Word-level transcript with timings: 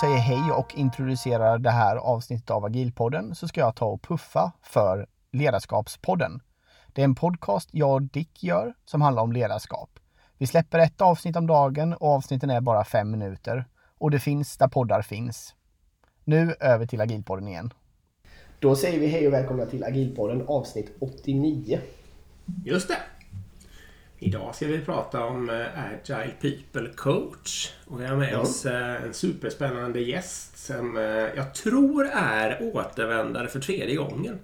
säger 0.00 0.18
hej 0.18 0.52
och 0.52 0.74
introducerar 0.76 1.58
det 1.58 1.70
här 1.70 1.96
avsnittet 1.96 2.50
av 2.50 2.64
Agilpodden 2.64 3.34
så 3.34 3.48
ska 3.48 3.60
jag 3.60 3.76
ta 3.76 3.86
och 3.86 4.02
puffa 4.02 4.52
för 4.62 5.06
Ledarskapspodden. 5.32 6.40
Det 6.92 7.02
är 7.02 7.04
en 7.04 7.14
podcast 7.14 7.68
jag 7.72 7.90
och 7.90 8.02
Dick 8.02 8.42
gör 8.42 8.74
som 8.84 9.00
handlar 9.00 9.22
om 9.22 9.32
ledarskap. 9.32 9.90
Vi 10.38 10.46
släpper 10.46 10.78
ett 10.78 11.00
avsnitt 11.00 11.36
om 11.36 11.46
dagen 11.46 11.92
och 11.92 12.08
avsnitten 12.08 12.50
är 12.50 12.60
bara 12.60 12.84
fem 12.84 13.10
minuter. 13.10 13.64
Och 13.98 14.10
det 14.10 14.18
finns 14.18 14.56
där 14.56 14.68
poddar 14.68 15.02
finns. 15.02 15.54
Nu 16.24 16.54
över 16.60 16.86
till 16.86 17.00
Agilpodden 17.00 17.48
igen. 17.48 17.72
Då 18.58 18.76
säger 18.76 19.00
vi 19.00 19.06
hej 19.06 19.26
och 19.26 19.32
välkomna 19.32 19.66
till 19.66 19.84
Agilpodden 19.84 20.48
avsnitt 20.48 20.96
89. 21.00 21.80
Just 22.64 22.88
det. 22.88 23.17
Idag 24.20 24.54
ska 24.54 24.66
vi 24.66 24.80
prata 24.80 25.24
om 25.24 25.50
eh, 25.50 25.56
Agile 25.84 26.30
People 26.40 26.88
Coach. 26.96 27.72
Och 27.86 28.00
vi 28.00 28.06
har 28.06 28.16
med 28.16 28.32
Ja. 28.32 28.38
oss 28.38 28.66
eh, 28.66 29.02
en 29.04 29.14
superspännande 29.14 30.00
gäst 30.00 30.66
som 30.66 30.96
eh, 30.96 31.02
jag 31.36 31.54
tror 31.54 32.06
är 32.12 32.70
återvändare 32.74 33.48
för 33.48 33.60
tredje 33.60 33.96
gången. 33.96 34.38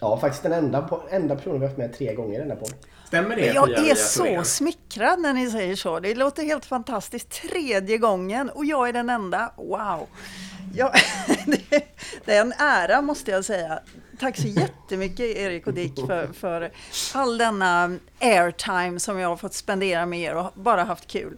Ja, 0.00 0.20
faktiskt 0.20 0.42
den 0.42 0.52
enda, 0.52 1.00
enda 1.10 1.36
personen 1.36 1.60
vi 1.60 1.66
har 1.66 1.68
haft 1.68 1.78
med 1.78 1.92
tre 1.98 2.14
gånger 2.14 2.34
i 2.38 2.42
denna 2.42 2.56
podd. 2.56 2.74
Stämmer 3.06 3.36
det? 3.36 3.46
Jag 3.46 3.70
är 3.70 3.94
så 3.94 4.44
smickrad 4.44 5.20
när 5.20 5.32
ni 5.32 5.50
säger 5.50 5.76
så. 5.76 6.00
Det 6.00 6.14
låter 6.14 6.42
helt 6.42 6.64
fantastiskt. 6.64 7.30
Tredje 7.30 7.98
gången 7.98 8.50
och 8.50 8.64
jag 8.64 8.88
är 8.88 8.92
den 8.92 9.10
enda. 9.10 9.52
Wow! 9.56 10.08
Ja, 10.74 10.92
det, 11.46 11.84
det 12.24 12.34
är 12.34 12.40
en 12.40 12.52
ära 12.58 13.02
måste 13.02 13.30
jag 13.30 13.44
säga. 13.44 13.80
Tack 14.20 14.36
så 14.36 14.46
jättemycket 14.46 15.36
Erik 15.36 15.66
och 15.66 15.74
Dick 15.74 15.94
för, 16.06 16.26
för 16.32 16.70
all 17.14 17.38
denna 17.38 17.98
airtime 18.20 19.00
som 19.00 19.18
jag 19.18 19.28
har 19.28 19.36
fått 19.36 19.54
spendera 19.54 20.06
med 20.06 20.20
er 20.20 20.34
och 20.34 20.52
bara 20.54 20.84
haft 20.84 21.06
kul. 21.06 21.36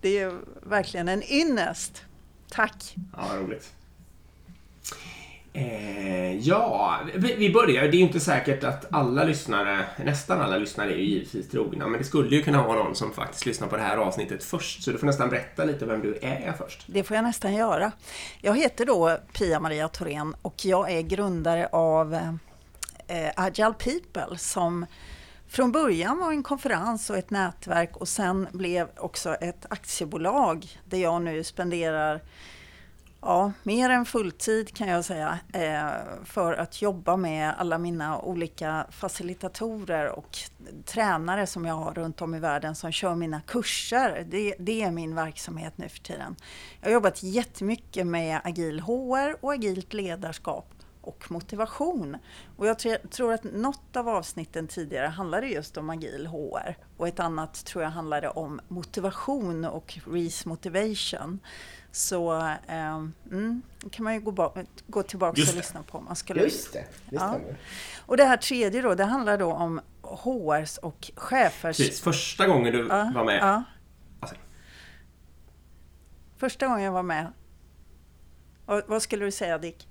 Det 0.00 0.18
är 0.18 0.38
verkligen 0.62 1.08
en 1.08 1.32
ynnest. 1.32 2.02
Tack! 2.50 2.94
Ja, 3.16 3.36
roligt. 3.36 3.72
Eh, 5.60 6.36
ja, 6.38 7.00
vi, 7.14 7.34
vi 7.34 7.52
börjar. 7.52 7.82
Det 7.82 7.88
är 7.88 7.98
ju 7.98 8.04
inte 8.06 8.20
säkert 8.20 8.64
att 8.64 8.94
alla 8.94 9.24
lyssnare, 9.24 9.84
nästan 10.04 10.40
alla 10.40 10.56
lyssnare 10.56 10.92
är 10.92 10.96
ju 10.96 11.04
givetvis 11.04 11.48
trogna, 11.48 11.86
men 11.86 12.00
det 12.00 12.04
skulle 12.06 12.36
ju 12.36 12.42
kunna 12.42 12.66
vara 12.66 12.82
någon 12.82 12.94
som 12.94 13.12
faktiskt 13.12 13.46
lyssnar 13.46 13.68
på 13.68 13.76
det 13.76 13.82
här 13.82 13.96
avsnittet 13.96 14.44
först. 14.44 14.82
Så 14.82 14.90
du 14.90 14.98
får 14.98 15.06
nästan 15.06 15.28
berätta 15.28 15.64
lite 15.64 15.86
vem 15.86 16.00
du 16.00 16.18
är 16.22 16.52
först. 16.58 16.84
Det 16.86 17.02
får 17.02 17.16
jag 17.16 17.24
nästan 17.24 17.54
göra. 17.54 17.92
Jag 18.40 18.56
heter 18.56 18.86
då 18.86 19.18
Pia-Maria 19.32 19.88
Thorén 19.88 20.34
och 20.42 20.64
jag 20.64 20.90
är 20.90 21.02
grundare 21.02 21.68
av 21.72 22.14
eh, 23.06 23.30
Agile 23.36 23.74
People 23.78 24.38
som 24.38 24.86
från 25.48 25.72
början 25.72 26.18
var 26.18 26.32
en 26.32 26.42
konferens 26.42 27.10
och 27.10 27.16
ett 27.16 27.30
nätverk 27.30 27.96
och 27.96 28.08
sen 28.08 28.48
blev 28.52 28.88
också 28.96 29.34
ett 29.34 29.66
aktiebolag 29.70 30.66
där 30.84 30.98
jag 30.98 31.22
nu 31.22 31.44
spenderar 31.44 32.20
Ja, 33.22 33.52
mer 33.62 33.90
än 33.90 34.04
fulltid 34.06 34.74
kan 34.74 34.88
jag 34.88 35.04
säga 35.04 35.38
eh, 35.52 36.24
för 36.24 36.52
att 36.52 36.82
jobba 36.82 37.16
med 37.16 37.54
alla 37.58 37.78
mina 37.78 38.20
olika 38.20 38.86
facilitatorer 38.90 40.08
och 40.08 40.38
tränare 40.84 41.46
som 41.46 41.64
jag 41.64 41.74
har 41.74 41.94
runt 41.94 42.22
om 42.22 42.34
i 42.34 42.38
världen 42.38 42.74
som 42.74 42.92
kör 42.92 43.14
mina 43.14 43.40
kurser. 43.40 44.26
Det, 44.30 44.54
det 44.58 44.82
är 44.82 44.90
min 44.90 45.14
verksamhet 45.14 45.78
nu 45.78 45.88
för 45.88 45.98
tiden. 45.98 46.36
Jag 46.80 46.88
har 46.88 46.92
jobbat 46.92 47.22
jättemycket 47.22 48.06
med 48.06 48.40
agil 48.44 48.80
HR 48.80 49.36
och 49.40 49.52
agilt 49.52 49.92
ledarskap 49.92 50.74
och 51.00 51.30
motivation. 51.30 52.16
Och 52.56 52.66
jag 52.66 52.78
tror 53.10 53.32
att 53.32 53.44
något 53.44 53.96
av 53.96 54.08
avsnitten 54.08 54.68
tidigare 54.68 55.06
handlade 55.06 55.46
just 55.46 55.76
om 55.76 55.90
agil 55.90 56.26
HR 56.26 56.76
och 56.96 57.08
ett 57.08 57.20
annat 57.20 57.64
tror 57.64 57.84
jag 57.84 57.90
handlade 57.90 58.28
om 58.28 58.60
motivation 58.68 59.64
och 59.64 59.98
Reese 60.06 60.46
Motivation. 60.46 61.40
Så 61.92 62.36
eh, 62.68 62.94
mm, 63.30 63.62
kan 63.90 64.04
man 64.04 64.14
ju 64.14 64.20
gå, 64.20 64.54
gå 64.86 65.02
tillbaka 65.02 65.42
och 65.42 65.54
lyssna 65.56 65.82
på 65.82 65.98
om 65.98 66.04
man 66.04 66.16
skulle 66.16 66.42
Just 66.42 66.72
det, 66.72 66.78
det 67.08 67.16
Ja. 67.16 67.40
Och 68.06 68.16
det 68.16 68.24
här 68.24 68.36
tredje 68.36 68.82
då, 68.82 68.94
det 68.94 69.04
handlar 69.04 69.38
då 69.38 69.52
om 69.52 69.80
HRs 70.02 70.78
och 70.78 71.10
chefers... 71.16 71.76
Precis, 71.76 72.00
första 72.00 72.46
gången 72.46 72.72
du 72.72 72.78
Ja, 72.88 73.12
var 73.14 73.24
med. 73.24 73.38
ja. 73.42 73.62
Alltså, 74.20 74.36
Första 76.36 76.66
gången 76.66 76.82
jag 76.84 76.92
var 76.92 77.02
med. 77.02 77.32
Vad, 78.66 78.82
vad 78.86 79.02
skulle 79.02 79.24
du 79.24 79.30
säga 79.30 79.58
Dick? 79.58 79.88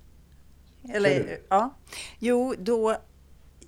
Eller, 0.92 1.38
ja. 1.48 1.74
Jo, 2.18 2.54
då... 2.58 2.96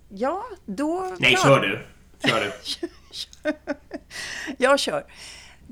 Ja, 0.08 0.44
då... 0.66 1.16
nej, 1.18 1.36
kör 1.36 1.60
du. 1.60 1.86
Kör 2.28 2.40
du. 2.40 2.52
Jag 4.58 4.78
kör. 4.78 5.04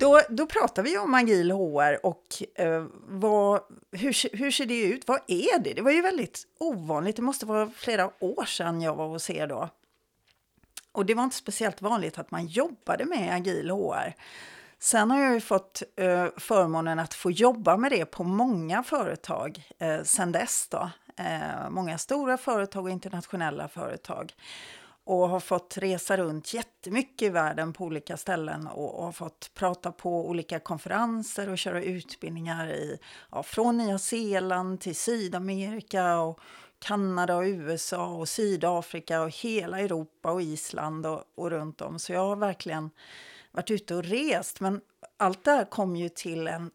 Då, 0.00 0.20
då 0.28 0.46
pratar 0.46 0.82
vi 0.82 0.98
om 0.98 1.14
agil 1.14 1.50
HR 1.50 2.06
och 2.06 2.42
eh, 2.54 2.84
vad, 3.08 3.60
hur, 3.92 4.36
hur 4.36 4.50
ser 4.50 4.66
det 4.66 4.80
ut? 4.82 5.08
Vad 5.08 5.20
är 5.26 5.58
det? 5.58 5.72
Det 5.72 5.82
var 5.82 5.90
ju 5.90 6.02
väldigt 6.02 6.46
ovanligt. 6.58 7.16
Det 7.16 7.22
måste 7.22 7.46
vara 7.46 7.70
flera 7.76 8.10
år 8.18 8.44
sedan 8.44 8.80
jag 8.80 8.94
var 8.94 9.08
hos 9.08 9.30
er 9.30 9.46
då. 9.46 9.68
Och 10.92 11.06
det 11.06 11.14
var 11.14 11.24
inte 11.24 11.36
speciellt 11.36 11.82
vanligt 11.82 12.18
att 12.18 12.30
man 12.30 12.46
jobbade 12.46 13.04
med 13.04 13.34
agil 13.34 13.70
HR. 13.70 14.14
Sen 14.78 15.10
har 15.10 15.20
jag 15.20 15.34
ju 15.34 15.40
fått 15.40 15.82
eh, 15.96 16.26
förmånen 16.36 16.98
att 16.98 17.14
få 17.14 17.30
jobba 17.30 17.76
med 17.76 17.92
det 17.92 18.04
på 18.04 18.24
många 18.24 18.82
företag 18.82 19.62
eh, 19.78 20.02
sen 20.02 20.32
dess. 20.32 20.68
Då. 20.70 20.90
Eh, 21.16 21.70
många 21.70 21.98
stora 21.98 22.36
företag 22.36 22.84
och 22.84 22.90
internationella 22.90 23.68
företag. 23.68 24.34
Och 25.04 25.28
har 25.28 25.40
fått 25.40 25.78
resa 25.78 26.16
runt 26.16 26.54
jättemycket 26.54 27.22
i 27.22 27.28
världen 27.28 27.72
på 27.72 27.84
olika 27.84 28.16
ställen 28.16 28.66
och, 28.66 28.98
och 28.98 29.04
har 29.04 29.12
fått 29.12 29.50
prata 29.54 29.92
på 29.92 30.28
olika 30.28 30.60
konferenser 30.60 31.48
och 31.48 31.58
köra 31.58 31.82
utbildningar 31.82 32.70
i, 32.70 32.98
ja, 33.30 33.42
från 33.42 33.76
Nya 33.76 33.98
Zeeland 33.98 34.80
till 34.80 34.96
Sydamerika 34.96 36.20
och 36.20 36.40
Kanada 36.78 37.36
och 37.36 37.42
USA 37.42 38.06
och 38.06 38.28
Sydafrika 38.28 39.22
och 39.22 39.30
hela 39.30 39.80
Europa 39.80 40.32
och 40.32 40.42
Island 40.42 41.06
och, 41.06 41.24
och 41.34 41.50
runt 41.50 41.80
om. 41.80 41.98
Så 41.98 42.12
jag 42.12 42.20
har 42.20 42.36
verkligen 42.36 42.90
varit 43.52 43.70
ute 43.70 43.94
och 43.94 44.04
rest. 44.04 44.60
Men 44.60 44.80
allt 45.16 45.44
det 45.44 45.50
här 45.50 45.64
kom 45.64 45.96
ju 45.96 46.08
till 46.08 46.48
en, 46.48 46.70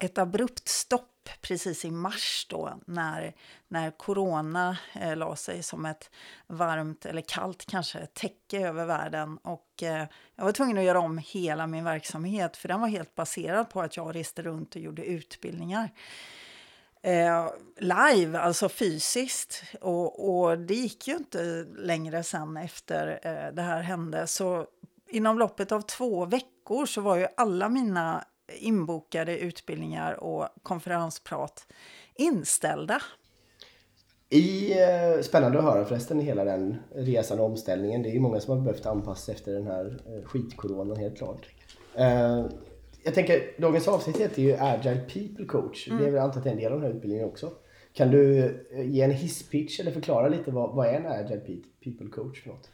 ett 0.00 0.18
abrupt 0.18 0.68
stopp 0.68 1.13
precis 1.40 1.84
i 1.84 1.90
mars 1.90 2.46
då 2.50 2.78
när, 2.86 3.34
när 3.68 3.90
corona 3.90 4.78
eh, 4.92 5.16
la 5.16 5.36
sig 5.36 5.62
som 5.62 5.86
ett 5.86 6.10
varmt 6.46 7.06
eller 7.06 7.22
kallt 7.22 7.66
kanske 7.66 8.06
täcke 8.06 8.68
över 8.68 8.86
världen. 8.86 9.38
Och 9.38 9.82
eh, 9.82 10.06
jag 10.36 10.44
var 10.44 10.52
tvungen 10.52 10.78
att 10.78 10.84
göra 10.84 11.00
om 11.00 11.18
hela 11.18 11.66
min 11.66 11.84
verksamhet 11.84 12.56
för 12.56 12.68
den 12.68 12.80
var 12.80 12.88
helt 12.88 13.14
baserad 13.14 13.70
på 13.70 13.82
att 13.82 13.96
jag 13.96 14.14
reste 14.14 14.42
runt 14.42 14.74
och 14.74 14.80
gjorde 14.80 15.04
utbildningar 15.04 15.90
eh, 17.04 17.50
live, 17.78 18.38
alltså 18.38 18.68
fysiskt. 18.68 19.62
Och, 19.80 20.30
och 20.30 20.58
det 20.58 20.74
gick 20.74 21.08
ju 21.08 21.14
inte 21.14 21.66
längre 21.76 22.22
sen 22.22 22.56
efter 22.56 23.20
eh, 23.22 23.54
det 23.54 23.62
här 23.62 23.82
hände. 23.82 24.26
Så 24.26 24.66
inom 25.08 25.38
loppet 25.38 25.72
av 25.72 25.80
två 25.80 26.24
veckor 26.24 26.86
så 26.86 27.00
var 27.00 27.16
ju 27.16 27.26
alla 27.36 27.68
mina 27.68 28.24
inbokade 28.58 29.38
utbildningar 29.38 30.24
och 30.24 30.48
konferensprat 30.62 31.66
inställda. 32.14 33.02
I, 34.30 34.72
eh, 34.72 35.22
spännande 35.22 35.58
att 35.58 35.64
höra 35.64 35.84
förresten 35.84 36.20
hela 36.20 36.44
den 36.44 36.76
resan 36.94 37.40
och 37.40 37.46
omställningen. 37.46 38.02
Det 38.02 38.08
är 38.08 38.12
ju 38.12 38.20
många 38.20 38.40
som 38.40 38.58
har 38.58 38.64
behövt 38.64 38.86
anpassa 38.86 39.32
efter 39.32 39.52
den 39.52 39.66
här 39.66 40.02
eh, 40.06 40.24
skitkoronan 40.24 40.96
helt 40.96 41.18
klart. 41.18 41.46
Eh, 41.94 42.46
jag 43.04 43.14
tänker, 43.14 43.60
dagens 43.60 43.88
avsnitt 43.88 44.16
heter 44.20 44.42
ju 44.42 44.56
Agile 44.60 45.00
People 45.00 45.44
Coach. 45.46 45.88
Det 45.88 46.06
är 46.06 46.10
väl 46.10 46.22
antagligen 46.22 46.58
en 46.58 46.64
del 46.64 46.72
av 46.72 46.80
den 46.80 46.90
här 46.90 46.96
utbildningen 46.96 47.28
också. 47.28 47.52
Kan 47.92 48.10
du 48.10 48.44
eh, 48.72 48.90
ge 48.90 49.02
en 49.02 49.10
hisspitch 49.10 49.80
eller 49.80 49.92
förklara 49.92 50.28
lite 50.28 50.50
vad, 50.50 50.74
vad 50.74 50.86
är 50.86 50.92
en 50.92 51.06
Agile 51.06 51.40
Pe- 51.40 51.64
People 51.84 52.08
Coach 52.08 52.42
för 52.42 52.50
något? 52.50 52.70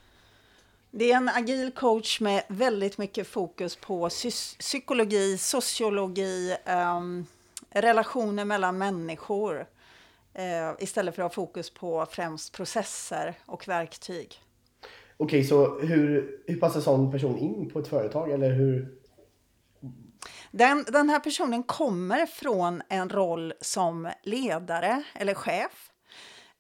Det 0.93 1.13
är 1.13 1.17
en 1.17 1.29
agil 1.29 1.71
coach 1.73 2.21
med 2.21 2.43
väldigt 2.49 2.99
mycket 2.99 3.27
fokus 3.27 3.77
på 3.77 4.09
psykologi, 4.59 5.39
sociologi, 5.39 6.57
ehm, 6.65 7.27
relationer 7.71 8.45
mellan 8.45 8.79
människor. 8.79 9.67
eh, 10.35 10.73
istället 10.79 11.15
för 11.15 11.23
att 11.23 11.35
ha 11.35 11.45
fokus 11.45 11.71
på 11.71 12.07
främst 12.11 12.53
processer 12.53 13.35
och 13.47 13.69
verktyg. 13.69 14.41
Okej, 15.17 15.45
så 15.45 15.79
hur, 15.79 16.39
hur 16.47 16.57
passar 16.57 16.81
sån 16.81 17.13
person 17.13 17.39
in 17.39 17.71
på 17.71 17.79
ett 17.79 17.89
företag? 17.89 18.31
Eller 18.31 18.53
hur? 18.53 18.99
Den, 20.51 20.85
den 20.93 21.11
här 21.11 21.21
personen 21.21 21.63
kommer 21.63 22.27
från 22.27 22.83
en 22.89 23.09
roll 23.09 23.53
som 23.61 24.11
ledare 24.23 25.03
eller 25.15 25.35
chef. 25.35 25.91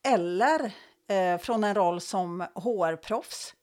Eller 0.02 0.72
eh, 1.08 1.38
från 1.40 1.64
en 1.64 1.74
roll 1.74 2.00
som 2.00 2.40
HR-proffs. 2.54 3.54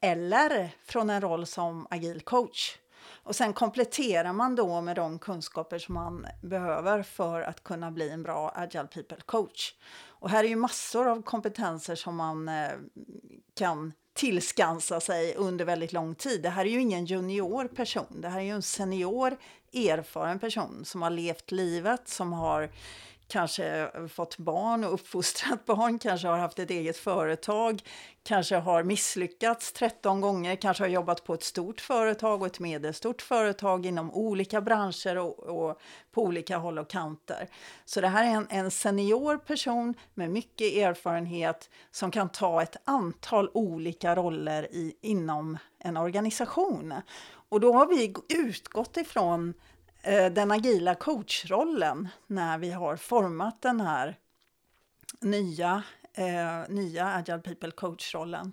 Eller 0.00 0.70
från 0.84 1.10
en 1.10 1.20
roll 1.20 1.46
som 1.46 1.86
agil 1.90 2.20
coach. 2.20 2.78
Och 3.22 3.36
sen 3.36 3.52
kompletterar 3.52 4.32
man 4.32 4.56
då 4.56 4.80
med 4.80 4.96
de 4.96 5.18
kunskaper 5.18 5.78
som 5.78 5.94
man 5.94 6.26
behöver 6.42 7.02
för 7.02 7.42
att 7.42 7.64
kunna 7.64 7.90
bli 7.90 8.10
en 8.10 8.22
bra 8.22 8.52
agile 8.56 8.86
people 8.86 9.20
coach. 9.26 9.74
Och 10.06 10.30
här 10.30 10.44
är 10.44 10.48
ju 10.48 10.56
massor 10.56 11.08
av 11.08 11.22
kompetenser 11.22 11.94
som 11.94 12.16
man 12.16 12.48
eh, 12.48 12.70
kan 13.54 13.92
tillskansa 14.12 15.00
sig 15.00 15.34
under 15.34 15.64
väldigt 15.64 15.92
lång 15.92 16.14
tid. 16.14 16.42
Det 16.42 16.48
här 16.48 16.64
är 16.64 16.70
ju 16.70 16.80
ingen 16.80 17.04
junior 17.04 17.68
person, 17.68 18.20
det 18.20 18.28
här 18.28 18.38
är 18.38 18.44
ju 18.44 18.50
en 18.50 18.62
senior 18.62 19.36
erfaren 19.72 20.38
person 20.38 20.84
som 20.84 21.02
har 21.02 21.10
levt 21.10 21.50
livet, 21.50 22.08
som 22.08 22.32
har 22.32 22.70
kanske 23.30 23.90
eh, 23.94 24.06
fått 24.06 24.36
barn 24.36 24.84
och 24.84 24.94
uppfostrat 24.94 25.64
barn, 25.66 25.98
kanske 25.98 26.28
har 26.28 26.38
haft 26.38 26.58
ett 26.58 26.70
eget 26.70 26.96
företag, 26.96 27.82
kanske 28.22 28.56
har 28.56 28.82
misslyckats 28.82 29.72
13 29.72 30.20
gånger, 30.20 30.56
kanske 30.56 30.82
har 30.82 30.88
jobbat 30.88 31.24
på 31.24 31.34
ett 31.34 31.42
stort 31.42 31.80
företag 31.80 32.40
och 32.40 32.46
ett 32.46 32.60
medelstort 32.60 33.22
företag 33.22 33.86
inom 33.86 34.10
olika 34.10 34.60
branscher 34.60 35.18
och, 35.18 35.38
och 35.38 35.80
på 36.12 36.22
olika 36.22 36.58
håll 36.58 36.78
och 36.78 36.90
kanter. 36.90 37.48
Så 37.84 38.00
det 38.00 38.08
här 38.08 38.24
är 38.24 38.30
en, 38.30 38.46
en 38.50 38.70
senior 38.70 39.36
person 39.36 39.94
med 40.14 40.30
mycket 40.30 40.76
erfarenhet 40.76 41.70
som 41.90 42.10
kan 42.10 42.28
ta 42.28 42.62
ett 42.62 42.76
antal 42.84 43.50
olika 43.54 44.16
roller 44.16 44.74
i, 44.74 44.94
inom 45.00 45.58
en 45.78 45.96
organisation. 45.96 46.94
Och 47.50 47.60
då 47.60 47.72
har 47.72 47.86
vi 47.86 48.14
utgått 48.28 48.96
ifrån 48.96 49.54
Eh, 50.02 50.26
den 50.26 50.50
agila 50.50 50.94
coachrollen 50.94 52.08
när 52.26 52.58
vi 52.58 52.70
har 52.70 52.96
format 52.96 53.62
den 53.62 53.80
här 53.80 54.16
nya, 55.20 55.82
eh, 56.14 56.68
nya 56.68 57.06
Agile 57.06 57.38
People 57.38 57.70
coachrollen. 57.70 58.52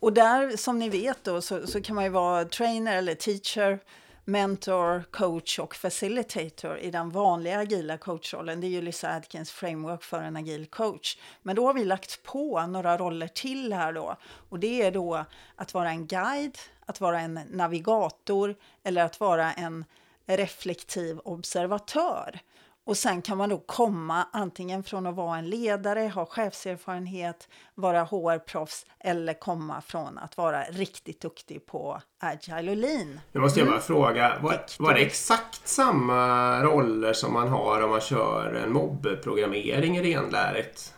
Och 0.00 0.12
där, 0.12 0.56
som 0.56 0.78
ni 0.78 0.88
vet, 0.88 1.24
då, 1.24 1.40
så, 1.40 1.66
så 1.66 1.82
kan 1.82 1.94
man 1.94 2.04
ju 2.04 2.10
vara 2.10 2.44
trainer 2.44 2.96
eller 2.96 3.14
teacher, 3.14 3.78
mentor, 4.24 5.04
coach 5.10 5.58
och 5.58 5.74
facilitator 5.74 6.78
i 6.78 6.90
den 6.90 7.10
vanliga 7.10 7.58
agila 7.58 7.98
coachrollen. 7.98 8.60
Det 8.60 8.66
är 8.66 8.68
ju 8.68 8.82
Lisa 8.82 9.14
Adkins 9.14 9.50
framework 9.50 10.02
för 10.02 10.22
en 10.22 10.36
agil 10.36 10.66
coach. 10.66 11.18
Men 11.42 11.56
då 11.56 11.66
har 11.66 11.74
vi 11.74 11.84
lagt 11.84 12.22
på 12.22 12.66
några 12.66 12.98
roller 12.98 13.28
till 13.28 13.72
här 13.72 13.92
då. 13.92 14.16
Och 14.48 14.58
det 14.58 14.82
är 14.82 14.90
då 14.90 15.24
att 15.56 15.74
vara 15.74 15.90
en 15.90 16.06
guide, 16.06 16.58
att 16.86 17.00
vara 17.00 17.20
en 17.20 17.40
navigator 17.50 18.56
eller 18.82 19.04
att 19.04 19.20
vara 19.20 19.52
en 19.52 19.84
reflektiv 20.26 21.18
observatör. 21.18 22.40
Och 22.86 22.96
sen 22.96 23.22
kan 23.22 23.38
man 23.38 23.48
då 23.48 23.58
komma 23.58 24.28
antingen 24.32 24.82
från 24.82 25.06
att 25.06 25.14
vara 25.14 25.38
en 25.38 25.48
ledare, 25.48 26.00
ha 26.14 26.26
chefserfarenhet, 26.26 27.48
vara 27.74 28.04
HR-proffs 28.04 28.86
eller 29.00 29.34
komma 29.34 29.80
från 29.80 30.18
att 30.18 30.36
vara 30.36 30.62
riktigt 30.62 31.20
duktig 31.20 31.66
på 31.66 32.00
agile 32.18 32.70
och 32.70 32.76
lean. 32.76 33.20
Nu 33.32 33.40
måste 33.40 33.60
jag 33.60 33.66
bara 33.66 33.74
mm. 33.74 33.82
fråga, 33.82 34.38
var, 34.42 34.60
var 34.78 34.94
det 34.94 35.00
exakt 35.00 35.68
samma 35.68 36.62
roller 36.62 37.12
som 37.12 37.32
man 37.32 37.48
har 37.48 37.82
om 37.82 37.90
man 37.90 38.00
kör 38.00 38.54
en 38.54 38.72
mobbprogrammering 38.72 40.02
renlärigt? 40.02 40.95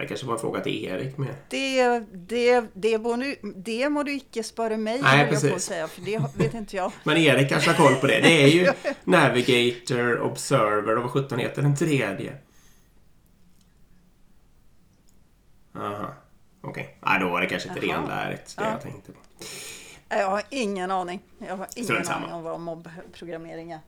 Det 0.00 0.06
kanske 0.06 0.26
var 0.26 0.34
en 0.34 0.40
fråga 0.40 0.60
till 0.60 0.84
Erik 0.84 1.18
med. 1.18 1.34
Det, 1.48 1.98
det, 2.12 2.60
det, 2.74 2.98
det 3.54 3.88
må 3.88 4.02
du 4.02 4.14
icke 4.14 4.42
spara 4.42 4.76
mig 4.76 5.00
Nej, 5.02 5.28
precis. 5.28 5.52
på 5.52 5.58
säga, 5.58 5.88
för 5.88 6.02
det 6.02 6.22
vet 6.36 6.54
inte 6.54 6.76
jag. 6.76 6.92
Men 7.04 7.16
Erik 7.16 7.48
kanske 7.48 7.70
har 7.70 7.88
koll 7.88 7.94
på 8.00 8.06
det. 8.06 8.20
Det 8.20 8.42
är 8.42 8.48
ju 8.48 8.72
Navigator, 9.04 10.20
Observer 10.20 10.96
och 10.96 11.02
vad 11.02 11.10
sjutton 11.10 11.38
heter 11.38 11.62
den 11.62 11.76
tredje? 11.76 12.36
Aha, 15.76 16.14
okej. 16.60 16.98
Okay. 17.00 17.18
då 17.18 17.28
var 17.28 17.40
det 17.40 17.46
kanske 17.46 17.68
inte 17.68 17.80
renlärigt 17.80 18.56
det 18.56 18.64
ja. 18.64 18.70
jag 18.70 18.80
tänkte 18.80 19.12
på. 19.12 19.18
Jag 20.08 20.30
har 20.30 20.42
ingen 20.50 20.90
aning. 20.90 21.20
Jag 21.38 21.56
har 21.56 21.68
ingen 21.76 22.08
aning 22.08 22.32
om 22.32 22.42
vad 22.42 22.60
mobbprogrammering 22.60 23.72
är. 23.72 23.80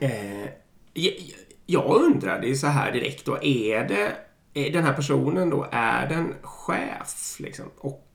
Eh, 0.00 0.48
jag, 0.92 1.14
jag 1.66 2.02
undrar, 2.02 2.40
det 2.40 2.50
är 2.50 2.54
så 2.54 2.66
här 2.66 2.92
direkt 2.92 3.24
då, 3.24 3.42
är 3.42 3.88
det 3.88 4.16
Eh, 4.54 4.72
den 4.72 4.84
här 4.84 4.92
personen 4.92 5.50
då, 5.50 5.68
är 5.72 6.08
den 6.08 6.34
chef? 6.42 7.36
Liksom? 7.40 7.70
Och, 7.78 8.08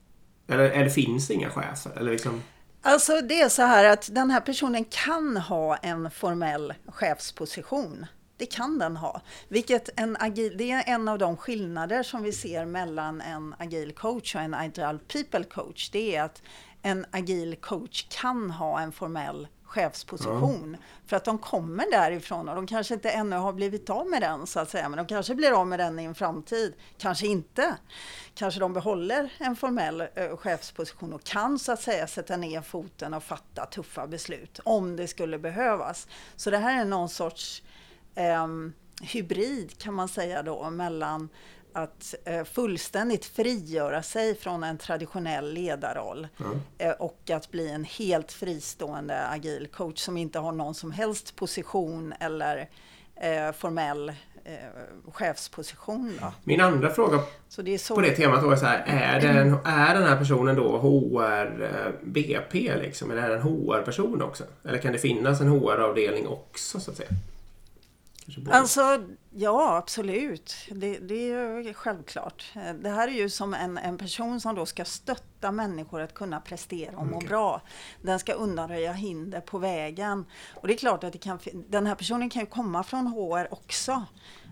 eller, 0.48 0.70
eller 0.70 0.90
finns 0.90 1.28
det 1.28 1.34
inga 1.34 1.50
chefer? 1.50 1.92
Eller 1.96 2.12
liksom... 2.12 2.42
Alltså 2.82 3.20
det 3.20 3.40
är 3.40 3.48
så 3.48 3.62
här 3.62 3.84
att 3.84 4.14
den 4.14 4.30
här 4.30 4.40
personen 4.40 4.84
kan 4.84 5.36
ha 5.36 5.76
en 5.76 6.10
formell 6.10 6.74
chefsposition. 6.86 8.06
Det 8.36 8.46
kan 8.46 8.78
den 8.78 8.96
ha. 8.96 9.20
Vilket 9.48 10.00
en 10.00 10.16
agil, 10.20 10.54
det 10.58 10.70
är 10.70 10.82
en 10.86 11.08
av 11.08 11.18
de 11.18 11.36
skillnader 11.36 12.02
som 12.02 12.22
vi 12.22 12.32
ser 12.32 12.64
mellan 12.64 13.20
en 13.20 13.54
agil 13.58 13.92
coach 13.92 14.34
och 14.34 14.40
en 14.40 14.54
agile 14.54 14.98
people 15.12 15.44
coach. 15.44 15.90
Det 15.90 16.16
är 16.16 16.22
att 16.22 16.42
en 16.82 17.06
agil 17.10 17.56
coach 17.56 18.06
kan 18.20 18.50
ha 18.50 18.80
en 18.80 18.92
formell 18.92 19.48
chefsposition. 19.68 20.76
Ja. 20.80 20.86
För 21.06 21.16
att 21.16 21.24
de 21.24 21.38
kommer 21.38 21.90
därifrån 21.90 22.48
och 22.48 22.54
de 22.54 22.66
kanske 22.66 22.94
inte 22.94 23.10
ännu 23.10 23.36
har 23.36 23.52
blivit 23.52 23.90
av 23.90 24.06
med 24.06 24.22
den 24.22 24.46
så 24.46 24.60
att 24.60 24.70
säga. 24.70 24.88
Men 24.88 24.96
de 24.96 25.06
kanske 25.06 25.34
blir 25.34 25.60
av 25.60 25.66
med 25.66 25.78
den 25.78 25.98
i 25.98 26.04
en 26.04 26.14
framtid. 26.14 26.74
Kanske 26.98 27.26
inte. 27.26 27.76
Kanske 28.34 28.60
de 28.60 28.72
behåller 28.72 29.32
en 29.38 29.56
formell 29.56 30.00
eh, 30.00 30.36
chefsposition 30.36 31.12
och 31.12 31.24
kan 31.24 31.58
så 31.58 31.72
att 31.72 31.82
säga 31.82 32.06
sätta 32.06 32.36
ner 32.36 32.62
foten 32.62 33.14
och 33.14 33.22
fatta 33.22 33.66
tuffa 33.66 34.06
beslut 34.06 34.60
om 34.64 34.96
det 34.96 35.08
skulle 35.08 35.38
behövas. 35.38 36.08
Så 36.36 36.50
det 36.50 36.58
här 36.58 36.80
är 36.80 36.84
någon 36.84 37.08
sorts 37.08 37.62
eh, 38.14 38.46
hybrid 39.02 39.78
kan 39.78 39.94
man 39.94 40.08
säga 40.08 40.42
då 40.42 40.70
mellan 40.70 41.28
att 41.82 42.14
eh, 42.24 42.44
fullständigt 42.44 43.24
frigöra 43.24 44.02
sig 44.02 44.34
från 44.34 44.64
en 44.64 44.78
traditionell 44.78 45.52
ledarroll 45.52 46.28
mm. 46.40 46.94
och 46.98 47.30
att 47.30 47.50
bli 47.50 47.70
en 47.70 47.84
helt 47.84 48.32
fristående 48.32 49.26
agil 49.26 49.68
coach 49.72 49.98
som 49.98 50.16
inte 50.16 50.38
har 50.38 50.52
någon 50.52 50.74
som 50.74 50.92
helst 50.92 51.36
position 51.36 52.14
eller 52.20 52.68
eh, 53.16 53.52
formell 53.52 54.12
chefsposition. 55.12 56.18
Då. 56.20 56.32
Min 56.44 56.60
andra 56.60 56.90
fråga 56.90 57.20
det 57.56 57.78
så... 57.78 57.94
på 57.94 58.00
det 58.00 58.10
temat 58.10 58.42
var 58.42 58.56
så 58.56 58.66
här, 58.66 58.84
är, 58.86 59.20
den, 59.20 59.58
är 59.64 59.94
den 59.94 60.02
här 60.02 60.16
personen 60.16 60.56
då 60.56 60.78
HR 60.78 61.62
eh, 61.62 61.92
BP 62.02 62.76
liksom, 62.76 63.10
eller 63.10 63.22
är 63.22 63.28
det 63.28 63.34
en 63.34 63.42
HR-person 63.42 64.22
också? 64.22 64.44
Eller 64.64 64.78
kan 64.78 64.92
det 64.92 64.98
finnas 64.98 65.40
en 65.40 65.48
HR-avdelning 65.48 66.26
också 66.26 66.80
så 66.80 66.90
att 66.90 66.96
säga? 66.96 67.10
Alltså, 68.50 69.04
ja 69.30 69.76
absolut. 69.76 70.54
Det, 70.70 70.98
det, 70.98 71.30
är 71.30 71.72
självklart. 71.72 72.52
Det 72.80 72.90
här 72.90 73.08
är 73.08 73.12
ju 73.12 73.30
som 73.30 73.54
en, 73.54 73.78
en 73.78 73.98
person 73.98 74.40
som 74.40 74.54
då 74.54 74.66
ska 74.66 74.84
stötta 74.84 75.52
människor 75.52 76.00
att 76.00 76.14
kunna 76.14 76.40
prestera 76.40 76.96
och 76.96 77.06
må 77.06 77.16
okay. 77.16 77.28
bra. 77.28 77.62
Den 78.02 78.18
ska 78.18 78.32
undanröja 78.32 78.92
hinder 78.92 79.40
på 79.40 79.58
vägen. 79.58 80.24
Och 80.54 80.68
det 80.68 80.74
är 80.74 80.78
klart 80.78 81.04
att 81.04 81.12
det 81.12 81.18
kan, 81.18 81.38
den 81.68 81.86
här 81.86 81.94
personen 81.94 82.30
kan 82.30 82.42
ju 82.42 82.46
komma 82.46 82.82
från 82.82 83.06
HR 83.06 83.52
också. 83.52 84.04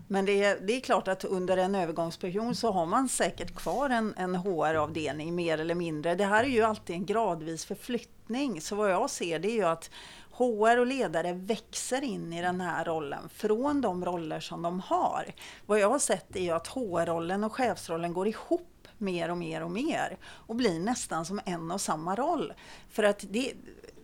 Men 0.07 0.25
det 0.25 0.43
är, 0.43 0.59
det 0.59 0.73
är 0.73 0.81
klart 0.81 1.07
att 1.07 1.23
under 1.23 1.57
en 1.57 1.75
övergångsperiod 1.75 2.57
så 2.57 2.71
har 2.71 2.85
man 2.85 3.09
säkert 3.09 3.55
kvar 3.55 3.89
en, 3.89 4.13
en 4.17 4.35
HR-avdelning 4.35 5.35
mer 5.35 5.57
eller 5.57 5.75
mindre. 5.75 6.15
Det 6.15 6.25
här 6.25 6.43
är 6.43 6.47
ju 6.47 6.61
alltid 6.61 6.95
en 6.95 7.05
gradvis 7.05 7.65
förflyttning. 7.65 8.61
Så 8.61 8.75
vad 8.75 8.91
jag 8.91 9.09
ser 9.09 9.39
det 9.39 9.47
är 9.47 9.55
ju 9.55 9.65
att 9.65 9.89
HR 10.37 10.77
och 10.77 10.85
ledare 10.85 11.33
växer 11.33 12.03
in 12.03 12.33
i 12.33 12.41
den 12.41 12.61
här 12.61 12.85
rollen 12.85 13.29
från 13.29 13.81
de 13.81 14.05
roller 14.05 14.39
som 14.39 14.61
de 14.61 14.79
har. 14.79 15.25
Vad 15.65 15.79
jag 15.79 15.89
har 15.89 15.99
sett 15.99 16.35
är 16.35 16.53
att 16.53 16.67
HR-rollen 16.67 17.43
och 17.43 17.53
chefsrollen 17.53 18.13
går 18.13 18.27
ihop 18.27 18.87
mer 18.97 19.31
och 19.31 19.37
mer 19.37 19.63
och 19.63 19.71
mer 19.71 20.17
och 20.23 20.55
blir 20.55 20.79
nästan 20.79 21.25
som 21.25 21.41
en 21.45 21.71
och 21.71 21.81
samma 21.81 22.15
roll. 22.15 22.53
För 22.89 23.03
att 23.03 23.25
det, 23.29 23.53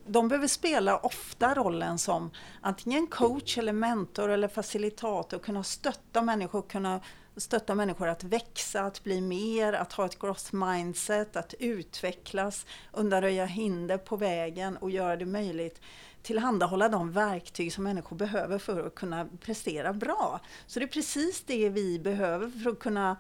de 0.06 0.28
behöver 0.28 0.48
spela 0.48 0.98
ofta 0.98 1.54
rollen 1.54 1.98
som 1.98 2.32
antingen 2.62 3.08
coach 3.08 3.58
eller 3.58 3.74
mentor 3.74 4.30
eller 4.30 4.48
facilitator, 4.48 5.40
kunna 5.40 5.63
stötta 5.63 6.22
människor, 6.22 6.62
kunna 6.62 7.02
stötta 7.38 7.75
människor 7.75 8.08
att 8.08 8.24
växa, 8.24 8.82
att 8.82 9.04
bli 9.04 9.22
mer, 9.22 9.74
att 9.74 9.94
ha 9.94 10.06
ett 10.06 10.20
growth 10.20 10.56
mindset, 10.56 11.36
att 11.36 11.54
utvecklas, 11.60 12.66
undanröja 12.92 13.46
hinder 13.46 13.98
på 13.98 14.16
vägen 14.16 14.78
och 14.78 14.92
göra 14.92 15.16
det 15.16 15.25
möjligt 15.25 15.82
tillhandahålla 16.24 16.90
de 16.90 17.12
verktyg 17.12 17.74
som 17.74 17.84
människor 17.84 18.16
behöver 18.16 18.58
för 18.58 18.88
att 18.88 18.96
kunna 18.96 19.28
prestera 19.42 19.94
bra. 19.94 20.40
Så 20.68 20.80
det 20.80 20.86
är 20.86 20.88
precis 20.88 21.44
det 21.46 21.70
vi 21.70 22.00
behöver 22.00 22.50
för 22.50 22.70
att 22.70 22.80
kunna 22.80 23.18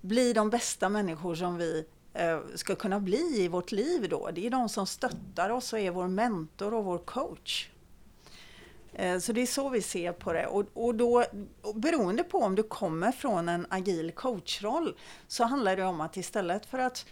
bli 0.00 0.32
de 0.32 0.50
bästa 0.50 0.88
människor 0.88 1.34
som 1.34 1.56
vi 1.56 1.86
eh, 2.14 2.40
ska 2.54 2.74
kunna 2.74 3.00
bli 3.00 3.42
i 3.42 3.48
vårt 3.48 3.72
liv 3.72 4.08
då. 4.08 4.30
Det 4.32 4.46
är 4.46 4.50
de 4.50 4.68
som 4.68 4.86
stöttar 4.86 5.50
oss 5.50 5.72
och 5.72 5.78
är 5.78 5.90
vår 5.90 6.08
mentor 6.08 6.74
och 6.74 6.84
vår 6.84 6.98
coach. 6.98 7.70
Eh, 8.98 9.18
så 9.18 9.32
det 9.32 9.40
är 9.40 9.46
så 9.46 9.68
vi 9.68 9.82
ser 9.82 10.12
på 10.12 10.32
det. 10.32 10.46
Och, 10.46 10.64
och 10.74 10.94
då, 10.94 11.24
beroende 11.74 12.24
på 12.24 12.38
om 12.38 12.54
du 12.54 12.62
kommer 12.62 13.12
från 13.12 13.48
en 13.48 13.66
agil 13.70 14.12
coachroll 14.12 14.96
så 15.28 15.44
handlar 15.44 15.76
det 15.76 15.84
om 15.84 16.00
att 16.00 16.16
istället 16.16 16.66
för 16.66 16.78
att 16.78 17.06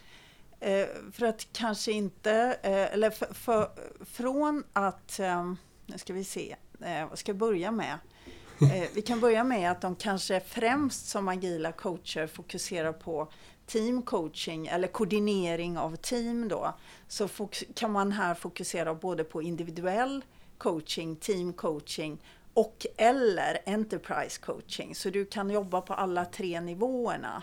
eh, 0.61 0.87
för 1.13 1.27
att 1.27 1.47
kanske 1.53 1.93
inte, 1.93 2.59
eh, 2.63 2.93
eller 2.93 3.11
för, 3.11 3.35
för, 3.35 3.71
från 4.05 4.65
att, 4.73 5.19
ehm, 5.19 5.57
nu 5.87 5.99
ska 5.99 6.13
vi 6.13 6.25
se, 6.25 6.57
vad 7.09 7.19
ska 7.19 7.31
jag 7.31 7.37
börja 7.37 7.71
med? 7.71 7.99
vi 8.95 9.03
kan 9.03 9.21
börja 9.21 9.45
med 9.45 9.71
att 9.71 9.81
de 9.81 9.97
kanske 9.97 10.41
främst 10.41 11.09
som 11.09 11.29
agila 11.29 11.73
coacher 11.73 12.27
fokuserar 12.27 12.93
på 12.93 13.33
teamcoaching 13.67 14.67
eller 14.67 14.89
koordinering 14.89 15.79
av 15.79 15.97
team 15.97 16.49
då. 16.49 16.75
Så 17.09 17.29
kan 17.75 17.93
man 17.93 18.13
här 18.13 18.35
fokusera 18.35 18.95
både 18.95 19.25
på 19.25 19.43
individuell 19.43 20.23
coaching, 20.59 21.17
team 21.17 21.53
coaching 21.53 22.23
och 22.55 22.87
eller 22.97 23.59
enterprise 23.67 24.41
coaching. 24.41 24.95
Så 24.95 25.11
du 25.11 25.25
kan 25.25 25.51
jobba 25.51 25.81
på 25.81 25.95
alla 25.95 26.25
tre 26.25 26.61
nivåerna. 26.61 27.43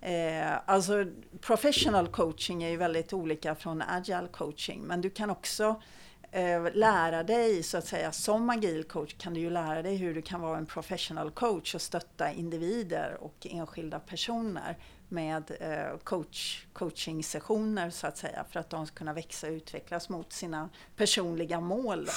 Eh, 0.00 0.52
alltså 0.66 1.06
professional 1.40 2.08
coaching 2.08 2.62
är 2.62 2.68
ju 2.68 2.76
väldigt 2.76 3.12
olika 3.12 3.54
från 3.54 3.82
agile 3.82 4.28
coaching 4.32 4.82
men 4.82 5.00
du 5.00 5.10
kan 5.10 5.30
också 5.30 5.82
eh, 6.30 6.74
lära 6.74 7.22
dig 7.22 7.62
så 7.62 7.78
att 7.78 7.86
säga 7.86 8.12
som 8.12 8.50
agil 8.50 8.84
coach 8.84 9.14
kan 9.18 9.34
du 9.34 9.40
ju 9.40 9.50
lära 9.50 9.82
dig 9.82 9.96
hur 9.96 10.14
du 10.14 10.22
kan 10.22 10.40
vara 10.40 10.58
en 10.58 10.66
professional 10.66 11.30
coach 11.30 11.74
och 11.74 11.80
stötta 11.80 12.32
individer 12.32 13.16
och 13.20 13.46
enskilda 13.50 13.98
personer 13.98 14.76
med 15.08 15.50
eh, 15.60 15.98
coach, 16.04 16.64
coaching 16.72 17.24
sessioner 17.24 17.90
så 17.90 18.06
att 18.06 18.18
säga 18.18 18.44
för 18.50 18.60
att 18.60 18.70
de 18.70 18.86
ska 18.86 18.96
kunna 18.96 19.12
växa 19.12 19.46
och 19.46 19.52
utvecklas 19.52 20.08
mot 20.08 20.32
sina 20.32 20.68
personliga 20.96 21.60
mål. 21.60 22.04
Då. 22.04 22.12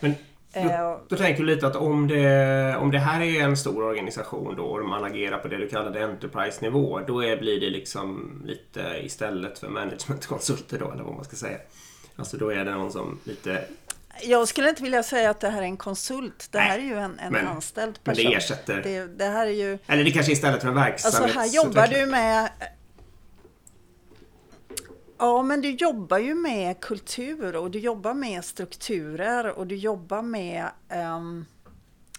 Men 0.00 0.14
Eh, 0.56 0.78
då, 0.78 1.00
då 1.08 1.16
tänker 1.16 1.42
du 1.42 1.46
lite 1.46 1.66
att 1.66 1.76
om 1.76 2.08
det, 2.08 2.76
om 2.76 2.90
det 2.90 2.98
här 2.98 3.20
är 3.20 3.42
en 3.42 3.56
stor 3.56 3.82
organisation 3.82 4.54
då 4.56 4.64
och 4.64 4.84
man 4.84 5.04
agerar 5.04 5.38
på 5.38 5.48
det 5.48 5.56
du 5.56 5.68
kallade 5.68 6.04
Enterprise-nivå 6.04 7.00
då 7.06 7.24
är, 7.24 7.36
blir 7.36 7.60
det 7.60 7.70
liksom 7.70 8.32
lite 8.44 9.00
istället 9.02 9.58
för 9.58 9.68
managementkonsulter 9.68 10.78
då 10.78 10.92
eller 10.92 11.04
vad 11.04 11.14
man 11.14 11.24
ska 11.24 11.36
säga. 11.36 11.58
Alltså 12.16 12.36
då 12.36 12.50
är 12.50 12.64
det 12.64 12.70
någon 12.70 12.92
som 12.92 13.18
lite 13.24 13.64
Jag 14.22 14.48
skulle 14.48 14.68
inte 14.68 14.82
vilja 14.82 15.02
säga 15.02 15.30
att 15.30 15.40
det 15.40 15.48
här 15.48 15.58
är 15.62 15.66
en 15.66 15.76
konsult. 15.76 16.48
Det 16.50 16.58
Nej, 16.58 16.68
här 16.68 16.78
är 16.78 16.82
ju 16.82 16.98
en, 16.98 17.18
en 17.18 17.32
men- 17.32 17.46
anställd 17.46 17.98
men 18.04 18.14
det 18.14 18.22
person. 18.22 18.38
ersätter- 18.38 18.82
Det, 18.82 19.06
det 19.06 19.24
här 19.24 19.46
är 19.46 19.50
ju... 19.50 19.78
Eller 19.86 20.04
det 20.04 20.10
kanske 20.10 20.32
är 20.32 20.34
istället 20.34 20.60
för 20.62 20.68
en 20.68 20.78
Alltså 20.78 21.08
verksamhet. 21.10 21.34
här 21.36 21.46
jobbar 21.46 21.86
du 21.86 22.06
med... 22.06 22.50
Ja, 25.18 25.42
men 25.42 25.60
du 25.60 25.70
jobbar 25.70 26.18
ju 26.18 26.34
med 26.34 26.80
kultur 26.80 27.56
och 27.56 27.70
du 27.70 27.78
jobbar 27.78 28.14
med 28.14 28.44
strukturer 28.44 29.46
och 29.58 29.66
du 29.66 29.76
jobbar 29.76 30.22
med 30.22 30.64
ehm, 30.88 31.44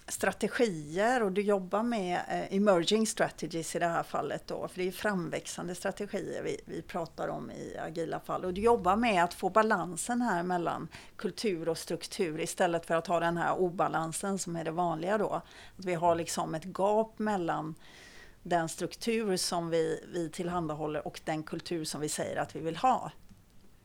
strategier 0.08 1.22
och 1.22 1.32
du 1.32 1.42
jobbar 1.42 1.82
med 1.82 2.20
eh, 2.28 2.56
emerging 2.56 3.06
strategies 3.06 3.76
i 3.76 3.78
det 3.78 3.86
här 3.86 4.02
fallet 4.02 4.46
då, 4.46 4.68
för 4.68 4.78
det 4.78 4.88
är 4.88 4.92
framväxande 4.92 5.74
strategier 5.74 6.42
vi, 6.42 6.60
vi 6.64 6.82
pratar 6.82 7.28
om 7.28 7.50
i 7.50 7.78
agila 7.78 8.20
fall. 8.20 8.44
Och 8.44 8.54
du 8.54 8.60
jobbar 8.60 8.96
med 8.96 9.24
att 9.24 9.34
få 9.34 9.50
balansen 9.50 10.22
här 10.22 10.42
mellan 10.42 10.88
kultur 11.16 11.68
och 11.68 11.78
struktur 11.78 12.40
istället 12.40 12.86
för 12.86 12.94
att 12.94 13.06
ha 13.06 13.20
den 13.20 13.36
här 13.36 13.58
obalansen 13.58 14.38
som 14.38 14.56
är 14.56 14.64
det 14.64 14.70
vanliga 14.70 15.18
då. 15.18 15.42
Att 15.78 15.84
vi 15.84 15.94
har 15.94 16.14
liksom 16.14 16.54
ett 16.54 16.64
gap 16.64 17.18
mellan 17.18 17.74
den 18.42 18.68
struktur 18.68 19.36
som 19.36 19.70
vi, 19.70 20.04
vi 20.12 20.30
tillhandahåller 20.30 21.06
och 21.06 21.20
den 21.24 21.42
kultur 21.42 21.84
som 21.84 22.00
vi 22.00 22.08
säger 22.08 22.36
att 22.36 22.56
vi 22.56 22.60
vill 22.60 22.76
ha. 22.76 23.12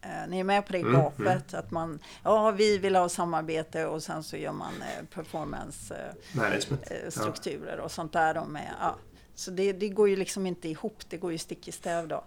Eh, 0.04 0.28
ni 0.30 0.40
är 0.40 0.44
med 0.44 0.66
på 0.66 0.72
det 0.74 0.80
Mm, 0.80 0.94
gapet? 0.94 1.54
Att 1.54 1.72
man, 1.72 2.00
ja 2.24 2.52
vi 2.52 2.78
vill 2.78 2.96
ha 2.96 3.10
samarbete 3.10 3.86
och 3.86 4.04
sen 4.04 4.24
så 4.24 4.38
gör 4.38 4.52
man 4.52 4.74
eh, 4.82 5.06
performance 5.14 5.96
eh, 5.96 6.10
eh, 6.92 7.10
och 7.80 7.92
sånt 7.92 8.14
där. 8.14 8.34
De 8.34 8.56
är, 8.56 8.72
ja. 8.82 8.96
Så 9.36 9.52
det, 9.52 9.74
det 9.74 9.90
går 9.90 10.10
ju 10.10 10.16
liksom 10.16 10.46
inte 10.48 10.70
ihop, 10.70 11.04
det 11.10 11.18
går 11.18 11.32
ju 11.32 11.38
stick 11.38 11.68
i 11.68 11.72
stäv 11.72 12.08
då. 12.08 12.24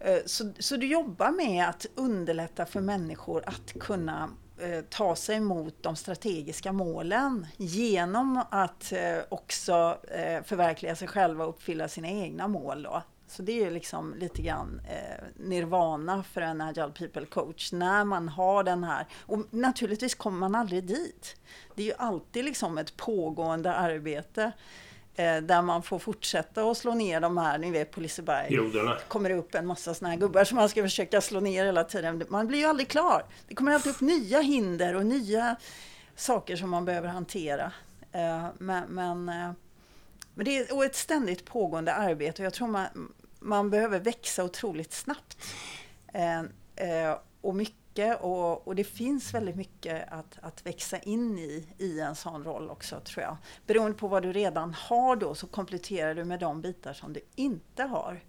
Eh, 0.00 0.18
Så, 0.26 0.52
så 0.58 0.76
du 0.76 0.86
jobbar 0.86 1.30
med 1.30 1.68
att 1.68 1.86
underlätta 1.94 2.66
för 2.66 2.80
människor 2.80 3.42
att 3.46 3.72
kunna 3.80 4.30
eh, 4.60 4.80
ta 4.90 5.16
sig 5.16 5.40
mot 5.40 5.82
de 5.82 5.96
strategiska 5.96 6.72
målen 6.72 7.46
genom 7.56 8.42
att 8.50 8.92
också 9.28 9.98
förverkliga 10.44 10.96
sig 10.96 11.08
själva 11.08 11.44
och 11.44 11.50
uppfylla 11.50 11.88
sina 11.88 12.08
egna 12.08 12.48
mål. 12.48 12.82
Då. 12.82 13.02
Så 13.36 13.42
det 13.42 13.64
är 13.64 13.70
liksom 13.70 14.14
lite 14.14 14.42
grann 14.42 14.80
eh, 14.88 15.24
nirvana 15.36 16.22
för 16.22 16.40
en 16.40 16.60
agile 16.60 16.90
people 16.90 17.26
coach 17.26 17.72
när 17.72 18.04
man 18.04 18.28
har 18.28 18.64
den 18.64 18.84
här. 18.84 19.06
Och 19.26 19.44
naturligtvis 19.50 20.14
kommer 20.14 20.38
man 20.38 20.54
aldrig 20.54 20.84
dit. 20.84 21.36
Det 21.74 21.82
är 21.82 21.86
ju 21.86 21.94
alltid 21.98 22.44
liksom 22.44 22.78
ett 22.78 22.96
pågående 22.96 23.74
arbete 23.74 24.52
eh, 25.14 25.36
där 25.36 25.62
man 25.62 25.82
får 25.82 25.98
fortsätta 25.98 26.70
att 26.70 26.76
slå 26.76 26.94
ner 26.94 27.20
de 27.20 27.36
här, 27.38 27.58
ni 27.58 27.70
vet 27.70 27.90
på 27.90 28.00
Liseberg 28.00 28.48
kommer 29.08 29.28
det 29.28 29.34
upp 29.34 29.54
en 29.54 29.66
massa 29.66 29.94
såna 29.94 30.10
här 30.10 30.16
gubbar 30.16 30.44
som 30.44 30.56
man 30.56 30.68
ska 30.68 30.82
försöka 30.82 31.20
slå 31.20 31.40
ner 31.40 31.64
hela 31.64 31.84
tiden. 31.84 32.24
Man 32.28 32.46
blir 32.46 32.58
ju 32.58 32.64
aldrig 32.64 32.88
klar. 32.88 33.24
Det 33.48 33.54
kommer 33.54 33.72
alltid 33.72 33.92
upp 33.92 34.00
nya 34.00 34.40
hinder 34.40 34.94
och 34.94 35.06
nya 35.06 35.56
saker 36.16 36.56
som 36.56 36.70
man 36.70 36.84
behöver 36.84 37.08
hantera. 37.08 37.72
Eh, 38.12 38.46
Men, 38.58 38.84
men, 38.88 39.28
eh, 39.28 39.50
men 40.34 40.44
det 40.44 40.58
är 40.58 40.84
ett 40.84 40.96
ständigt 40.96 41.44
pågående 41.44 41.94
arbete 41.94 42.42
och 42.42 42.46
jag 42.46 42.54
tror 42.54 42.68
man, 42.68 42.86
man 43.46 43.70
behöver 43.70 44.00
växa 44.00 44.44
otroligt 44.44 44.92
snabbt. 44.92 45.36
Eh, 46.12 46.40
eh, 46.76 47.16
Och 47.40 47.54
mycket 47.54 48.20
och, 48.20 48.68
och 48.68 48.74
det 48.74 48.84
finns 48.84 49.34
väldigt 49.34 49.56
mycket 49.56 50.12
att, 50.12 50.38
att 50.40 50.66
växa 50.66 50.98
in 50.98 51.38
i, 51.38 51.66
i 51.78 52.00
en 52.00 52.14
sån 52.14 52.44
roll 52.44 52.70
också 52.70 53.00
tror 53.00 53.22
jag. 53.22 53.36
Beroende 53.66 53.98
på 53.98 54.08
vad 54.08 54.22
du 54.22 54.32
redan 54.32 54.74
har 54.74 55.16
då 55.16 55.34
så 55.34 55.46
kompletterar 55.46 56.14
du 56.14 56.24
med 56.24 56.40
de 56.40 56.60
bitar 56.60 56.92
som 56.92 57.12
du 57.12 57.20
inte 57.34 57.82
har. 57.82 58.20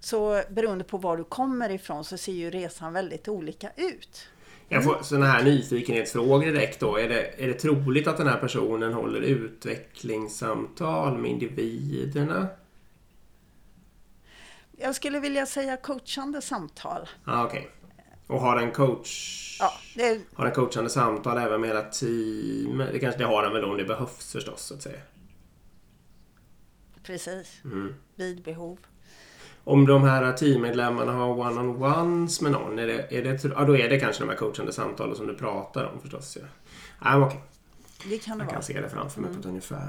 Så 0.00 0.42
beroende 0.50 0.84
på 0.84 0.98
var 0.98 1.16
du 1.16 1.24
kommer 1.24 1.70
ifrån 1.70 2.04
så 2.04 2.16
ser 2.16 2.32
ju 2.32 2.50
resan 2.50 2.92
väldigt 2.92 3.28
olika 3.28 3.70
ut. 3.76 4.28
Jag 4.68 4.84
får 4.84 5.02
sådana 5.02 5.26
här 5.26 5.44
nyfikenhetsfrågor 5.44 6.46
direkt 6.46 6.80
då. 6.80 6.96
Är 6.96 7.08
det, 7.08 7.42
är 7.44 7.46
det 7.48 7.54
troligt 7.54 8.06
att 8.06 8.16
den 8.16 8.26
här 8.26 8.38
personen 8.38 8.92
håller 8.92 9.20
utvecklingssamtal 9.20 11.18
med 11.18 11.30
individerna? 11.30 12.48
Jag 14.76 14.94
skulle 14.94 15.20
vilja 15.20 15.46
säga 15.46 15.76
coachande 15.76 16.42
samtal. 16.42 17.08
Ah, 17.24 17.44
Okej. 17.44 17.70
Och 18.26 18.40
har 18.40 18.56
en 18.56 18.70
coach... 18.72 19.32
Ja, 19.60 19.70
det, 19.94 20.20
Har 20.34 20.46
en 20.46 20.52
coachande 20.52 20.90
samtal 20.90 21.38
även 21.38 21.60
med 21.60 21.70
hela 21.70 21.82
teamet? 21.82 22.88
Det 22.92 22.98
kanske 22.98 23.18
det 23.18 23.24
har 23.26 23.42
den 23.42 23.52
väl 23.52 23.64
om 23.64 23.76
det 23.76 23.84
behövs 23.84 24.32
förstås 24.32 24.60
så 24.62 24.74
att 24.74 24.82
säga. 24.82 25.00
precis. 27.02 27.60
Mm. 27.64 27.94
Vid 28.14 28.42
behov. 28.42 28.78
Om 29.64 29.86
de 29.86 30.02
här 30.02 30.32
teammedlemmarna 30.32 31.12
har 31.12 31.26
one-on-ones 31.34 32.42
med 32.42 32.52
någon, 32.52 32.78
är 32.78 32.86
det, 32.86 33.06
är 33.18 33.22
det, 33.22 33.44
ja, 33.44 33.64
då 33.64 33.76
är 33.76 33.88
det 33.88 34.00
kanske 34.00 34.22
de 34.22 34.28
här 34.28 34.36
coachande 34.36 34.72
samtalen 34.72 35.16
som 35.16 35.26
du 35.26 35.34
pratar 35.34 35.84
om 35.84 36.00
förstås. 36.00 36.36
Ja. 36.40 36.46
Ja, 37.04 37.18
men 37.18 37.22
okej. 37.28 37.40
Det 38.04 38.18
kan 38.18 38.38
det 38.38 38.42
Jag 38.42 38.46
vara. 38.46 38.54
kan 38.54 38.62
se 38.62 38.80
det 38.80 38.88
framför 38.88 39.20
mig 39.20 39.32
på 39.34 39.40
ett 39.40 39.46
ungefär. 39.46 39.88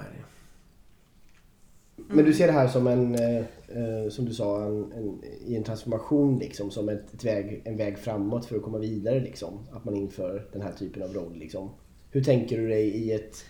Men 1.97 2.25
du 2.25 2.33
ser 2.33 2.47
det 2.47 2.53
här 2.53 2.67
som 2.67 2.87
en, 2.87 3.15
eh, 3.15 3.37
eh, 3.67 4.09
som 4.09 4.25
du 4.25 4.33
sa, 4.33 4.65
en, 4.65 4.91
en, 4.91 5.23
i 5.45 5.55
en 5.55 5.63
transformation 5.63 6.39
liksom, 6.39 6.71
som 6.71 6.89
ett, 6.89 7.13
ett 7.13 7.23
väg, 7.23 7.61
en 7.65 7.77
väg 7.77 7.97
framåt 7.97 8.45
för 8.45 8.55
att 8.55 8.63
komma 8.63 8.77
vidare 8.77 9.19
liksom. 9.19 9.59
Att 9.71 9.85
man 9.85 9.95
inför 9.95 10.47
den 10.53 10.61
här 10.61 10.71
typen 10.71 11.03
av 11.03 11.13
roll 11.13 11.35
liksom. 11.35 11.69
Hur 12.11 12.23
tänker 12.23 12.57
du 12.57 12.67
dig 12.67 12.87
i 12.87 13.11
ett, 13.13 13.45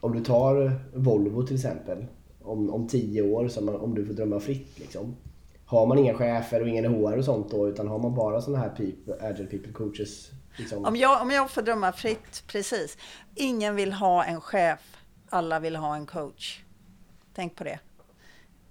om 0.00 0.12
du 0.12 0.24
tar 0.24 0.72
Volvo 0.94 1.46
till 1.46 1.56
exempel, 1.56 2.06
om, 2.42 2.70
om 2.70 2.88
tio 2.88 3.22
år, 3.22 3.48
som 3.48 3.66
man, 3.66 3.76
om 3.76 3.94
du 3.94 4.06
får 4.06 4.14
drömma 4.14 4.40
fritt 4.40 4.78
liksom. 4.78 5.16
Har 5.64 5.86
man 5.86 5.98
inga 5.98 6.14
chefer 6.14 6.62
och 6.62 6.68
ingen 6.68 6.94
HR 6.94 7.18
och 7.18 7.24
sånt 7.24 7.50
då, 7.50 7.68
utan 7.68 7.88
har 7.88 7.98
man 7.98 8.14
bara 8.14 8.40
sådana 8.40 8.62
här 8.62 8.68
people, 8.68 9.14
agile 9.20 9.48
people 9.48 9.72
coaches? 9.72 10.30
Liksom. 10.56 10.84
Om 10.84 10.96
jag, 10.96 11.22
om 11.22 11.30
jag 11.30 11.50
får 11.50 11.62
drömma 11.62 11.92
fritt, 11.92 12.44
precis. 12.46 12.98
Ingen 13.34 13.76
vill 13.76 13.92
ha 13.92 14.24
en 14.24 14.40
chef, 14.40 14.80
alla 15.28 15.60
vill 15.60 15.76
ha 15.76 15.96
en 15.96 16.06
coach. 16.06 16.62
Tänk 17.34 17.56
på 17.56 17.64
det. 17.64 17.78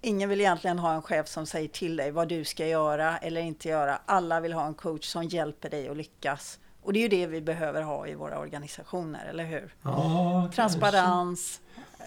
Ingen 0.01 0.29
vill 0.29 0.39
egentligen 0.41 0.79
ha 0.79 0.93
en 0.93 1.01
chef 1.01 1.27
som 1.27 1.45
säger 1.45 1.67
till 1.67 1.95
dig 1.95 2.11
vad 2.11 2.27
du 2.27 2.43
ska 2.45 2.67
göra 2.67 3.17
eller 3.17 3.41
inte 3.41 3.69
göra. 3.69 3.99
Alla 4.05 4.39
vill 4.39 4.53
ha 4.53 4.65
en 4.65 4.73
coach 4.73 5.05
som 5.05 5.23
hjälper 5.23 5.69
dig 5.69 5.89
att 5.89 5.97
lyckas. 5.97 6.59
Och 6.81 6.93
det 6.93 6.99
är 6.99 7.01
ju 7.01 7.07
det 7.07 7.27
vi 7.27 7.41
behöver 7.41 7.81
ha 7.81 8.07
i 8.07 8.15
våra 8.15 8.39
organisationer, 8.39 9.25
eller 9.29 9.43
hur? 9.43 9.75
Ja, 9.81 10.49
Transparens, 10.55 11.61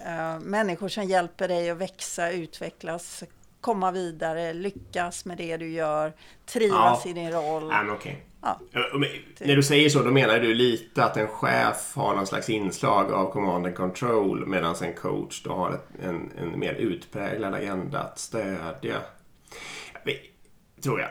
eh, 0.05 0.39
människor 0.39 0.87
som 0.89 1.03
hjälper 1.03 1.47
dig 1.47 1.69
att 1.69 1.77
växa, 1.77 2.31
utvecklas, 2.31 3.23
komma 3.61 3.91
vidare, 3.91 4.53
lyckas 4.53 5.25
med 5.25 5.37
det 5.37 5.57
du 5.57 5.71
gör, 5.71 6.13
trivas 6.45 7.01
Ja. 7.05 7.09
i 7.11 7.13
din 7.13 7.31
roll. 7.31 7.69
Ja. 7.71 7.83
Ja. 8.43 8.59
Ja, 8.71 8.81
men 8.93 9.09
När 9.39 9.55
du 9.55 9.63
säger 9.63 9.89
så, 9.89 10.03
då 10.03 10.11
menar 10.11 10.39
du 10.39 10.53
lite 10.53 11.03
att 11.03 11.17
en 11.17 11.27
chef 11.27 11.91
har 11.95 12.15
någon 12.15 12.27
slags 12.27 12.49
inslag 12.49 13.11
av 13.11 13.31
command 13.31 13.65
and 13.65 13.75
control 13.75 14.45
medan 14.47 14.75
en 14.81 14.93
coach 14.93 15.43
då 15.43 15.53
har 15.53 15.71
ett, 15.71 15.87
en, 16.03 16.31
en 16.37 16.59
mer 16.59 16.73
utpräglad 16.73 17.53
agenda 17.53 17.99
att 17.99 18.19
stödja. 18.19 18.97
Tror 20.83 20.99
jag. 20.99 21.09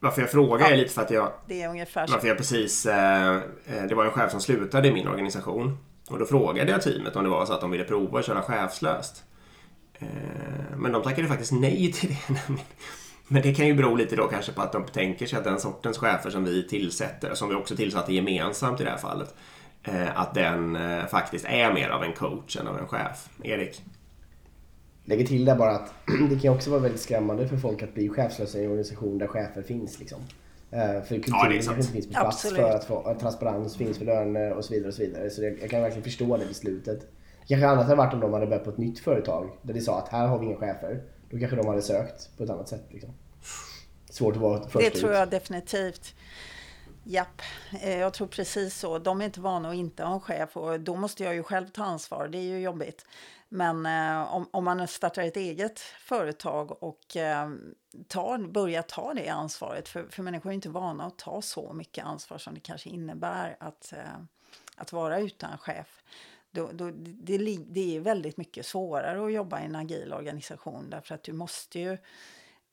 Varför 0.00 0.20
jag 0.20 0.30
frågar 0.30 0.70
är 0.70 0.76
lite 0.76 0.94
för 0.94 1.02
att 1.02 1.10
jag 1.10 1.32
Det 1.46 1.62
är 1.62 1.68
ungefär 1.68 2.06
så. 2.06 2.12
Varför 2.12 2.28
jag 2.28 2.36
precis... 2.36 2.86
Eh, 2.86 3.34
eh, 3.36 3.84
det 3.88 3.94
var 3.94 4.04
en 4.04 4.10
chef 4.10 4.30
som 4.30 4.40
slutade 4.40 4.88
i 4.88 4.92
min 4.92 5.08
organisation. 5.08 5.78
Och 6.10 6.18
då 6.18 6.26
frågade 6.26 6.70
jag 6.70 6.82
teamet 6.82 7.16
om 7.16 7.24
det 7.24 7.30
var 7.30 7.46
så 7.46 7.52
att 7.52 7.60
de 7.60 7.70
ville 7.70 7.84
prova 7.84 8.18
att 8.18 8.26
köra 8.26 8.42
chefslöst. 8.42 9.24
Eh, 9.94 10.08
men 10.76 10.92
de 10.92 11.02
tackade 11.02 11.28
faktiskt 11.28 11.52
nej 11.52 11.92
till 11.92 12.08
det. 12.08 12.34
Men 13.28 13.42
det 13.42 13.54
kan 13.54 13.66
ju 13.66 13.74
bero 13.74 13.94
lite 13.94 14.16
då 14.16 14.26
kanske 14.26 14.52
på 14.52 14.62
att 14.62 14.72
de 14.72 14.84
tänker 14.84 15.26
sig 15.26 15.38
att 15.38 15.44
den 15.44 15.60
sortens 15.60 15.98
chefer 15.98 16.30
som 16.30 16.44
vi 16.44 16.68
tillsätter, 16.68 17.34
som 17.34 17.48
vi 17.48 17.54
också 17.54 17.76
tillsatte 17.76 18.14
gemensamt 18.14 18.80
i 18.80 18.84
det 18.84 18.90
här 18.90 18.98
fallet, 18.98 19.34
eh, 19.82 20.20
att 20.20 20.34
den 20.34 20.76
eh, 20.76 21.06
faktiskt 21.06 21.44
är 21.48 21.72
mer 21.72 21.88
av 21.88 22.04
en 22.04 22.12
coach 22.12 22.56
än 22.56 22.68
av 22.68 22.78
en 22.78 22.86
chef. 22.86 23.28
Erik? 23.42 23.82
Lägger 25.04 25.26
till 25.26 25.44
där 25.44 25.56
bara 25.56 25.70
att 25.70 25.92
det 26.30 26.38
kan 26.38 26.54
också 26.54 26.70
vara 26.70 26.80
väldigt 26.80 27.00
skrämmande 27.00 27.48
för 27.48 27.56
folk 27.56 27.82
att 27.82 27.94
bli 27.94 28.08
chefslösa 28.08 28.58
i 28.58 28.64
en 28.64 28.70
organisation 28.70 29.18
där 29.18 29.26
chefer 29.26 29.62
finns. 29.62 29.98
Liksom. 29.98 30.18
Eh, 30.70 30.78
För 30.80 31.14
kulturen 31.14 31.52
Ja, 31.56 31.62
kanske 31.62 31.74
inte 31.74 31.92
finns 31.92 32.06
på 32.06 32.12
plats 32.12 32.44
Absolut. 32.44 32.56
för 32.66 32.70
att 32.70 32.84
få 32.84 33.16
transparens 33.20 33.76
finns 33.76 33.98
för 33.98 34.04
löner 34.04 34.52
och 34.52 34.64
så 34.64 34.74
vidare. 34.74 34.88
och 34.88 34.94
Så 34.94 35.02
vidare. 35.02 35.30
Så 35.30 35.40
det, 35.40 35.56
jag 35.60 35.70
kan 35.70 35.82
verkligen 35.82 36.04
förstå 36.04 36.36
det 36.36 36.46
beslutet. 36.46 37.06
Kanske 37.48 37.66
annat 37.68 37.84
hade 37.84 37.96
varit 37.96 38.14
om 38.14 38.20
de 38.20 38.32
hade 38.32 38.46
börjat 38.46 38.64
på 38.64 38.70
ett 38.70 38.78
nytt 38.78 38.98
företag 38.98 39.50
där 39.62 39.74
de 39.74 39.80
sa 39.80 39.98
att 39.98 40.08
här 40.08 40.26
har 40.26 40.38
vi 40.38 40.46
inga 40.46 40.56
chefer. 40.56 41.02
Då 41.30 41.38
kanske 41.38 41.56
de 41.56 41.66
hade 41.66 41.82
sökt 41.82 42.36
på 42.36 42.44
ett 42.44 42.50
annat 42.50 42.68
sätt. 42.68 42.84
Liksom. 42.90 43.10
Svårt 44.10 44.34
att 44.34 44.42
vara 44.42 44.68
först 44.68 44.84
Det 44.84 45.00
tror 45.00 45.10
ut. 45.10 45.16
jag 45.16 45.30
definitivt. 45.30 46.14
Japp, 47.04 47.42
eh, 47.82 47.98
jag 47.98 48.14
tror 48.14 48.26
precis 48.26 48.78
så. 48.78 48.98
De 48.98 49.20
är 49.20 49.24
inte 49.24 49.40
vana 49.40 49.68
att 49.68 49.74
inte 49.74 50.04
ha 50.04 50.14
en 50.14 50.20
chef 50.20 50.56
och 50.56 50.80
då 50.80 50.96
måste 50.96 51.24
jag 51.24 51.34
ju 51.34 51.42
själv 51.42 51.68
ta 51.68 51.84
ansvar. 51.84 52.28
Det 52.28 52.38
är 52.38 52.42
ju 52.42 52.58
jobbigt. 52.60 53.04
Men 53.48 53.86
eh, 53.86 54.34
om, 54.34 54.48
om 54.50 54.64
man 54.64 54.88
startar 54.88 55.22
ett 55.22 55.36
eget 55.36 55.80
företag 55.80 56.82
och 56.82 57.16
eh, 57.16 57.50
tar, 58.08 58.38
börjar 58.38 58.82
ta 58.82 59.14
det 59.14 59.28
ansvaret, 59.28 59.88
för, 59.88 60.06
för 60.10 60.22
människor 60.22 60.50
är 60.50 60.54
inte 60.54 60.68
vana 60.68 61.06
att 61.06 61.18
ta 61.18 61.42
så 61.42 61.72
mycket 61.72 62.04
ansvar 62.04 62.38
som 62.38 62.54
det 62.54 62.60
kanske 62.60 62.90
innebär 62.90 63.56
att, 63.60 63.92
eh, 63.92 64.20
att 64.76 64.92
vara 64.92 65.18
utan 65.20 65.58
chef. 65.58 66.02
Då, 66.50 66.70
då, 66.72 66.90
det, 66.90 67.58
det 67.68 67.96
är 67.96 68.00
väldigt 68.00 68.36
mycket 68.36 68.66
svårare 68.66 69.26
att 69.26 69.32
jobba 69.32 69.60
i 69.60 69.64
en 69.64 69.76
agil 69.76 70.12
organisation 70.12 70.90
därför 70.90 71.14
att 71.14 71.22
du 71.22 71.32
måste 71.32 71.78
ju 71.78 71.98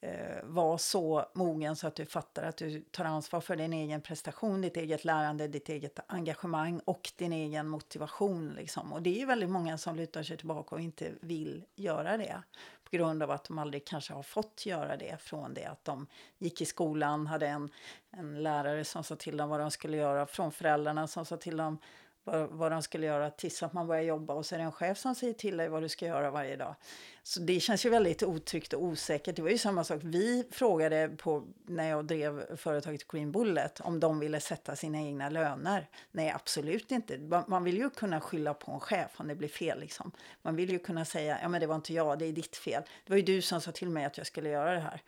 eh, 0.01 0.43
vara 0.43 0.77
så 0.77 1.25
mogen 1.33 1.75
så 1.75 1.87
att 1.87 1.95
du 1.95 2.05
fattar 2.05 2.43
att 2.43 2.57
du 2.57 2.81
tar 2.81 3.05
ansvar 3.05 3.41
för 3.41 3.55
din 3.55 3.73
egen 3.73 4.01
prestation, 4.01 4.61
ditt 4.61 4.77
eget 4.77 5.05
lärande, 5.05 5.47
ditt 5.47 5.69
eget 5.69 5.99
engagemang 6.07 6.79
och 6.85 7.11
din 7.15 7.33
egen 7.33 7.67
motivation. 7.67 8.53
Liksom. 8.53 8.93
Och 8.93 9.01
det 9.01 9.21
är 9.21 9.25
väldigt 9.25 9.49
många 9.49 9.77
som 9.77 9.95
lutar 9.95 10.23
sig 10.23 10.37
tillbaka 10.37 10.75
och 10.75 10.81
inte 10.81 11.11
vill 11.21 11.65
göra 11.75 12.17
det 12.17 12.41
på 12.83 12.97
grund 12.97 13.23
av 13.23 13.31
att 13.31 13.43
de 13.43 13.59
aldrig 13.59 13.85
kanske 13.85 14.13
har 14.13 14.23
fått 14.23 14.65
göra 14.65 14.97
det 14.97 15.21
från 15.21 15.53
det 15.53 15.65
att 15.65 15.85
de 15.85 16.07
gick 16.37 16.61
i 16.61 16.65
skolan, 16.65 17.27
hade 17.27 17.47
en, 17.47 17.69
en 18.11 18.43
lärare 18.43 18.85
som 18.85 19.03
sa 19.03 19.15
till 19.15 19.37
dem 19.37 19.49
vad 19.49 19.59
de 19.59 19.71
skulle 19.71 19.97
göra, 19.97 20.25
från 20.25 20.51
föräldrarna 20.51 21.07
som 21.07 21.25
sa 21.25 21.37
till 21.37 21.57
dem 21.57 21.77
vad, 22.25 22.49
vad 22.49 22.71
de 22.71 22.81
skulle 22.81 23.05
göra 23.05 23.29
tills 23.29 23.63
att 23.63 23.73
man 23.73 23.87
börjar 23.87 24.03
jobba 24.03 24.33
och 24.33 24.45
så 24.45 24.55
är 24.55 24.59
det 24.59 24.65
en 24.65 24.71
chef 24.71 24.97
som 24.97 25.15
säger 25.15 25.33
till 25.33 25.57
dig 25.57 25.69
vad 25.69 25.81
du 25.81 25.89
ska 25.89 26.05
göra 26.05 26.31
varje 26.31 26.55
dag. 26.55 26.75
Så 27.23 27.39
det 27.39 27.59
känns 27.59 27.85
ju 27.85 27.89
väldigt 27.89 28.23
otryggt 28.23 28.73
och 28.73 28.83
osäkert. 28.83 29.35
Det 29.35 29.41
var 29.41 29.49
ju 29.49 29.57
samma 29.57 29.83
sak. 29.83 29.99
Vi 30.03 30.47
frågade 30.51 31.09
på, 31.17 31.43
när 31.65 31.89
jag 31.89 32.05
drev 32.05 32.57
företaget 32.57 33.07
Green 33.07 33.31
Bullet 33.31 33.81
om 33.81 33.99
de 33.99 34.19
ville 34.19 34.39
sätta 34.39 34.75
sina 34.75 35.01
egna 35.01 35.29
löner. 35.29 35.89
Nej, 36.11 36.31
absolut 36.31 36.91
inte. 36.91 37.17
Man 37.47 37.63
vill 37.63 37.77
ju 37.77 37.89
kunna 37.89 38.21
skylla 38.21 38.53
på 38.53 38.71
en 38.71 38.79
chef 38.79 39.11
om 39.17 39.27
det 39.27 39.35
blir 39.35 39.47
fel. 39.47 39.79
Liksom. 39.79 40.11
Man 40.41 40.55
vill 40.55 40.69
ju 40.69 40.79
kunna 40.79 41.05
säga, 41.05 41.39
ja 41.41 41.47
men 41.47 41.61
det 41.61 41.67
var 41.67 41.75
inte 41.75 41.93
jag, 41.93 42.19
det 42.19 42.25
är 42.25 42.31
ditt 42.31 42.55
fel. 42.55 42.83
Det 43.05 43.09
var 43.13 43.17
ju 43.17 43.23
du 43.23 43.41
som 43.41 43.61
sa 43.61 43.71
till 43.71 43.89
mig 43.89 44.05
att 44.05 44.17
jag 44.17 44.27
skulle 44.27 44.49
göra 44.49 44.73
det 44.73 44.79
här. 44.79 45.01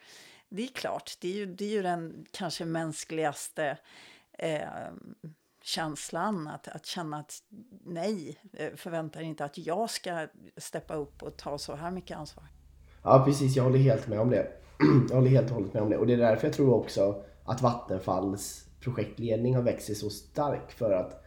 Det 0.50 0.64
är 0.64 0.68
klart, 0.68 1.18
det 1.20 1.28
är 1.28 1.34
ju, 1.34 1.46
det 1.46 1.66
är 1.66 1.70
ju 1.70 1.82
den 1.82 2.26
kanske 2.32 2.66
mänskligaste 2.66 3.78
eh, 4.34 4.62
känslan 5.68 6.48
att, 6.48 6.68
att 6.68 6.86
känna 6.86 7.18
att 7.18 7.34
nej, 7.86 8.38
eh, 8.54 8.76
förväntar 8.76 9.22
inte 9.22 9.46
att 9.46 9.58
jag 9.58 9.90
ska 9.90 10.28
steppa 10.58 10.96
upp 10.96 11.24
och 11.24 11.38
ta 11.38 11.58
så 11.58 11.76
här 11.76 11.92
mycket 11.92 12.18
ansvar. 12.18 12.46
Ja 13.04 13.24
precis, 13.26 13.56
jag 13.56 13.64
håller 13.64 13.80
helt 13.80 14.08
med 14.08 14.20
om 14.20 14.30
det. 14.30 14.48
jag 15.10 15.16
håller 15.16 15.30
helt 15.30 15.50
och 15.50 15.56
hållet 15.56 15.74
med 15.74 15.84
om 15.84 15.90
det. 15.90 15.98
Och 15.98 16.08
det 16.08 16.14
är 16.14 16.18
därför 16.18 16.48
jag 16.48 16.56
tror 16.56 16.74
också 16.74 17.24
att 17.46 17.62
Vattenfalls 17.62 18.68
projektledning 18.80 19.56
har 19.56 19.62
växt 19.62 19.86
sig 19.86 19.96
så 19.96 20.10
stark 20.10 20.72
för 20.72 20.92
att 20.92 21.24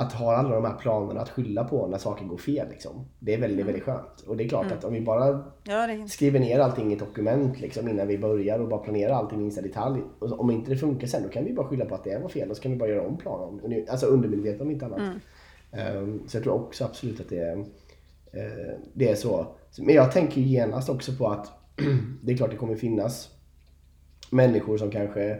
att 0.00 0.12
ha 0.12 0.36
alla 0.36 0.54
de 0.54 0.64
här 0.64 0.74
planerna 0.74 1.20
att 1.20 1.30
skylla 1.30 1.64
på 1.64 1.86
när 1.86 1.98
saker 1.98 2.24
går 2.24 2.36
fel. 2.36 2.68
Liksom. 2.70 3.08
Det 3.18 3.34
är 3.34 3.40
väldigt, 3.40 3.66
väldigt 3.66 3.82
skönt. 3.82 4.20
Och 4.26 4.36
det 4.36 4.44
är 4.44 4.48
klart 4.48 4.64
mm. 4.64 4.78
att 4.78 4.84
om 4.84 4.92
vi 4.92 5.00
bara 5.00 5.44
ja, 5.64 5.86
det... 5.86 6.08
skriver 6.08 6.40
ner 6.40 6.58
allting 6.58 6.90
i 6.90 6.92
ett 6.92 6.98
dokument 6.98 7.60
liksom, 7.60 7.88
innan 7.88 8.08
vi 8.08 8.18
börjar 8.18 8.58
och 8.58 8.68
bara 8.68 8.80
planerar 8.80 9.14
allting 9.14 9.38
i 9.38 9.42
minsta 9.42 9.60
detalj. 9.60 10.02
Och 10.18 10.40
om 10.40 10.50
inte 10.50 10.70
det 10.70 10.76
funkar 10.76 11.06
sen 11.06 11.22
då 11.22 11.28
kan 11.28 11.44
vi 11.44 11.52
bara 11.52 11.66
skylla 11.66 11.84
på 11.84 11.94
att 11.94 12.04
det 12.04 12.18
var 12.22 12.28
fel 12.28 12.50
och 12.50 12.56
så 12.56 12.62
kan 12.62 12.72
vi 12.72 12.78
bara 12.78 12.88
göra 12.88 13.06
om 13.06 13.16
planen. 13.16 13.86
Alltså 13.88 14.06
undermedvetet 14.06 14.60
om 14.60 14.70
inte 14.70 14.86
annat. 14.86 15.00
Mm. 15.72 15.96
Um, 15.96 16.22
så 16.28 16.36
jag 16.36 16.44
tror 16.44 16.54
också 16.54 16.84
absolut 16.84 17.20
att 17.20 17.28
det 17.28 17.38
är, 17.38 17.56
uh, 17.56 17.64
det 18.92 19.08
är 19.10 19.14
så. 19.14 19.46
Men 19.78 19.94
jag 19.94 20.12
tänker 20.12 20.40
genast 20.40 20.88
också 20.88 21.12
på 21.12 21.28
att 21.28 21.52
det 22.22 22.32
är 22.32 22.36
klart 22.36 22.50
det 22.50 22.56
kommer 22.56 22.76
finnas 22.76 23.28
människor 24.30 24.78
som 24.78 24.90
kanske... 24.90 25.38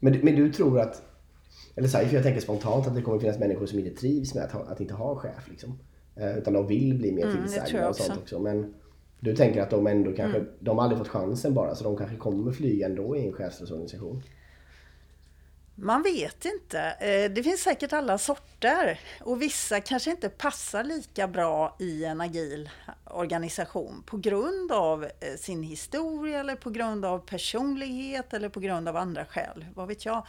Men, 0.00 0.18
men 0.22 0.36
du 0.36 0.52
tror 0.52 0.80
att 0.80 1.02
eller 1.74 1.88
så 1.88 1.98
här, 1.98 2.04
för 2.04 2.14
jag 2.14 2.22
tänker 2.22 2.40
spontant 2.40 2.86
att 2.86 2.94
det 2.94 3.02
kommer 3.02 3.18
finnas 3.18 3.38
människor 3.38 3.66
som 3.66 3.78
inte 3.78 4.00
trivs 4.00 4.34
med 4.34 4.44
att, 4.44 4.52
ha, 4.52 4.60
att 4.60 4.80
inte 4.80 4.94
ha 4.94 5.16
chef. 5.16 5.48
Liksom. 5.48 5.78
Eh, 6.16 6.38
utan 6.38 6.52
de 6.52 6.66
vill 6.66 6.98
bli 6.98 7.12
mer 7.12 7.24
mm, 7.24 7.36
tillsagda 7.36 7.88
och 7.88 7.96
sånt 7.96 8.18
också. 8.18 8.38
Men 8.38 8.74
du 9.20 9.36
tänker 9.36 9.62
att 9.62 9.70
de 9.70 9.86
ändå 9.86 10.12
kanske, 10.12 10.38
mm. 10.38 10.50
de 10.60 10.78
har 10.78 10.84
aldrig 10.84 10.98
fått 10.98 11.08
chansen 11.08 11.54
bara 11.54 11.74
så 11.74 11.84
de 11.84 11.96
kanske 11.96 12.16
kommer 12.16 12.52
flyga 12.52 12.86
ändå 12.86 13.16
i 13.16 13.26
en 13.26 13.32
chefsorganisation? 13.32 14.22
Man 15.74 16.02
vet 16.02 16.44
inte. 16.44 16.80
Eh, 16.80 17.30
det 17.30 17.42
finns 17.42 17.60
säkert 17.60 17.92
alla 17.92 18.18
sorter 18.18 19.00
och 19.20 19.42
vissa 19.42 19.80
kanske 19.80 20.10
inte 20.10 20.28
passar 20.28 20.84
lika 20.84 21.28
bra 21.28 21.76
i 21.78 22.04
en 22.04 22.20
agil 22.20 22.70
organisation 23.04 24.02
på 24.06 24.16
grund 24.16 24.72
av 24.72 25.04
eh, 25.04 25.36
sin 25.38 25.62
historia 25.62 26.40
eller 26.40 26.54
på 26.54 26.70
grund 26.70 27.04
av 27.04 27.18
personlighet 27.18 28.34
eller 28.34 28.48
på 28.48 28.60
grund 28.60 28.88
av 28.88 28.96
andra 28.96 29.24
skäl. 29.24 29.66
Vad 29.74 29.88
vet 29.88 30.04
jag? 30.04 30.26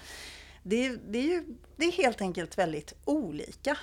Det, 0.64 0.90
det, 0.90 1.20
är 1.20 1.24
ju 1.24 1.44
det 1.76 1.86
är 1.86 1.92
helt 1.92 2.22
enkelt 2.22 2.58
väldigt 2.58 2.94
olika. 3.06 3.78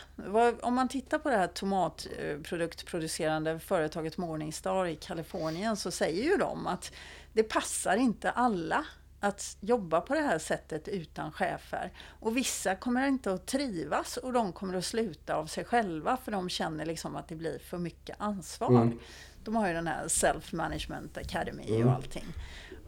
Om 0.61 0.75
man 0.75 0.89
tittar 0.89 1.19
på 1.19 1.31
det 1.31 1.37
här 1.37 1.47
tomatproduktproducerande 1.47 3.59
företaget 3.59 4.17
Morningstar 4.17 4.87
i 4.87 4.97
Kalifornien 4.97 5.77
så 5.77 5.91
säger 5.91 6.25
ju 6.25 6.37
de 6.37 6.67
att 6.67 6.93
det 7.33 7.43
passar 7.43 7.97
inte 7.97 8.31
alla 8.31 8.85
att 9.21 9.57
jobba 9.61 10.01
på 10.01 10.15
det 10.15 10.21
här 10.21 10.39
sättet 10.39 10.89
utan 10.89 11.33
chefer. 11.33 11.93
Och 12.21 12.37
vissa 12.37 12.75
kommer 12.75 13.09
inte 13.09 13.33
att 13.33 13.47
trivas 13.47 14.17
och 14.17 14.33
de 14.33 14.53
kommer 14.53 14.75
att 14.75 14.85
sluta 14.85 15.35
av 15.35 15.47
sig 15.47 15.65
själva 15.65 16.17
för 16.17 16.33
de 16.33 16.49
känner 16.49 16.87
liksom 16.87 17.17
att 17.17 17.29
det 17.29 17.35
blir 17.35 17.59
för 17.59 17.79
mycket 17.79 18.17
ansvar. 18.19 18.83
Mm. 18.83 18.99
De 19.45 19.57
har 19.57 19.69
ju 19.69 19.75
den 19.75 19.87
här 19.87 20.09
Self 20.09 20.53
Management 20.53 21.19
Academy 21.19 21.69
mm. 21.69 21.89
och 21.89 21.95
allting 21.95 22.25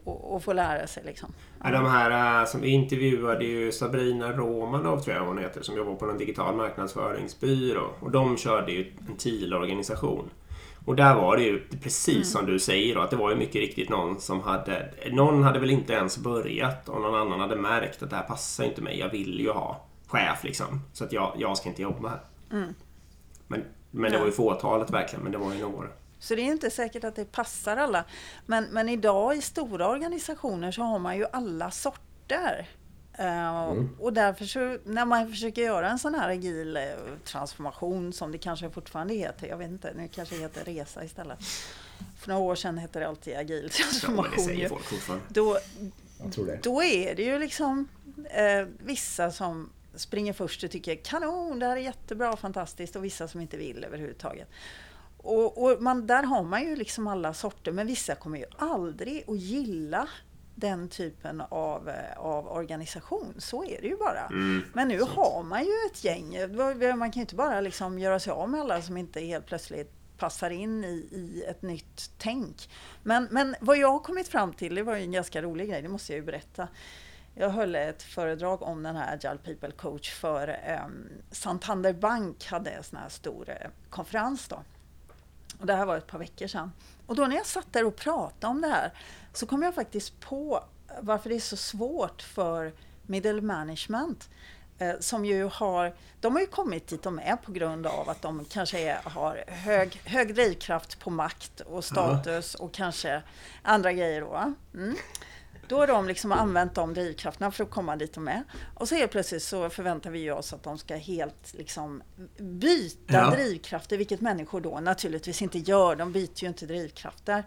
och, 0.03 0.35
och 0.35 0.43
få 0.43 0.53
lära 0.53 0.87
sig. 0.87 1.03
Liksom. 1.05 1.33
Ja, 1.63 1.71
de 1.71 1.85
här 1.85 2.41
uh, 2.41 2.47
som 2.47 2.63
intervjuade 2.63 3.45
ju 3.45 3.71
Sabrina 3.71 4.31
Romanov 4.31 4.99
tror 4.99 5.15
jag 5.15 5.25
hon 5.25 5.37
heter 5.37 5.61
som 5.61 5.77
jobbar 5.77 5.95
på 5.95 6.05
en 6.05 6.17
digital 6.17 6.55
marknadsföringsbyrå. 6.55 7.87
Och 7.99 8.11
de 8.11 8.37
körde 8.37 8.71
ju 8.71 8.93
en 9.09 9.15
TIL-organisation. 9.17 10.29
Och 10.85 10.95
där 10.95 11.15
var 11.15 11.37
det 11.37 11.43
ju 11.43 11.67
precis 11.83 12.15
mm. 12.15 12.23
som 12.23 12.45
du 12.45 12.59
säger 12.59 12.95
då, 12.95 13.01
att 13.01 13.09
det 13.09 13.15
var 13.15 13.29
ju 13.29 13.35
mycket 13.35 13.55
riktigt 13.55 13.89
någon 13.89 14.19
som 14.19 14.41
hade... 14.41 14.93
Någon 15.11 15.43
hade 15.43 15.59
väl 15.59 15.69
inte 15.69 15.93
ens 15.93 16.17
börjat 16.17 16.89
och 16.89 17.01
någon 17.01 17.15
annan 17.15 17.39
hade 17.39 17.55
märkt 17.55 18.03
att 18.03 18.09
det 18.09 18.15
här 18.15 18.23
passar 18.23 18.63
inte 18.63 18.81
mig. 18.81 18.99
Jag 18.99 19.09
vill 19.09 19.39
ju 19.39 19.51
ha 19.51 19.85
chef 20.07 20.43
liksom. 20.43 20.81
Så 20.93 21.03
att 21.03 21.13
jag, 21.13 21.33
jag 21.37 21.57
ska 21.57 21.69
inte 21.69 21.81
jobba 21.81 22.09
här. 22.09 22.19
Mm. 22.51 22.73
Men, 23.47 23.63
men 23.91 24.11
det 24.11 24.17
var 24.17 24.25
ju 24.25 24.31
fåtalet 24.31 24.89
verkligen, 24.89 25.23
men 25.23 25.31
det 25.31 25.37
var 25.37 25.53
ju 25.53 25.61
några. 25.61 25.87
Så 26.21 26.35
det 26.35 26.41
är 26.41 26.45
inte 26.45 26.69
säkert 26.69 27.03
att 27.03 27.15
det 27.15 27.31
passar 27.31 27.77
alla. 27.77 28.05
Men, 28.45 28.63
men 28.63 28.89
idag 28.89 29.35
i 29.35 29.41
stora 29.41 29.87
organisationer 29.87 30.71
så 30.71 30.81
har 30.81 30.99
man 30.99 31.17
ju 31.17 31.25
alla 31.31 31.71
sorter. 31.71 32.69
Uh, 33.19 33.25
mm. 33.25 33.97
Och 33.99 34.13
därför 34.13 34.45
så 34.45 34.77
när 34.85 35.05
man 35.05 35.29
försöker 35.29 35.61
göra 35.61 35.89
en 35.89 35.99
sån 35.99 36.15
här 36.15 36.29
agil 36.29 36.77
eh, 36.77 36.83
transformation 37.25 38.13
som 38.13 38.31
det 38.31 38.37
kanske 38.37 38.69
fortfarande 38.69 39.13
heter, 39.13 39.47
jag 39.47 39.57
vet 39.57 39.69
inte, 39.69 39.93
nu 39.95 40.07
kanske 40.07 40.35
det 40.35 40.41
heter 40.41 40.63
resa 40.63 41.03
istället. 41.03 41.39
För 42.19 42.29
några 42.29 42.41
år 42.41 42.55
sedan 42.55 42.77
hette 42.77 42.99
det 42.99 43.07
alltid 43.07 43.37
agil 43.37 43.69
transformation. 43.69 44.59
Ja, 44.59 44.69
då, 45.27 45.57
då 46.63 46.83
är 46.83 47.15
det 47.15 47.23
ju 47.23 47.39
liksom 47.39 47.87
eh, 48.29 48.67
vissa 48.79 49.31
som 49.31 49.69
springer 49.95 50.33
först 50.33 50.63
och 50.63 50.71
tycker 50.71 50.95
kanon, 50.95 51.59
det 51.59 51.65
här 51.65 51.77
är 51.77 51.81
jättebra, 51.81 52.37
fantastiskt 52.37 52.95
och 52.95 53.03
vissa 53.03 53.27
som 53.27 53.41
inte 53.41 53.57
vill 53.57 53.83
överhuvudtaget. 53.83 54.47
Och, 55.23 55.63
och 55.63 55.81
man, 55.81 56.07
där 56.07 56.23
har 56.23 56.43
man 56.43 56.63
ju 56.63 56.75
liksom 56.75 57.07
alla 57.07 57.33
sorter, 57.33 57.71
men 57.71 57.87
vissa 57.87 58.15
kommer 58.15 58.37
ju 58.37 58.45
aldrig 58.57 59.23
att 59.27 59.37
gilla 59.37 60.07
den 60.55 60.89
typen 60.89 61.41
av, 61.41 61.89
eh, 61.89 62.17
av 62.17 62.47
organisation. 62.47 63.33
Så 63.37 63.63
är 63.63 63.81
det 63.81 63.87
ju 63.87 63.97
bara. 63.97 64.25
Mm, 64.25 64.63
men 64.73 64.87
nu 64.87 65.01
har 65.01 65.43
man 65.43 65.65
ju 65.65 65.73
ett 65.91 66.03
gäng. 66.03 66.55
Man 66.97 67.11
kan 67.11 67.19
ju 67.19 67.21
inte 67.21 67.35
bara 67.35 67.61
liksom 67.61 67.99
göra 67.99 68.19
sig 68.19 68.33
av 68.33 68.49
med 68.49 68.61
alla 68.61 68.81
som 68.81 68.97
inte 68.97 69.19
helt 69.19 69.45
plötsligt 69.45 69.91
passar 70.17 70.49
in 70.49 70.83
i, 70.83 71.07
i 71.11 71.43
ett 71.47 71.61
nytt 71.61 72.11
tänk. 72.17 72.69
Men, 73.03 73.27
men 73.31 73.55
vad 73.61 73.77
jag 73.77 73.91
har 73.91 73.99
kommit 73.99 74.27
fram 74.27 74.53
till, 74.53 74.75
det 74.75 74.83
var 74.83 74.95
ju 74.95 75.01
en 75.01 75.11
ganska 75.11 75.41
rolig 75.41 75.69
grej, 75.69 75.81
det 75.81 75.89
måste 75.89 76.13
jag 76.13 76.19
ju 76.19 76.25
berätta. 76.25 76.67
Jag 77.35 77.49
höll 77.49 77.75
ett 77.75 78.03
föredrag 78.03 78.61
om 78.61 78.83
den 78.83 78.95
här 78.95 79.13
Agile 79.13 79.37
People 79.37 79.71
Coach 79.71 80.13
för 80.13 80.59
um, 80.85 81.09
Santander 81.31 81.93
Bank 81.93 82.45
hade 82.45 82.69
en 82.69 82.83
sån 82.83 82.99
här 82.99 83.09
stor 83.09 83.49
uh, 83.49 83.69
konferens 83.89 84.47
då. 84.47 84.63
Och 85.61 85.67
det 85.67 85.73
här 85.75 85.85
var 85.85 85.97
ett 85.97 86.07
par 86.07 86.19
veckor 86.19 86.47
sedan. 86.47 86.71
Och 87.05 87.15
då 87.15 87.27
när 87.27 87.35
jag 87.35 87.45
satt 87.45 87.73
där 87.73 87.85
och 87.85 87.95
pratade 87.95 88.51
om 88.51 88.61
det 88.61 88.67
här 88.67 88.93
så 89.33 89.45
kom 89.45 89.61
jag 89.61 89.75
faktiskt 89.75 90.19
på 90.19 90.63
varför 91.01 91.29
det 91.29 91.35
är 91.35 91.39
så 91.39 91.57
svårt 91.57 92.21
för 92.21 92.73
middle 93.05 93.41
management 93.41 94.29
eh, 94.77 94.93
som 94.99 95.25
ju 95.25 95.45
har, 95.45 95.93
de 96.19 96.33
har 96.33 96.41
ju 96.41 96.47
kommit 96.47 96.87
dit 96.87 97.03
de 97.03 97.19
är 97.19 97.35
på 97.35 97.51
grund 97.51 97.87
av 97.87 98.09
att 98.09 98.21
de 98.21 98.45
kanske 98.45 98.79
är, 98.79 98.99
har 99.03 99.43
hög, 99.47 100.01
hög 100.05 100.35
drivkraft 100.35 100.99
på 100.99 101.09
makt 101.09 101.59
och 101.59 101.85
status 101.85 102.55
och 102.55 102.73
kanske 102.73 103.21
andra 103.61 103.93
grejer 103.93 104.21
då. 104.21 104.53
Mm. 104.73 104.95
Då 105.71 105.77
har 105.77 105.87
de 105.87 106.07
liksom 106.07 106.31
använt 106.31 106.75
de 106.75 106.93
drivkrafterna 106.93 107.51
för 107.51 107.63
att 107.63 107.69
komma 107.69 107.95
dit 107.95 108.13
de 108.13 108.27
är. 108.27 108.43
Och 108.73 108.89
så 108.89 108.95
helt 108.95 109.11
plötsligt 109.11 109.43
så 109.43 109.69
förväntar 109.69 110.09
vi 110.09 110.31
oss 110.31 110.53
att 110.53 110.63
de 110.63 110.77
ska 110.77 110.95
helt 110.95 111.53
liksom 111.53 112.03
byta 112.37 113.13
ja. 113.13 113.29
drivkrafter, 113.29 113.97
vilket 113.97 114.21
människor 114.21 114.61
då 114.61 114.79
naturligtvis 114.79 115.41
inte 115.41 115.59
gör. 115.59 115.95
De 115.95 116.11
byter 116.11 116.43
ju 116.43 116.47
inte 116.47 116.65
drivkrafter. 116.65 117.43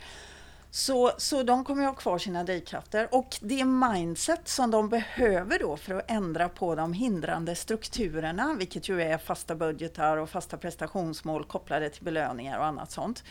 Så, 0.70 1.12
så 1.18 1.42
de 1.42 1.64
kommer 1.64 1.82
ju 1.82 1.88
ha 1.88 1.94
kvar 1.94 2.18
sina 2.18 2.44
drivkrafter 2.44 3.08
och 3.14 3.37
det 3.40 3.64
mindset 3.64 4.48
som 4.48 4.70
de 4.70 4.88
behöver 4.88 5.58
då 5.58 5.76
för 5.76 5.94
att 5.94 6.10
ändra 6.10 6.48
på 6.48 6.74
de 6.74 6.92
hindrande 6.92 7.54
strukturerna, 7.54 8.54
vilket 8.58 8.88
ju 8.88 9.02
är 9.02 9.18
fasta 9.18 9.54
budgetar 9.54 10.16
och 10.16 10.30
fasta 10.30 10.56
prestationsmål 10.56 11.44
kopplade 11.44 11.90
till 11.90 12.04
belöningar 12.04 12.58
och 12.58 12.66
annat 12.66 12.90
sånt. 12.90 13.24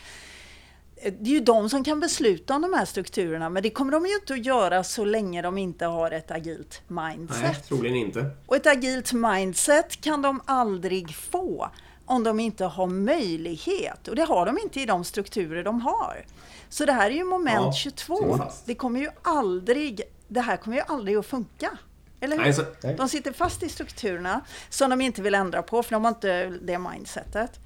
Det 1.02 1.30
är 1.30 1.34
ju 1.34 1.40
de 1.40 1.68
som 1.70 1.84
kan 1.84 2.00
besluta 2.00 2.54
om 2.56 2.62
de 2.62 2.72
här 2.72 2.84
strukturerna, 2.84 3.48
men 3.48 3.62
det 3.62 3.70
kommer 3.70 3.92
de 3.92 4.06
ju 4.06 4.14
inte 4.14 4.32
att 4.34 4.44
göra 4.46 4.84
så 4.84 5.04
länge 5.04 5.42
de 5.42 5.58
inte 5.58 5.86
har 5.86 6.10
ett 6.10 6.30
agilt 6.30 6.82
mindset. 6.88 7.42
Nej, 7.42 7.54
troligen 7.68 7.96
inte. 7.96 8.30
Och 8.46 8.56
ett 8.56 8.66
agilt 8.66 9.12
mindset 9.12 10.00
kan 10.00 10.22
de 10.22 10.40
aldrig 10.44 11.14
få 11.14 11.68
om 12.06 12.24
de 12.24 12.40
inte 12.40 12.64
har 12.64 12.86
möjlighet. 12.86 14.08
Och 14.08 14.16
det 14.16 14.22
har 14.24 14.46
de 14.46 14.58
inte 14.58 14.80
i 14.80 14.86
de 14.86 15.04
strukturer 15.04 15.64
de 15.64 15.80
har. 15.80 16.24
Så 16.68 16.84
det 16.84 16.92
här 16.92 17.10
är 17.10 17.14
ju 17.14 17.24
moment 17.24 17.60
Ja, 17.64 17.72
22. 17.72 18.16
sitter 18.16 18.36
fast. 18.36 18.66
Det 18.66 18.74
kommer 18.74 19.00
ju 19.00 19.08
aldrig, 19.22 20.02
det 20.28 20.40
här 20.40 20.56
kommer 20.56 20.76
ju 20.76 20.82
aldrig 20.86 21.16
att 21.16 21.26
funka. 21.26 21.78
Eller 22.20 22.36
hur? 22.36 22.42
Nej, 22.44 22.54
så- 22.54 22.64
Nej. 22.82 22.94
De 22.96 23.08
sitter 23.08 23.32
fast 23.32 23.62
i 23.62 23.68
strukturerna 23.68 24.40
som 24.68 24.90
de 24.90 25.00
inte 25.00 25.22
vill 25.22 25.34
ändra 25.34 25.62
på, 25.62 25.82
för 25.82 25.90
de 25.92 26.04
har 26.04 26.08
inte 26.10 26.46
det 26.62 26.78
mindsetet. 26.78 27.60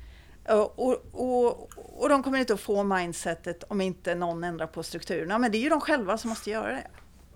Och, 0.48 0.78
och, 1.12 1.70
och, 2.02 2.08
de 2.08 2.22
kommer 2.22 2.38
inte 2.38 2.54
att 2.54 2.60
få 2.60 2.82
mindsetet 2.82 3.64
om 3.68 3.80
inte 3.80 4.14
någon 4.14 4.44
ändrar 4.44 4.66
på 4.66 4.82
strukturerna. 4.82 5.38
Men 5.38 5.52
det 5.52 5.58
är 5.58 5.60
ju 5.60 5.68
de 5.68 5.80
själva 5.80 6.18
som 6.18 6.30
måste 6.30 6.50
göra 6.50 6.72
det. 6.72 6.86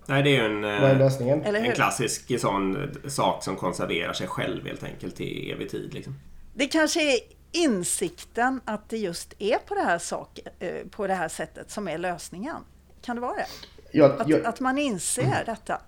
Nej, 0.07 0.23
det 0.23 0.31
är 0.31 0.33
ju 0.33 0.45
en, 0.45 0.65
är 0.65 0.93
eh, 0.93 1.61
hur? 1.61 1.69
en 1.69 1.73
klassisk 1.73 2.41
sån 2.41 2.77
eh, 2.83 3.09
sak 3.09 3.45
som 3.45 3.57
konserverar 3.57 4.13
sig 4.13 4.27
själv 4.27 4.67
helt 4.67 4.83
enkelt 4.83 5.17
till 5.17 5.53
evig 5.53 5.71
tid. 5.71 5.95
Liksom. 5.95 6.15
Det 6.55 6.67
kanske 6.67 7.15
är 7.15 7.21
insikten 7.53 8.61
att 8.65 8.89
det 8.89 8.99
just 8.99 9.35
är 9.39 9.59
på 9.59 9.75
det 9.75 9.83
här, 9.83 9.99
sak, 9.99 10.41
eh, 10.59 10.87
på 10.91 11.07
det 11.07 11.15
här 11.15 11.29
sättet 11.29 11.71
som 11.71 11.89
är 11.89 11.99
lösningen. 11.99 12.57
Kan 13.03 13.17
det 13.17 13.23
vara 13.23 13.35
det? 13.35 13.47
Jag, 13.93 14.21
Att, 14.21 14.29
jag, 14.29 14.45
att 14.45 14.61
man 14.61 14.79
inser 14.79 15.43
detta. 15.47 15.81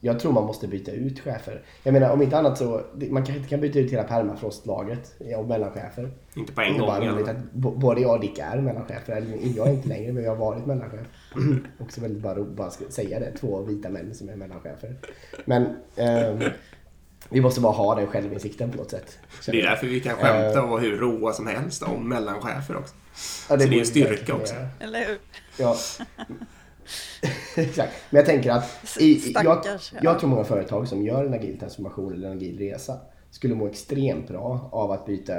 Jag 0.00 0.20
tror 0.20 0.32
man 0.32 0.44
måste 0.44 0.68
byta 0.68 0.90
ut 0.92 1.20
chefer. 1.20 1.62
Jag 1.82 1.92
menar 1.92 2.10
om 2.10 2.22
inte 2.22 2.38
annat 2.38 2.58
så, 2.58 2.82
det- 2.96 3.10
man 3.12 3.22
kanske 3.22 3.36
inte 3.38 3.48
kan 3.50 3.60
byta 3.60 3.78
ut 3.78 3.92
hela 3.92 4.02
permafrostlagret 4.04 5.14
av 5.36 5.48
mellanchefer. 5.48 6.10
Inte 6.34 6.52
på 6.52 6.60
Det 6.60 6.66
en 6.66 6.78
gång. 6.78 6.86
bara 6.86 7.12
roligt 7.12 7.28
att 7.28 7.52
både 7.52 8.00
jag 8.00 8.14
och 8.14 8.20
Dick 8.20 8.38
är 8.38 8.60
mellanchefer. 8.60 9.12
Eller 9.16 9.56
jag 9.56 9.68
är 9.68 9.72
inte 9.72 9.88
längre, 9.88 10.12
men 10.12 10.24
jag 10.24 10.30
har 10.30 10.36
varit 10.36 10.66
mellanchef. 10.66 11.06
Också 11.78 12.00
väldigt 12.00 12.22
bara 12.22 12.40
att 12.40 12.48
bara 12.48 12.70
säga 12.70 13.20
det. 13.20 13.32
Två 13.40 13.62
vita 13.62 13.88
män 13.88 14.14
som 14.14 14.28
är 14.28 14.36
mellanchefer. 14.36 14.94
Men 15.44 15.66
ehm, 15.96 16.38
vi 17.30 17.40
måste 17.40 17.60
bara 17.60 17.72
ha 17.72 17.94
den 17.94 18.06
självinsikten 18.06 18.70
på 18.70 18.76
något 18.76 18.90
sätt. 18.90 19.18
Det 19.46 19.60
är 19.60 19.70
därför 19.70 19.86
vi 19.86 20.00
kan 20.00 20.16
skämta 20.16 20.62
och 20.62 20.68
vara 20.68 20.80
hur 20.80 20.96
råa 20.96 21.32
som 21.32 21.46
helst 21.46 21.82
om 21.82 22.08
mellanchefer 22.08 22.76
också. 22.76 22.94
Ja, 23.48 23.58
Så 23.58 23.66
det 23.66 23.76
är 23.76 23.80
en 23.80 23.86
styrka 23.86 24.34
också. 24.34 24.54
Eller 24.80 24.98
hur? 25.06 25.18
Ja. 25.58 25.76
Exakt. 27.56 27.92
Men 28.10 28.18
jag 28.18 28.26
tänker 28.26 28.50
att 28.50 28.96
i, 29.00 29.04
i, 29.04 29.32
jag, 29.34 29.64
jag 30.02 30.18
tror 30.18 30.30
många 30.30 30.44
företag 30.44 30.88
som 30.88 31.02
gör 31.02 31.24
en 31.24 31.34
agil 31.34 31.58
transformation 31.58 32.12
eller 32.12 32.28
en 32.30 32.36
agil 32.36 32.58
resa 32.58 32.96
skulle 33.30 33.54
må 33.54 33.66
extremt 33.66 34.28
bra 34.28 34.68
av 34.72 34.92
att 34.92 35.06
byta, 35.06 35.34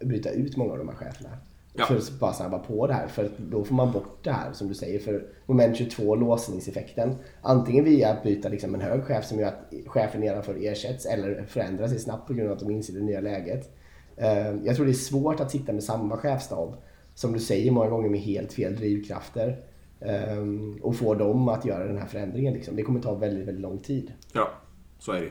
byta 0.00 0.30
ut 0.30 0.56
många 0.56 0.72
av 0.72 0.78
de 0.78 0.88
här 0.88 0.96
cheferna. 0.96 1.30
Ja. 1.74 1.86
För 1.86 1.96
att 1.96 2.10
bara 2.10 2.32
snabba 2.32 2.58
på 2.58 2.86
det 2.86 2.92
här. 2.92 3.06
För 3.06 3.30
då 3.38 3.64
får 3.64 3.74
man 3.74 3.92
bort 3.92 4.24
det 4.24 4.30
här 4.32 4.52
som 4.52 4.68
du 4.68 4.74
säger. 4.74 4.98
För 4.98 5.26
moment 5.46 5.76
22, 5.76 6.14
låsningseffekten. 6.14 7.14
Antingen 7.42 7.84
via 7.84 8.10
att 8.12 8.22
byta 8.22 8.48
liksom 8.48 8.74
en 8.74 8.80
hög 8.80 9.04
chef 9.04 9.24
som 9.26 9.38
gör 9.40 9.48
att 9.48 9.72
chefen 9.86 10.20
nedanför 10.20 10.66
ersätts 10.66 11.06
eller 11.06 11.44
förändrar 11.48 11.88
sig 11.88 11.98
snabbt 11.98 12.26
på 12.26 12.34
grund 12.34 12.48
av 12.48 12.54
att 12.54 12.60
de 12.60 12.70
inser 12.70 12.94
det 12.94 13.00
nya 13.00 13.20
läget. 13.20 13.76
Eh, 14.16 14.54
Jag 14.64 14.76
tror 14.76 14.86
det 14.86 14.92
är 14.92 14.94
svårt 14.94 15.40
att 15.40 15.50
sitta 15.50 15.72
med 15.72 15.84
samma 15.84 16.16
chefstab. 16.16 16.76
Som 17.14 17.32
du 17.32 17.40
säger 17.40 17.70
många 17.70 17.88
gånger 17.90 18.08
med 18.08 18.20
helt 18.20 18.52
fel 18.52 18.76
drivkrafter. 18.76 19.56
Eh, 20.04 20.82
Och 20.82 20.96
få 20.96 21.14
dem 21.14 21.48
att 21.48 21.64
göra 21.64 21.84
den 21.84 21.98
här 21.98 22.06
förändringen. 22.06 22.54
Liksom. 22.54 22.76
Det 22.76 22.82
kommer 22.82 23.00
ta 23.00 23.14
väldigt, 23.14 23.48
väldigt 23.48 23.62
lång 23.62 23.78
tid. 23.78 24.12
Ja, 24.32 24.50
så 24.98 25.12
är 25.12 25.20
det 25.20 25.30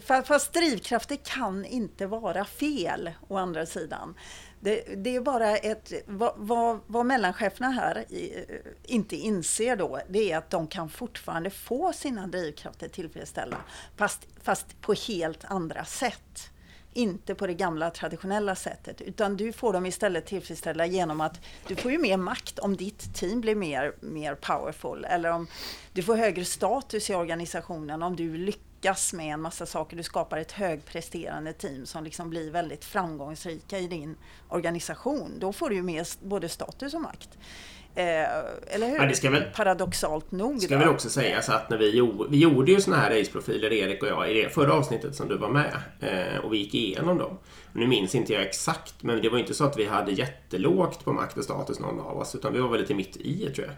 Fast 0.00 0.52
drivkrafter 0.52 1.16
kan 1.16 1.64
inte 1.64 2.06
vara 2.06 2.44
fel, 2.44 3.10
å 3.28 3.36
andra 3.36 3.66
sidan. 3.66 4.14
Det, 4.60 5.04
det 5.04 5.16
är 5.16 5.20
bara 5.20 5.56
ett... 5.56 5.92
Vad, 6.06 6.32
vad, 6.36 6.80
vad 6.86 7.06
mellancheferna 7.06 7.70
här 7.70 8.12
i, 8.12 8.46
inte 8.84 9.16
inser 9.16 9.76
då, 9.76 10.00
det 10.08 10.32
är 10.32 10.38
att 10.38 10.50
de 10.50 10.66
kan 10.66 10.88
fortfarande 10.88 11.50
få 11.50 11.92
sina 11.92 12.26
drivkrafter 12.26 12.88
tillfredsställda, 12.88 13.56
fast, 13.96 14.26
fast 14.42 14.80
på 14.80 14.94
helt 15.08 15.44
andra 15.44 15.84
sätt. 15.84 16.50
Inte 16.96 17.34
på 17.34 17.46
det 17.46 17.54
gamla 17.54 17.90
traditionella 17.90 18.54
sättet, 18.54 19.00
utan 19.00 19.36
du 19.36 19.52
får 19.52 19.72
dem 19.72 19.86
istället 19.86 20.26
tillfredsställda 20.26 20.86
genom 20.86 21.20
att 21.20 21.40
du 21.68 21.76
får 21.76 21.92
ju 21.92 21.98
mer 21.98 22.16
makt 22.16 22.58
om 22.58 22.76
ditt 22.76 23.14
team 23.14 23.40
blir 23.40 23.54
mer, 23.54 23.94
mer 24.00 24.34
powerful, 24.34 25.04
eller 25.04 25.30
om 25.30 25.46
du 25.92 26.02
får 26.02 26.16
högre 26.16 26.44
status 26.44 27.10
i 27.10 27.14
organisationen 27.14 28.02
om 28.02 28.16
du 28.16 28.36
lyckas 28.36 29.12
med 29.12 29.34
en 29.34 29.40
massa 29.40 29.66
saker. 29.66 29.96
Du 29.96 30.02
skapar 30.02 30.38
ett 30.38 30.52
högpresterande 30.52 31.52
team 31.52 31.86
som 31.86 32.04
liksom 32.04 32.30
blir 32.30 32.50
väldigt 32.50 32.84
framgångsrika 32.84 33.78
i 33.78 33.86
din 33.86 34.16
organisation. 34.48 35.32
Då 35.38 35.52
får 35.52 35.70
du 35.70 35.76
ju 35.76 35.82
mer 35.82 36.26
både 36.26 36.48
status 36.48 36.94
och 36.94 37.00
makt. 37.00 37.38
Eh, 37.96 38.04
eller 38.74 38.88
hur? 38.88 38.96
Ja, 38.96 39.06
det 39.06 39.14
ska 39.14 39.30
väl- 39.30 39.44
Paradoxalt 39.56 40.32
nog. 40.32 40.62
ska 40.62 40.74
då. 40.74 40.78
väl 40.80 40.88
också 40.88 41.10
sägas 41.10 41.48
att 41.48 41.70
när 41.70 41.76
vi, 41.78 41.96
gjorde, 41.96 42.30
vi 42.30 42.38
gjorde 42.38 42.72
ju 42.72 42.80
såna 42.80 42.96
här 42.96 43.10
raceprofiler, 43.18 43.72
Erik 43.72 44.02
och 44.02 44.08
jag, 44.08 44.30
i 44.30 44.42
det 44.42 44.48
förra 44.54 44.72
avsnittet 44.72 45.14
som 45.14 45.28
du 45.28 45.36
var 45.36 45.48
med. 45.48 45.76
Eh, 46.00 46.38
och 46.44 46.52
vi 46.52 46.58
gick 46.58 46.74
igenom 46.74 47.18
dem. 47.18 47.38
Nu 47.72 47.86
minns 47.86 48.14
inte 48.14 48.32
jag 48.32 48.42
exakt, 48.42 49.02
men 49.02 49.22
det 49.22 49.28
var 49.28 49.38
inte 49.38 49.54
så 49.54 49.64
att 49.64 49.78
vi 49.78 49.84
hade 49.84 50.12
jättelågt 50.12 51.04
på 51.04 51.12
makt 51.12 51.38
och 51.38 51.44
status 51.44 51.80
någon 51.80 52.00
av 52.00 52.18
oss, 52.18 52.34
utan 52.34 52.52
vi 52.52 52.58
var 52.60 52.68
väl 52.68 52.80
lite 52.80 52.94
mitt 52.94 53.16
i 53.16 53.50
tror 53.54 53.66
jag. 53.66 53.76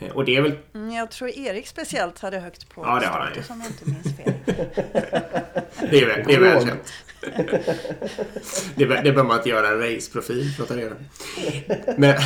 Eh, 0.00 0.08
och 0.10 0.24
det 0.24 0.36
är 0.36 0.40
väl 0.42 0.58
Mm, 0.74 0.90
jag 0.92 1.10
tror 1.10 1.28
Erik 1.30 1.66
speciellt 1.66 2.18
hade 2.18 2.38
högt 2.40 2.68
på 2.68 2.82
Ja, 2.84 3.00
det 3.00 3.06
har 3.06 3.18
han 3.20 3.28
ju. 3.34 3.42
status 3.42 3.50
om 3.50 3.60
jag 3.60 3.70
inte 3.70 3.84
minns 3.84 4.16
fel. 4.16 4.32
Det 5.90 5.98
är, 6.02 6.06
väl, 6.06 6.24
det 6.26 6.34
är 6.34 6.40
välkänt. 6.40 6.92
Det, 8.74 8.86
bör- 8.86 8.96
det 8.96 9.02
behöver 9.02 9.24
man 9.24 9.36
inte 9.36 9.48
göra 9.48 9.68
en 9.68 9.78
raceprofil 9.78 10.52
för 10.56 10.62
att 10.62 10.68
ta 10.68 10.76
reda 10.76 10.94
på. 10.94 11.00
Men, 11.98 12.16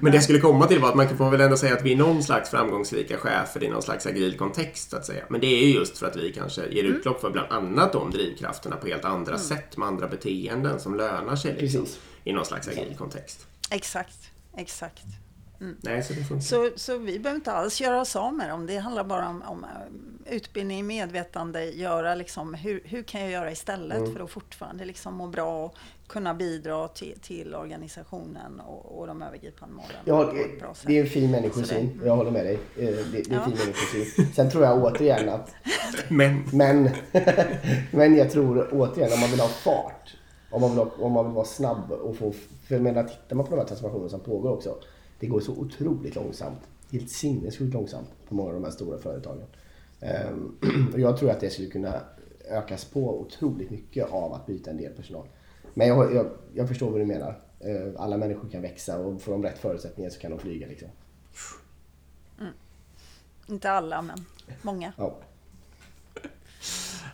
men 0.00 0.12
det 0.12 0.16
jag 0.16 0.24
skulle 0.24 0.38
komma 0.38 0.66
till 0.66 0.78
var 0.78 0.88
att 0.88 0.94
man 0.94 1.16
får 1.16 1.30
väl 1.30 1.40
ändå 1.40 1.56
säga 1.56 1.74
att 1.74 1.82
vi 1.82 1.92
är 1.92 1.96
någon 1.96 2.22
slags 2.22 2.50
framgångsrika 2.50 3.16
chefer 3.18 3.64
i 3.64 3.68
någon 3.68 3.82
slags 3.82 4.06
agil 4.06 4.38
kontext 4.38 4.90
så 4.90 4.96
att 4.96 5.06
säga. 5.06 5.24
Men 5.28 5.40
det 5.40 5.46
är 5.46 5.66
ju 5.66 5.74
just 5.74 5.98
för 5.98 6.06
att 6.06 6.16
vi 6.16 6.32
kanske 6.32 6.66
ger 6.70 6.84
Mm. 6.84 6.96
utlopp 6.96 7.20
för 7.20 7.30
bland 7.30 7.52
annat 7.52 7.92
de 7.92 8.10
drivkrafterna 8.10 8.76
på 8.76 8.86
helt 8.86 9.04
andra 9.04 9.38
sätt 9.38 9.76
med 9.76 9.88
andra 9.88 10.08
beteenden 10.08 10.80
som 10.80 10.94
lönar 10.94 11.36
sig 11.36 11.56
liksom, 11.60 11.86
i 12.24 12.32
någon 12.32 12.44
slags 12.44 12.68
agil 12.68 12.94
kontext. 12.98 13.46
Exakt, 13.70 14.16
exakt. 14.56 15.02
Nej, 15.80 16.02
så 16.02 16.12
det 16.12 16.24
funkar. 16.24 16.44
Så, 16.44 16.70
så 16.76 16.98
vi 16.98 17.18
behöver 17.18 17.36
inte 17.38 17.52
alls 17.52 17.80
göra 17.80 18.00
oss 18.00 18.16
av 18.16 18.34
med 18.34 18.50
dem. 18.50 18.66
Det 18.66 18.76
handlar 18.78 19.04
bara 19.04 19.28
om, 19.28 19.42
om 19.42 19.64
eh, 19.64 20.34
utbildning, 20.36 20.86
medvetande, 20.86 21.64
göra 21.64 22.14
liksom, 22.14 22.54
hur, 22.54 22.82
hur 22.84 23.02
kan 23.02 23.20
jag 23.20 23.30
göra 23.30 23.50
istället 23.50 23.98
Mm. 23.98 24.12
för 24.14 24.24
att 24.24 24.30
fortfarande 24.30 24.84
liksom 24.84 25.14
må 25.14 25.26
bra 25.26 25.64
och 25.64 25.74
kunna 26.06 26.34
bidra 26.34 26.88
till, 26.88 27.14
till 27.22 27.54
organisationen 27.54 28.60
och, 28.60 28.98
och 28.98 29.06
de 29.06 29.22
övergripande 29.22 29.74
målen 29.74 29.90
Ja, 30.04 30.32
bra 30.60 30.74
sätt. 30.74 30.86
det 30.86 30.98
är 30.98 31.02
en 31.02 31.08
fin 31.10 31.30
människosyn. 31.30 32.00
Jag 32.04 32.16
håller 32.16 32.30
med 32.30 32.44
dig. 32.46 32.54
Eh, 32.54 32.84
Det, 32.84 32.92
det 33.12 33.18
är 33.18 33.28
en 33.28 33.34
Ja. 33.34 33.44
fin 33.44 33.56
människosyn. 33.58 34.26
Sen 34.34 34.50
tror 34.50 34.64
jag 34.64 34.84
återigen 34.84 35.28
att 35.28 35.50
Men 36.08 36.44
Men, 36.52 36.90
men 37.90 38.16
jag 38.16 38.30
tror 38.30 38.68
återigen 38.72 39.12
om 39.12 39.20
man 39.20 39.30
vill 39.30 39.40
ha 39.40 39.48
fart. 39.48 40.16
Om 40.50 40.60
man 40.60 40.70
vill, 40.70 40.80
om 40.98 41.12
man 41.12 41.24
vill 41.24 41.34
vara 41.34 41.44
snabb 41.44 41.92
och 41.92 42.16
få... 42.16 42.32
För 42.68 42.74
jag 42.74 42.82
menar, 42.82 43.02
tittar 43.04 43.36
man 43.36 43.44
på 43.46 43.50
de 43.50 43.58
här 43.60 43.66
transformationerna 43.66 44.08
som 44.10 44.20
pågår 44.20 44.50
också. 44.50 44.74
Det 45.20 45.26
går 45.26 45.40
så 45.40 45.52
otroligt 45.52 46.14
långsamt. 46.14 46.60
Helt 46.92 47.10
sinnessjukt 47.10 47.74
långsamt 47.74 48.08
på 48.28 48.34
många 48.34 48.48
av 48.48 48.54
de 48.54 48.64
här 48.64 48.70
stora 48.70 48.98
företagen. 48.98 49.46
Ehm, 50.00 50.56
och 50.92 51.00
jag 51.00 51.16
tror 51.16 51.30
att 51.30 51.40
det 51.40 51.50
skulle 51.50 51.68
kunna 51.68 52.00
ökas 52.50 52.84
på 52.84 53.20
otroligt 53.20 53.70
mycket 53.70 54.10
av 54.10 54.32
att 54.32 54.46
byta 54.46 54.70
en 54.70 54.76
del 54.76 54.92
personal. 54.92 55.26
Men 55.74 55.88
jag, 55.88 56.14
jag, 56.14 56.26
jag 56.54 56.68
förstår 56.68 56.90
vad 56.90 57.00
du 57.00 57.06
menar. 57.06 57.40
Eh, 57.60 57.92
Alla 57.96 58.16
människor 58.16 58.48
kan 58.48 58.62
växa 58.62 58.98
och 58.98 59.22
får 59.22 59.32
de 59.32 59.42
rätt 59.42 59.58
förutsättningar 59.58 60.10
så 60.10 60.20
kan 60.20 60.30
de 60.30 60.40
flyga 60.40 60.66
liksom. 60.66 60.88
Inte 63.48 63.70
alla, 63.70 64.02
men 64.02 64.24
många. 64.62 64.92
Ja. 64.96 65.18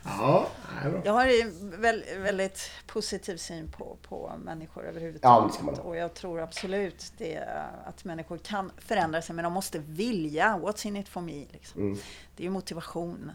Ja, 0.07 0.49
bra. 0.91 1.01
Jag 1.05 1.13
har 1.13 1.27
en 1.27 1.81
väl, 1.81 2.05
väldigt 2.19 2.71
positiv 2.87 3.37
syn 3.37 3.71
på, 3.71 3.97
på 4.09 4.33
människor 4.45 4.83
Ja, 4.85 4.89
överhuvudtaget. 4.91 5.57
ha. 5.57 5.73
och 5.73 5.97
jag 5.97 6.15
tror 6.15 6.41
absolut 6.41 7.13
det, 7.19 7.49
att 7.87 8.05
människor 8.05 8.39
kan 8.39 8.71
förändra 8.79 9.23
sig, 9.23 9.35
men 9.35 9.43
de 9.43 9.53
måste 9.53 9.79
vilja. 9.79 10.59
What's 10.63 10.87
in 10.87 10.97
it 10.97 11.09
for 11.09 11.21
me? 11.21 11.45
Liksom. 11.53 11.81
Mm. 11.83 11.99
Det 12.37 12.43
är 12.43 12.45
ju 12.45 12.51
motivation. 12.51 13.31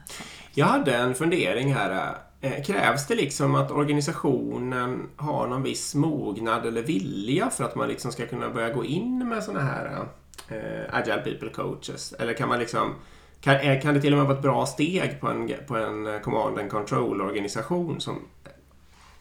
Jag 0.53 0.65
hade 0.65 0.95
en 0.95 1.15
fundering 1.15 1.73
här. 1.73 2.15
Eh, 2.41 2.63
Krävs 2.63 3.07
det 3.07 3.15
liksom 3.15 3.55
att 3.55 3.71
organisationen 3.71 5.09
har 5.15 5.47
någon 5.47 5.63
viss 5.63 5.95
mognad 5.95 6.65
eller 6.65 6.81
vilja 6.81 7.49
för 7.49 7.63
att 7.63 7.75
man 7.75 7.87
liksom 7.87 8.11
ska 8.11 8.27
kunna 8.27 8.49
börja 8.49 8.73
gå 8.73 8.85
in 8.85 9.29
med 9.29 9.43
såna 9.43 9.59
här 9.61 10.05
eh, 10.49 10.95
Agile 10.95 11.21
People 11.21 11.49
Coaches? 11.49 12.13
Eller 12.13 12.33
kan 12.33 12.49
man 12.49 12.59
liksom 12.59 12.95
kan, 13.41 13.55
eh, 13.55 13.81
kan 13.81 13.93
det 13.93 14.01
till 14.01 14.13
och 14.13 14.17
med 14.17 14.27
vara 14.27 14.37
ett 14.37 14.43
bra 14.43 14.65
steg 14.65 15.19
på 15.21 15.27
en, 15.27 15.53
på 15.67 15.77
en 15.77 16.07
eh, 16.07 16.19
Command 16.19 16.59
and 16.59 16.71
Control-organisation? 16.71 18.01
Som, 18.01 18.27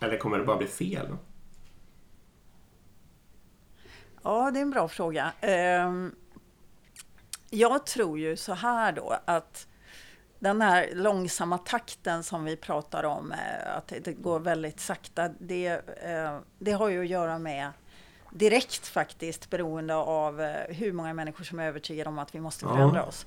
eller 0.00 0.18
kommer 0.18 0.38
det 0.38 0.44
bara 0.44 0.56
bli 0.56 0.66
fel? 0.66 1.06
Ja, 4.22 4.50
det 4.50 4.59
är 4.59 4.62
en 4.62 4.70
bra 4.70 4.88
fråga. 4.88 5.33
Ehm, 5.40 6.14
jag 7.50 7.87
tror 7.87 8.18
ju 8.18 8.37
så 8.37 8.54
här 8.54 8.92
då 8.92 9.16
att 9.24 9.66
den 10.38 10.61
här 10.61 10.90
långsamma 10.94 11.59
takten 11.59 12.22
som 12.22 12.44
vi 12.44 12.56
pratar 12.56 13.04
om, 13.04 13.33
eh, 13.33 13.76
att 13.76 13.92
det 14.04 14.12
går 14.12 14.40
väldigt 14.40 14.80
sakta, 14.80 15.28
det, 15.38 15.80
det 16.59 16.72
har 16.72 16.88
ju 16.88 17.00
att 17.00 17.09
göra 17.09 17.38
med 17.38 17.70
direkt 18.30 18.87
faktiskt 18.87 19.50
beroende 19.50 19.94
av 19.94 20.40
hur 20.68 20.92
många 20.92 21.14
människor 21.14 21.44
som 21.44 21.59
är 21.59 21.66
övertygade 21.66 22.09
om 22.09 22.18
att 22.18 22.35
vi 22.35 22.40
måste 22.40 22.64
förändra 22.64 23.04
oss. 23.04 23.26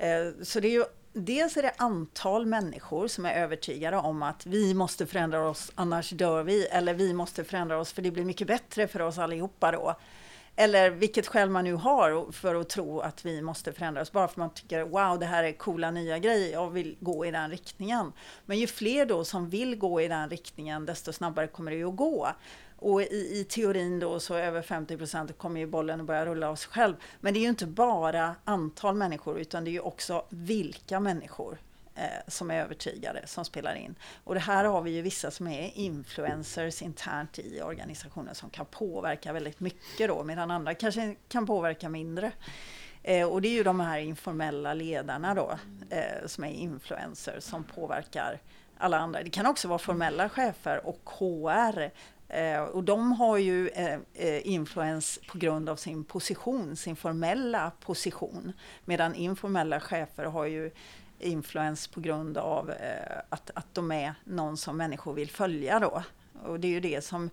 Eh, 0.00 0.42
så 0.42 0.60
det 0.60 0.68
är 0.68 0.72
ju 0.72 0.84
Dels 1.12 1.56
är 1.56 1.62
det 1.62 1.72
antal 1.76 2.46
människor 2.46 3.08
som 3.08 3.26
är 3.26 3.34
övertygade 3.34 3.96
om 3.96 4.22
att 4.22 4.46
vi 4.46 4.74
måste 4.74 5.06
förändra 5.06 5.48
oss, 5.48 5.72
annars 5.74 6.10
dör 6.10 6.42
vi. 6.42 6.66
Eller 6.66 6.94
vi 6.94 7.12
måste 7.12 7.44
förändra 7.44 7.78
oss 7.80 7.92
för 7.92 8.02
det 8.02 8.10
blir 8.10 8.24
mycket 8.24 8.46
bättre 8.46 8.88
för 8.88 9.02
oss 9.02 9.18
allihopa 9.18 9.72
då. 9.72 9.96
Eller 10.56 10.90
vilket 10.90 11.26
skäl 11.26 11.50
man 11.50 11.64
nu 11.64 11.74
har 11.74 12.32
för 12.32 12.54
att 12.54 12.68
tro 12.68 13.00
att 13.00 13.24
vi 13.24 13.42
måste 13.42 13.72
förändra 13.72 14.02
oss 14.02 14.12
Bara 14.12 14.28
för 14.28 14.32
att 14.32 14.36
man 14.36 14.54
tycker 14.54 14.82
wow, 14.82 15.18
det 15.18 15.26
här 15.26 15.44
är 15.44 15.52
coola 15.52 15.90
nya 15.90 16.18
grejer, 16.18 16.52
jag 16.52 16.70
vill 16.70 16.96
gå 17.00 17.26
i 17.26 17.30
den 17.30 17.50
riktningen. 17.50 18.12
Men 18.46 18.58
ju 18.58 18.66
fler 18.66 19.06
då 19.06 19.24
som 19.24 19.50
vill 19.50 19.76
gå 19.76 20.00
i 20.00 20.08
den 20.08 20.30
riktningen, 20.30 20.86
desto 20.86 21.12
snabbare 21.12 21.46
kommer 21.46 21.70
det 21.70 21.76
ju 21.76 21.88
att 21.88 21.96
gå. 21.96 22.28
Och 22.80 23.02
i, 23.02 23.40
i 23.40 23.46
teorin 23.48 24.00
då 24.00 24.20
så 24.20 24.34
över 24.34 24.62
50 24.62 24.96
procent 24.96 25.38
kommer 25.38 25.60
ju 25.60 25.66
bollen 25.66 26.00
att 26.00 26.06
börja 26.06 26.26
rulla 26.26 26.48
av 26.48 26.56
sig 26.56 26.70
själv. 26.70 26.94
Men 27.20 27.34
det 27.34 27.40
är 27.40 27.42
ju 27.42 27.48
inte 27.48 27.66
bara 27.66 28.36
antal 28.44 28.94
människor 28.94 29.40
utan 29.40 29.64
det 29.64 29.70
är 29.70 29.72
ju 29.72 29.80
också 29.80 30.24
vilka 30.28 31.00
människor 31.00 31.58
eh, 31.94 32.04
som 32.28 32.50
är 32.50 32.62
övertygade 32.62 33.26
som 33.26 33.44
spelar 33.44 33.74
in. 33.74 33.94
Och 34.24 34.34
det 34.34 34.40
här 34.40 34.64
har 34.64 34.82
vi 34.82 34.90
ju 34.90 35.02
vissa 35.02 35.30
som 35.30 35.46
är 35.46 35.70
influencers 35.74 36.82
internt 36.82 37.38
i 37.38 37.62
organisationen 37.62 38.34
som 38.34 38.50
kan 38.50 38.66
påverka 38.66 39.32
väldigt 39.32 39.60
mycket 39.60 40.08
då 40.08 40.24
medan 40.24 40.50
andra 40.50 40.74
kanske 40.74 41.14
kan 41.28 41.46
påverka 41.46 41.88
mindre. 41.88 42.32
Eh, 43.02 43.28
och 43.28 43.42
det 43.42 43.48
är 43.48 43.52
ju 43.52 43.62
de 43.62 43.80
här 43.80 43.98
informella 43.98 44.74
ledarna 44.74 45.34
då 45.34 45.58
eh, 45.90 46.26
som 46.26 46.44
är 46.44 46.52
influencers 46.52 47.44
som 47.44 47.64
påverkar 47.64 48.40
alla 48.78 48.98
andra. 48.98 49.22
Det 49.22 49.30
kan 49.30 49.46
också 49.46 49.68
vara 49.68 49.78
formella 49.78 50.28
chefer 50.28 50.86
och 50.86 51.10
HR 51.18 51.90
Eh, 52.30 52.62
och 52.62 52.84
de 52.84 53.12
har 53.12 53.36
ju 53.36 53.68
eh, 53.68 53.98
eh, 54.14 54.46
influens 54.46 55.18
på 55.28 55.38
grund 55.38 55.68
av 55.68 55.76
sin 55.76 56.04
position, 56.04 56.76
sin 56.76 56.96
formella 56.96 57.72
position. 57.80 58.52
Medan 58.84 59.14
informella 59.14 59.80
chefer 59.80 60.24
har 60.24 60.46
ju 60.46 60.70
influens 61.18 61.88
på 61.88 62.00
grund 62.00 62.38
av 62.38 62.70
eh, 62.70 63.18
att, 63.28 63.50
att 63.54 63.74
de 63.74 63.92
är 63.92 64.14
någon 64.24 64.56
som 64.56 64.76
människor 64.76 65.12
vill 65.12 65.30
följa 65.30 65.78
då. 65.78 66.02
Och 66.44 66.60
det 66.60 66.68
är 66.68 66.72
ju 66.72 66.80
det 66.80 67.04
som 67.04 67.30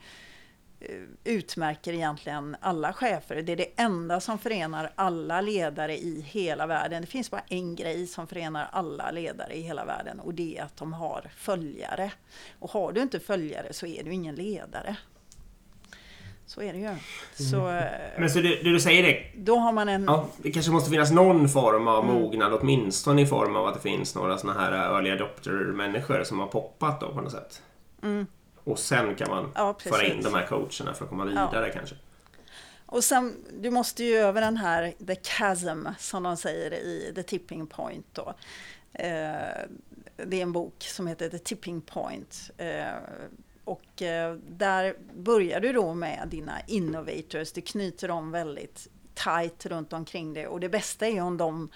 utmärker 1.23 1.93
egentligen 1.93 2.55
alla 2.59 2.93
chefer. 2.93 3.41
Det 3.41 3.51
är 3.51 3.55
det 3.55 3.71
enda 3.75 4.19
som 4.19 4.39
förenar 4.39 4.91
alla 4.95 5.41
ledare 5.41 5.97
i 5.97 6.21
hela 6.21 6.67
världen. 6.67 7.01
Det 7.01 7.07
finns 7.07 7.31
bara 7.31 7.43
en 7.49 7.75
grej 7.75 8.07
som 8.07 8.27
förenar 8.27 8.69
alla 8.71 9.11
ledare 9.11 9.53
i 9.53 9.61
hela 9.61 9.85
världen 9.85 10.19
och 10.19 10.33
det 10.33 10.57
är 10.57 10.63
att 10.63 10.77
de 10.77 10.93
har 10.93 11.29
följare. 11.37 12.11
Och 12.59 12.71
har 12.71 12.91
du 12.91 13.01
inte 13.01 13.19
följare 13.19 13.73
så 13.73 13.85
är 13.85 14.03
du 14.03 14.13
ingen 14.13 14.35
ledare. 14.35 14.97
Så 16.45 16.61
är 16.61 16.73
det 16.73 16.79
ju. 16.79 16.95
Så, 17.45 17.67
mm. 17.67 17.83
Men 18.17 18.29
så 18.29 18.39
det, 18.39 18.63
det, 18.63 18.71
du 18.71 18.79
säger 18.79 19.03
det? 19.03 19.23
Då 19.35 19.55
har 19.55 19.71
man 19.71 19.89
en... 19.89 20.03
Ja, 20.03 20.27
det 20.37 20.51
kanske 20.51 20.71
måste 20.71 20.89
finnas 20.89 21.11
någon 21.11 21.49
form 21.49 21.87
av 21.87 22.03
mm. 22.03 22.15
mognad, 22.15 22.53
åtminstone 22.53 23.21
i 23.21 23.25
form 23.25 23.55
av 23.55 23.65
att 23.65 23.73
det 23.73 23.89
finns 23.89 24.15
några 24.15 24.37
sådana 24.37 24.59
här 24.59 24.71
early 24.71 25.11
adopter-människor 25.11 26.23
som 26.23 26.39
har 26.39 26.47
poppat 26.47 27.01
då 27.01 27.13
på 27.13 27.21
något 27.21 27.31
sätt. 27.31 27.61
Mm. 28.03 28.27
Och 28.67 28.79
sen 28.79 29.15
kan 29.15 29.29
man 29.29 29.51
ja, 29.55 29.77
föra 29.79 30.05
in 30.05 30.23
de 30.23 30.33
här 30.33 30.45
coacherna 30.45 30.93
för 30.93 31.03
att 31.03 31.09
komma 31.09 31.25
vidare 31.25 31.67
ja. 31.67 31.73
kanske. 31.73 31.95
Och 32.85 33.03
sen, 33.03 33.45
du 33.59 33.69
måste 33.69 34.03
ju 34.03 34.15
över 34.15 34.41
den 34.41 34.57
här 34.57 34.93
the 35.07 35.15
chasm 35.15 35.87
som 35.97 36.23
de 36.23 36.37
säger 36.37 36.73
i 36.73 37.11
the 37.15 37.23
tipping 37.23 37.67
point 37.67 38.05
då. 38.13 38.33
Eh, 38.93 39.67
det 40.15 40.37
är 40.37 40.41
en 40.41 40.51
bok 40.51 40.83
som 40.83 41.07
heter 41.07 41.29
The 41.29 41.39
Tipping 41.39 41.81
Point. 41.81 42.51
Eh, 42.57 42.85
och 43.63 44.01
eh, 44.01 44.35
där 44.49 44.95
börjar 45.15 45.59
du 45.59 45.73
då 45.73 45.93
med 45.93 46.27
dina 46.27 46.61
innovators. 46.67 47.51
Du 47.51 47.61
knyter 47.61 48.07
dem 48.07 48.31
väldigt 48.31 48.87
tight 49.13 49.65
runt 49.65 49.93
omkring 49.93 50.33
det. 50.33 50.47
Och 50.47 50.59
det 50.59 50.69
bästa 50.69 51.07
är 51.07 51.21
om 51.21 51.37
de 51.37 51.69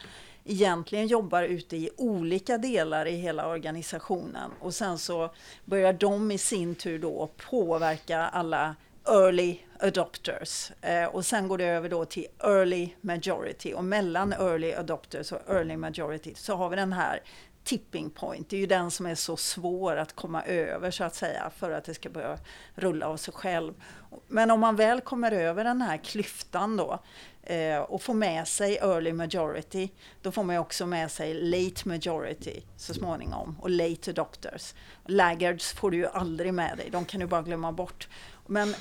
egentligen 0.45 1.08
jobbar 1.08 1.43
ute 1.43 1.77
i 1.77 1.89
olika 1.97 2.58
delar 2.58 3.06
i 3.06 3.15
hela 3.15 3.47
organisationen. 3.47 4.51
Och 4.60 4.73
sen 4.73 4.97
så 4.97 5.30
börjar 5.65 5.93
de 5.93 6.32
i 6.32 6.38
sin 6.38 6.75
tur 6.75 6.99
då 6.99 7.30
påverka 7.49 8.19
alla 8.19 8.75
early 9.08 9.60
adopters. 9.80 10.71
Eh, 10.82 11.06
och 11.06 11.25
sen 11.25 11.47
går 11.47 11.58
det 11.58 11.65
över 11.65 11.89
då 11.89 12.06
till 12.06 12.27
early 12.43 12.89
majority. 13.01 13.73
Och 13.73 13.84
mellan 13.84 14.34
early 14.34 14.73
adopters 14.73 15.32
och 15.32 15.49
early 15.49 15.77
majority 15.77 16.34
så 16.36 16.56
har 16.56 16.69
vi 16.69 16.75
den 16.75 16.93
här 16.93 17.21
tipping 17.63 18.10
point. 18.10 18.50
Det 18.50 18.56
är 18.56 18.60
ju 18.60 18.65
den 18.65 18.91
som 18.91 19.06
är 19.06 19.15
så 19.15 19.38
svår 19.38 19.95
att 19.95 20.15
komma 20.15 20.43
över 20.43 20.91
så 20.91 21.04
att 21.04 21.15
säga 21.15 21.52
för 21.58 21.71
att 21.71 21.84
det 21.84 21.93
ska 21.93 22.10
börja 22.10 22.38
rulla 22.76 23.08
av 23.08 23.17
sig 23.17 23.34
själv. 23.34 23.74
Men 24.28 24.52
om 24.52 24.60
man 24.60 24.76
väl 24.76 25.02
kommer 25.02 25.32
över 25.32 25.63
den 25.63 25.82
här 25.82 25.97
klyftan 25.97 26.78
då 26.78 27.00
eh, 27.43 27.80
och 27.80 28.02
får 28.02 28.13
med 28.13 28.47
sig 28.47 28.78
early 28.78 29.13
majority, 29.13 29.89
då 30.21 30.32
får 30.32 30.43
man 30.43 30.58
också 30.58 30.86
med 30.86 31.12
sig 31.12 31.34
late 31.34 31.88
majority 31.88 32.62
så 32.78 32.93
småningom 32.93 33.58
och 33.62 33.69
late 33.69 34.12
adopters. 34.12 34.74
Laggards 35.06 35.74
får 35.74 35.91
du 35.91 35.97
ju 35.97 36.08
aldrig 36.08 36.54
med 36.54 36.78
dig, 36.78 36.89
de 36.91 37.06
kan 37.06 37.19
du 37.19 37.26
bara 37.26 37.41
glömma 37.41 37.71
bort. 37.71 38.08
Men 38.47 38.76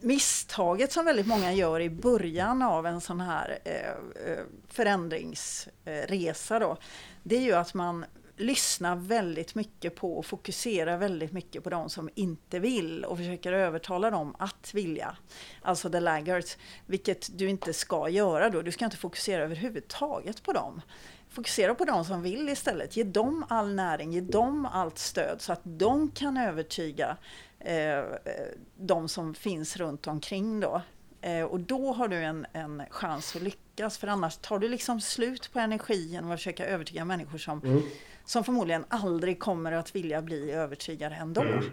misstaget 0.00 0.92
som 0.92 1.04
väldigt 1.04 1.26
många 1.26 1.52
gör 1.52 1.80
i 1.80 1.90
början 1.90 2.62
av 2.62 2.86
en 2.86 3.00
sån 3.00 3.20
här 3.20 3.58
eh, 3.64 4.32
eh 4.32 4.38
förändringsresa 4.68 6.58
då, 6.58 6.76
det 7.22 7.36
är 7.36 7.40
ju 7.40 7.52
att 7.52 7.74
man 7.74 8.04
lyssnar 8.36 8.96
väldigt 8.96 9.54
mycket 9.54 9.94
på 9.96 10.18
och 10.18 10.26
fokuserar 10.26 10.96
väldigt 10.96 11.32
mycket 11.32 11.64
på 11.64 11.70
de 11.70 11.90
som 11.90 12.10
inte 12.14 12.58
vill 12.58 13.04
och 13.04 13.18
försöker 13.18 13.52
övertala 13.52 14.10
dem 14.10 14.36
att 14.38 14.74
vilja. 14.74 15.16
Alltså 15.62 15.90
the 15.90 16.00
laggards, 16.00 16.58
vilket 16.86 17.38
du 17.38 17.48
inte 17.48 17.72
ska 17.72 18.08
göra 18.08 18.50
då. 18.50 18.62
Du 18.62 18.72
ska 18.72 18.84
inte 18.84 18.96
fokusera 18.96 19.42
överhuvudtaget 19.42 20.42
på 20.42 20.52
dem. 20.52 20.80
Fokusera 21.28 21.74
på 21.74 21.84
de 21.84 22.04
som 22.04 22.22
vill 22.22 22.48
istället. 22.48 22.96
Ge 22.96 23.04
dem 23.04 23.44
all 23.48 23.74
näring, 23.74 24.12
ge 24.12 24.20
dem 24.20 24.66
allt 24.66 24.98
stöd 24.98 25.40
så 25.40 25.52
att 25.52 25.60
de 25.64 26.10
kan 26.10 26.36
övertyga 26.36 27.16
eh, 27.58 28.04
de 28.76 29.08
som 29.08 29.34
finns 29.34 29.76
runt 29.76 30.06
omkring 30.06 30.60
då. 30.60 30.82
Eh, 31.20 31.42
och 31.42 31.60
då 31.60 31.92
har 31.92 32.08
du 32.08 32.16
en, 32.16 32.46
en 32.52 32.82
chans 32.90 33.36
att 33.36 33.42
lyckas. 33.42 33.98
För 33.98 34.06
annars 34.06 34.36
tar 34.36 34.58
du 34.58 34.68
liksom 34.68 35.00
slut 35.00 35.52
på 35.52 35.58
energin 35.58 36.24
och 36.24 36.38
försöka 36.38 36.66
övertyga 36.66 37.04
människor 37.04 37.38
som 37.38 37.60
mm 37.60 37.82
som 38.24 38.44
förmodligen 38.44 38.84
aldrig 38.88 39.38
kommer 39.38 39.72
att 39.72 39.96
vilja 39.96 40.22
bli 40.22 40.52
övertygade 40.52 41.14
ändå. 41.14 41.40
Mm. 41.40 41.64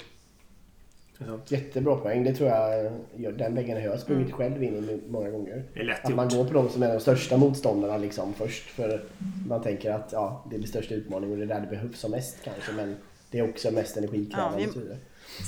Jättebra 1.48 1.96
poäng. 1.96 2.24
Det 2.24 2.34
tror 2.34 2.50
jag, 2.50 2.92
den 3.38 3.56
väggen 3.56 3.78
har 3.78 3.84
jag 3.84 4.00
sprungit 4.00 4.28
mm. 4.28 4.38
själv 4.38 4.64
in 4.64 4.90
i 4.90 5.02
många 5.10 5.30
gånger. 5.30 5.64
att 6.04 6.16
man 6.16 6.30
går 6.30 6.46
på 6.46 6.54
de 6.54 6.70
som 6.70 6.84
är 6.84 6.94
de 6.94 7.00
största 7.00 7.38
motståndarna 7.38 7.98
liksom 7.98 8.34
först. 8.34 8.64
För 8.64 9.02
man 9.48 9.62
tänker 9.62 9.92
att 9.92 10.10
ja, 10.12 10.46
det 10.50 10.56
är 10.56 10.60
den 10.60 10.68
största 10.68 10.94
utmaningen 10.94 11.32
och 11.32 11.48
det 11.48 11.54
är 11.54 11.60
där 11.60 11.62
det 11.62 11.76
behövs 11.76 12.00
som 12.00 12.12
mest 12.12 12.38
kanske. 12.44 12.72
Men 12.72 12.98
det 13.32 13.40
är 13.40 13.50
också 13.50 13.72
mest 13.72 13.98
energikrävande. 13.98 14.62
Ja, 14.62 14.70
vi... 14.76 14.98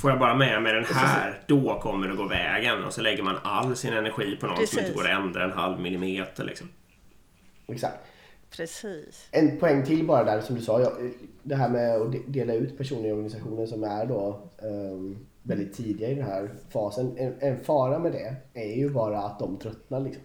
Får 0.02 0.10
jag 0.10 0.20
bara 0.20 0.36
med 0.36 0.64
mig 0.64 0.74
den 0.74 0.86
här, 0.86 1.42
då 1.48 1.80
kommer 1.80 2.08
det 2.08 2.16
gå 2.16 2.28
vägen. 2.28 2.84
Och 2.84 2.94
så 2.94 3.02
lägger 3.02 3.24
man 3.24 3.36
all 3.44 3.76
sin 3.76 3.94
energi 3.94 4.36
på 4.36 4.48
något 4.48 4.58
Precis. 4.58 4.76
som 4.76 4.86
inte 4.86 4.94
går 4.94 5.04
att 5.04 5.20
ändra 5.20 5.44
en 5.44 5.52
halv 5.52 5.80
millimeter. 5.80 6.44
Liksom. 6.44 6.70
Exakt. 7.68 7.98
Precis. 8.58 9.28
En 9.32 9.60
poäng 9.60 9.86
till 9.86 10.08
bara 10.08 10.24
där 10.24 10.42
som 10.42 10.56
du 10.56 10.62
sa. 10.62 10.92
Det 11.44 11.56
här 11.56 11.70
med 11.70 12.02
att 12.02 12.14
dela 12.28 12.54
ut 12.54 12.78
personer 12.78 13.10
i 13.10 13.12
organisationen 13.12 13.68
som 13.68 13.84
är 13.84 14.06
då 14.06 14.40
um, 14.62 15.28
väldigt 15.44 15.74
tidiga 15.74 16.10
i 16.10 16.16
den 16.16 16.26
här 16.26 16.50
fasen. 16.70 17.18
En, 17.18 17.34
en, 17.40 17.64
fara 17.64 18.00
med 18.00 18.12
det 18.12 18.36
är 18.54 18.78
ju 18.78 18.90
bara 18.90 19.20
att 19.20 19.40
de 19.40 19.58
tröttnar. 19.58 20.00
Liksom. 20.00 20.24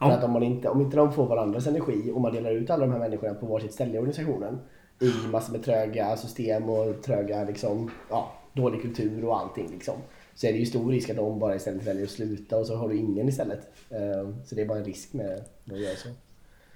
Ja. 0.00 0.10
För 0.10 0.18
att 0.18 0.24
om, 0.24 0.32
man 0.32 0.42
inte, 0.42 0.68
om 0.68 0.80
inte 0.80 0.96
de 0.96 1.12
får 1.12 1.26
varandras 1.26 1.66
energi 1.66 2.10
och 2.14 2.20
man 2.20 2.32
delar 2.32 2.50
ut 2.50 2.70
alla 2.70 2.86
de 2.86 2.92
här 2.92 2.98
människorna 2.98 3.34
på 3.34 3.46
varsitt 3.46 3.72
ställe 3.72 3.94
i 3.94 3.98
organisationen 3.98 4.58
i 5.00 5.28
massor 5.28 5.52
med 5.52 5.64
tröga 5.64 6.16
system 6.16 6.70
och 6.70 7.02
tröga 7.02 7.44
liksom, 7.44 7.90
ja, 8.10 8.32
dålig 8.52 8.82
kultur 8.82 9.24
och 9.24 9.40
allting. 9.40 9.68
Liksom, 9.70 9.94
så 10.34 10.46
är 10.46 10.52
det 10.52 10.58
ju 10.58 10.66
stor 10.66 10.90
risk 10.90 11.10
att 11.10 11.16
de 11.16 11.38
bara 11.38 11.54
istället 11.54 11.86
väljer 11.86 12.04
att 12.04 12.10
sluta 12.10 12.56
och 12.56 12.66
så 12.66 12.76
har 12.76 12.88
du 12.88 12.96
ingen 12.96 13.28
istället. 13.28 13.60
Um, 13.90 14.44
så 14.44 14.54
det 14.54 14.62
är 14.62 14.66
bara 14.66 14.78
en 14.78 14.84
risk 14.84 15.12
med, 15.12 15.44
med 15.64 15.76
att 15.76 15.82
göra 15.82 15.96
så. 15.96 16.08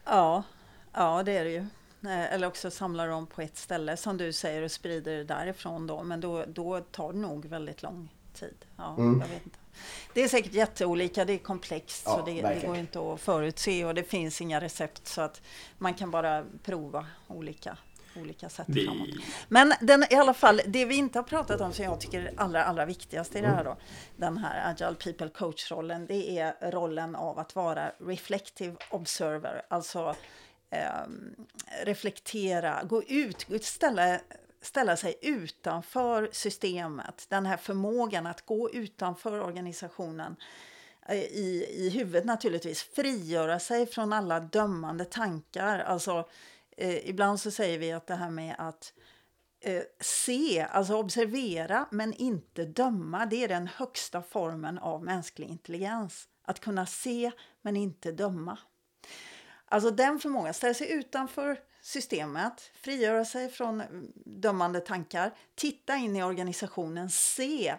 Ja, 0.05 0.43
Ja, 0.93 1.23
det 1.23 1.33
är 1.33 1.45
det 1.45 1.51
ju. 1.51 1.67
Eh, 2.05 2.33
eller 2.33 2.47
också 2.47 2.71
samlar 2.71 3.09
dem 3.09 3.27
på 3.27 3.43
ett 3.43 3.57
ställe 3.57 3.97
som 3.97 4.17
du 4.17 4.33
säger 4.33 4.63
och 4.63 4.71
sprider 4.71 5.17
det 5.17 5.25
därifrån 5.25 5.87
då. 5.87 6.03
Men 6.03 6.21
då, 6.21 6.45
då 6.49 6.81
tar 6.81 7.13
det 7.13 7.19
nog 7.19 7.47
väldigt 7.47 7.83
lång 7.83 8.09
tid. 8.35 8.65
Ja, 8.77 8.95
mm. 8.99 9.21
jag 9.21 9.29
vet 9.29 9.45
inte. 9.45 9.59
Det 10.15 10.23
är 10.23 10.29
säkert 10.29 10.53
jätteolika, 10.53 11.25
det 11.25 11.33
är 11.33 11.39
komplext 11.39 12.03
ja, 12.07 12.17
så 12.17 12.25
det, 12.25 12.43
det, 12.43 12.67
går 12.67 12.77
inte 12.77 13.13
att 13.13 13.21
förutse 13.21 13.85
och 13.85 13.95
det 13.95 14.03
finns 14.05 14.41
inga 14.41 14.61
recept 14.61 15.07
så 15.07 15.21
att 15.21 15.43
man 15.79 15.95
kan 15.95 16.11
bara 16.11 16.45
prova 16.63 17.07
olika. 17.29 17.77
olika 18.17 18.49
sätt 18.49 18.67
Vi- 18.69 18.87
framåt. 18.87 19.09
Men 19.49 19.73
den, 19.81 20.05
i 20.11 20.15
alla 20.15 20.35
fall, 20.35 20.61
det 20.67 20.85
vi 20.85 20.97
inte 20.97 21.19
har 21.19 21.25
pratat 21.25 21.61
om 21.61 21.73
som 21.73 21.85
jag 21.85 22.01
tycker 22.01 22.21
är 22.21 22.33
allra, 22.37 22.65
allra 22.65 22.85
viktigast 22.85 23.37
i 23.37 23.41
det 23.41 23.49
här 23.49 23.65
då, 23.65 23.77
den 24.17 24.39
här 24.39 24.71
Agile 24.71 24.95
People 24.95 25.29
Coach-rollen, 25.29 26.07
det 26.07 26.39
är 26.39 26.71
rollen 26.71 27.17
av 27.17 27.39
att 27.39 27.55
vara 27.55 27.93
reflective 27.99 28.77
observer, 28.91 29.63
alltså 29.69 30.15
eh, 30.71 31.07
reflektera, 31.85 32.83
gå 32.85 33.03
ut, 33.03 33.47
ställa, 33.65 34.21
ställa 34.63 34.97
sig 34.97 35.19
utanför 35.23 36.29
systemet, 36.33 37.27
den 37.29 37.47
här 37.47 37.57
förmågan 37.57 38.27
att 38.27 38.47
gå 38.47 38.71
utanför 38.71 39.41
organisationen 39.41 40.37
eh, 41.09 41.17
i, 41.19 41.67
i 41.71 41.91
huvudet 41.91 42.25
naturligtvis, 42.25 42.83
frigöra 42.83 43.59
sig 43.59 43.87
från 43.87 44.13
alla 44.13 44.41
dömande 44.41 45.05
tankar. 45.05 45.79
Alltså, 45.79 46.29
eh, 46.77 47.09
ibland 47.09 47.41
så 47.41 47.51
säger 47.51 47.79
vi 47.79 47.93
att 47.93 48.07
det 48.07 48.15
här 48.15 48.31
med 48.31 48.55
att 48.59 48.93
eh, 49.61 49.83
se, 50.01 50.67
alltså 50.71 50.97
observera 50.97 51.87
men 51.91 52.15
inte 52.15 52.65
döma, 52.65 53.27
det 53.27 53.45
är 53.45 53.49
den 53.49 53.67
högsta 53.67 54.23
formen 54.23 54.79
av 54.79 55.05
mänsklig 55.05 55.49
intelligens. 55.49 56.29
Att 56.45 56.61
kunna 56.61 56.87
se 56.87 57.31
men 57.63 57.77
inte 57.77 58.13
döma. 58.13 58.59
Alltså 59.73 59.91
den 59.91 60.19
förmågan, 60.19 60.55
ställa 60.55 60.75
sig 60.75 60.93
utanför 60.93 61.59
systemet, 61.83 62.71
frigöra 62.75 63.25
sig 63.25 63.49
från 63.49 63.83
dömande 64.15 64.81
tankar, 64.81 65.35
titta 65.55 65.97
in 65.97 66.17
i 66.17 66.23
organisationen, 66.23 67.11
se 67.11 67.75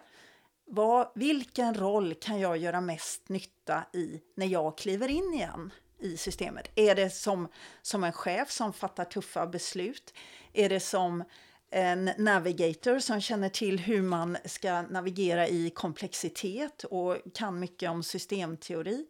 vad, 0.64 1.12
vilken 1.14 1.74
roll 1.74 2.14
kan 2.14 2.40
jag 2.40 2.56
göra 2.56 2.80
mest 2.80 3.28
nytta 3.28 3.84
i 3.92 4.20
när 4.34 4.46
jag 4.46 4.78
kliver 4.78 5.08
in 5.08 5.34
igen 5.34 5.72
i 5.98 6.16
systemet? 6.16 6.70
Är 6.74 6.94
det 6.94 7.10
som, 7.10 7.48
som 7.82 8.04
en 8.04 8.12
chef 8.12 8.50
som 8.50 8.72
fattar 8.72 9.04
tuffa 9.04 9.46
beslut? 9.46 10.14
Är 10.52 10.68
det 10.68 10.80
som 10.80 11.24
en 11.70 12.10
navigator 12.18 12.98
som 12.98 13.20
känner 13.20 13.48
till 13.48 13.78
hur 13.78 14.02
man 14.02 14.36
ska 14.44 14.82
navigera 14.82 15.48
i 15.48 15.70
komplexitet 15.70 16.84
och 16.84 17.16
kan 17.34 17.58
mycket 17.58 17.90
om 17.90 18.02
systemteori? 18.02 19.06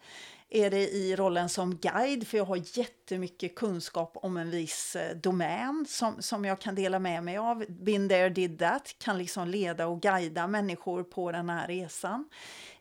Är 0.55 0.71
det 0.71 0.89
i 0.89 1.17
rollen 1.17 1.49
som 1.49 1.77
guide, 1.77 2.27
för 2.27 2.39
jag 2.39 2.45
har 2.45 2.79
jättemycket 2.79 3.55
kunskap 3.55 4.13
om 4.15 4.37
en 4.37 4.51
viss 4.51 4.97
eh, 4.97 5.17
domän 5.17 5.87
som, 5.89 6.23
som 6.23 6.45
jag 6.45 6.61
kan 6.61 6.75
dela 6.75 6.99
med 6.99 7.25
mig 7.25 7.39
av. 7.39 7.65
Been 7.69 8.09
there, 8.09 8.29
did 8.29 8.59
that, 8.59 8.95
kan 8.99 9.19
liksom 9.19 9.49
leda 9.49 9.87
och 9.87 10.01
guida 10.01 10.47
människor 10.47 11.03
på 11.03 11.33
den 11.33 11.51
här 11.51 11.67
resan. 11.67 12.29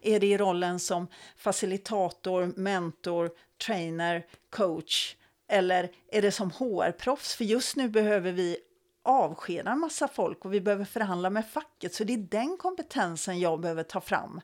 Är 0.01 0.19
det 0.19 0.27
i 0.27 0.37
rollen 0.37 0.79
som 0.79 1.07
facilitator, 1.37 2.53
mentor, 2.55 3.29
trainer, 3.65 4.25
coach? 4.49 5.15
Eller 5.47 5.89
är 6.11 6.21
det 6.21 6.31
som 6.31 6.51
HR-proffs? 6.51 7.35
För 7.35 7.43
just 7.43 7.75
nu 7.75 7.89
behöver 7.89 8.31
vi 8.31 8.57
avskeda 9.03 9.71
en 9.71 9.79
massa 9.79 10.07
folk 10.07 10.45
och 10.45 10.53
vi 10.53 10.61
behöver 10.61 10.85
förhandla 10.85 11.29
med 11.29 11.47
facket. 11.47 11.93
Så 11.93 12.03
det 12.03 12.13
är 12.13 12.17
den 12.17 12.57
kompetensen 12.57 13.39
jag 13.39 13.59
behöver 13.59 13.83
ta 13.83 14.01
fram 14.01 14.41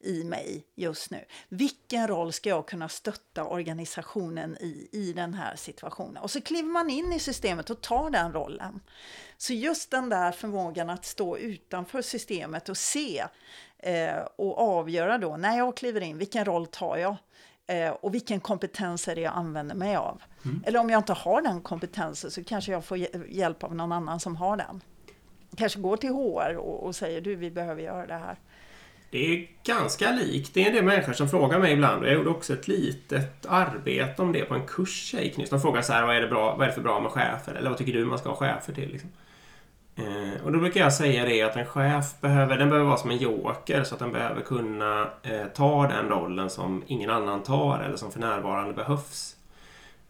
i 0.00 0.24
mig 0.24 0.66
just 0.74 1.10
nu. 1.10 1.24
Vilken 1.48 2.08
roll 2.08 2.32
ska 2.32 2.48
jag 2.48 2.68
kunna 2.68 2.88
stötta 2.88 3.44
organisationen 3.44 4.56
i, 4.60 4.88
i 4.92 5.12
den 5.12 5.34
här 5.34 5.56
situationen? 5.56 6.22
Och 6.22 6.30
så 6.30 6.40
kliver 6.40 6.68
man 6.68 6.90
in 6.90 7.12
i 7.12 7.18
systemet 7.18 7.70
och 7.70 7.80
tar 7.80 8.10
den 8.10 8.32
rollen. 8.32 8.80
Så 9.36 9.52
just 9.52 9.90
den 9.90 10.08
där 10.08 10.32
förmågan 10.32 10.90
att 10.90 11.04
stå 11.04 11.38
utanför 11.38 12.02
systemet 12.02 12.68
och 12.68 12.76
se 12.76 13.24
eh, 13.78 14.18
och 14.36 14.58
avgöra 14.58 15.18
då 15.18 15.36
när 15.36 15.58
jag 15.58 15.76
kliver 15.76 16.00
in, 16.00 16.18
vilken 16.18 16.44
roll 16.44 16.66
tar 16.66 16.96
jag? 16.96 17.16
Eh, 17.66 17.90
och 17.90 18.14
vilken 18.14 18.40
kompetens 18.40 19.08
är 19.08 19.14
det 19.14 19.20
jag 19.20 19.32
använder 19.34 19.74
mig 19.74 19.96
av? 19.96 20.22
Eller 20.64 20.80
om 20.80 20.90
jag 20.90 20.98
inte 20.98 21.12
har 21.12 21.42
den 21.42 21.60
kompetensen 21.60 22.30
så 22.30 22.44
kanske 22.44 22.72
jag 22.72 22.84
får 22.84 22.96
hj- 22.96 23.26
hjälp 23.28 23.64
av 23.64 23.74
någon 23.74 23.92
annan 23.92 24.20
som 24.20 24.36
har 24.36 24.56
den. 24.56 24.80
Kanske 25.56 25.80
går 25.80 25.96
till 25.96 26.10
HR 26.10 26.56
och, 26.56 26.86
och 26.86 26.94
säger 26.96 27.20
du, 27.20 27.34
vi 27.34 27.50
behöver 27.50 27.82
göra 27.82 28.06
det 28.06 28.14
här. 28.14 28.36
Det 29.10 29.18
är 29.34 29.48
ganska 29.64 30.10
likt. 30.12 30.54
Det 30.54 30.62
är 30.62 30.66
en 30.66 30.72
del 30.74 30.84
människor 30.84 31.12
som 31.12 31.28
frågar 31.28 31.58
mig 31.58 31.72
ibland 31.72 32.02
och 32.02 32.08
jag 32.08 32.14
gjorde 32.14 32.30
också 32.30 32.52
ett 32.52 32.68
litet 32.68 33.46
arbete 33.46 34.22
om 34.22 34.32
det 34.32 34.44
på 34.44 34.54
en 34.54 34.66
kurs 34.66 35.14
jag 35.14 35.24
gick 35.24 35.36
nyss. 35.36 35.50
De 35.50 35.60
frågar 35.60 35.82
så 35.82 35.92
här, 35.92 36.06
vad 36.06 36.16
är 36.16 36.20
det, 36.20 36.28
bra, 36.28 36.54
vad 36.56 36.62
är 36.62 36.66
det 36.66 36.72
för 36.74 36.80
bra 36.82 37.00
med 37.00 37.10
chefer? 37.12 37.54
Eller 37.54 37.68
vad 37.70 37.78
tycker 37.78 37.92
du 37.92 38.04
man 38.04 38.18
ska 38.18 38.28
ha 38.28 38.36
chefer 38.36 38.72
till? 38.72 38.88
Liksom? 38.92 39.10
Eh, 39.96 40.44
och 40.44 40.52
då 40.52 40.58
brukar 40.58 40.80
jag 40.80 40.92
säga 40.92 41.24
det 41.24 41.42
att 41.42 41.56
en 41.56 41.66
chef 41.66 42.20
behöver, 42.20 42.58
den 42.58 42.68
behöver 42.68 42.88
vara 42.88 42.96
som 42.96 43.10
en 43.10 43.16
joker 43.16 43.84
så 43.84 43.94
att 43.94 44.00
den 44.00 44.12
behöver 44.12 44.40
kunna 44.40 45.10
eh, 45.22 45.46
ta 45.54 45.88
den 45.88 46.08
rollen 46.08 46.50
som 46.50 46.82
ingen 46.86 47.10
annan 47.10 47.42
tar 47.42 47.82
eller 47.86 47.96
som 47.96 48.12
för 48.12 48.20
närvarande 48.20 48.74
behövs. 48.74 49.36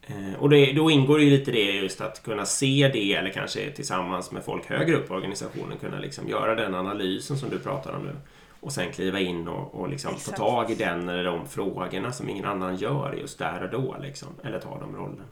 Eh, 0.07 0.41
och 0.41 0.51
det, 0.51 0.73
då 0.73 0.91
ingår 0.91 1.21
ju 1.21 1.31
lite 1.31 1.51
det 1.51 1.71
just 1.73 2.01
att 2.01 2.23
kunna 2.23 2.45
se 2.45 2.91
det 2.93 3.15
eller 3.15 3.31
kanske 3.31 3.71
tillsammans 3.71 4.31
med 4.31 4.45
folk 4.45 4.67
högre 4.67 4.97
upp 4.97 5.11
i 5.11 5.13
organisationen 5.13 5.79
kunna 5.79 5.99
liksom 5.99 6.29
göra 6.29 6.55
den 6.55 6.75
analysen 6.75 7.37
som 7.37 7.51
du 7.51 7.59
pratar 7.59 7.93
om 7.93 8.05
nu. 8.05 8.17
Och 8.61 8.73
sen 8.73 8.93
kliva 8.93 9.21
in 9.21 9.49
och, 9.49 9.75
och 9.75 9.89
liksom 9.89 10.15
ta 10.27 10.33
tag 10.33 10.71
i 10.71 10.75
den 10.75 11.09
eller 11.09 11.25
de 11.25 11.47
frågorna 11.47 12.13
som 12.13 12.29
ingen 12.29 12.45
annan 12.45 12.77
gör 12.77 13.13
just 13.21 13.39
där 13.39 13.63
och 13.63 13.71
då. 13.71 13.97
Liksom, 14.03 14.29
eller 14.45 14.59
ta 14.59 14.79
de 14.81 14.97
rollerna. 14.97 15.25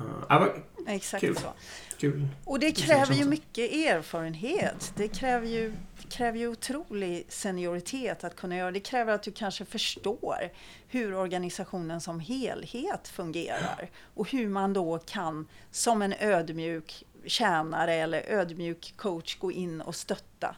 Uh, 0.00 0.48
Exakt 0.86 1.20
Kul. 1.20 1.36
så. 1.36 1.52
kul. 1.98 2.28
Och 2.44 2.58
det 2.58 2.72
kräver 2.72 3.14
ju 3.14 3.24
mycket 3.24 3.72
erfarenhet. 3.72 4.92
Det 4.96 5.08
kräver 5.08 5.46
ju, 5.46 5.72
kräver 6.08 6.38
ju 6.38 6.48
otrolig 6.48 7.24
senioritet 7.28 8.24
att 8.24 8.36
kunna 8.36 8.56
göra. 8.56 8.70
Det 8.70 8.80
kräver 8.80 9.12
att 9.12 9.22
du 9.22 9.32
kanske 9.32 9.64
förstår 9.64 10.50
hur 10.88 11.14
organisationen 11.14 12.00
som 12.00 12.20
helhet 12.20 13.08
fungerar. 13.08 13.90
Och 14.14 14.30
hur 14.30 14.48
man 14.48 14.72
då 14.72 14.98
kan, 14.98 15.48
som 15.70 16.02
en 16.02 16.14
ödmjuk 16.20 17.04
tjänare 17.26 17.94
eller 17.94 18.22
ödmjuk 18.28 18.94
coach, 18.96 19.38
gå 19.38 19.52
in 19.52 19.80
och 19.80 19.94
stötta 19.94 20.56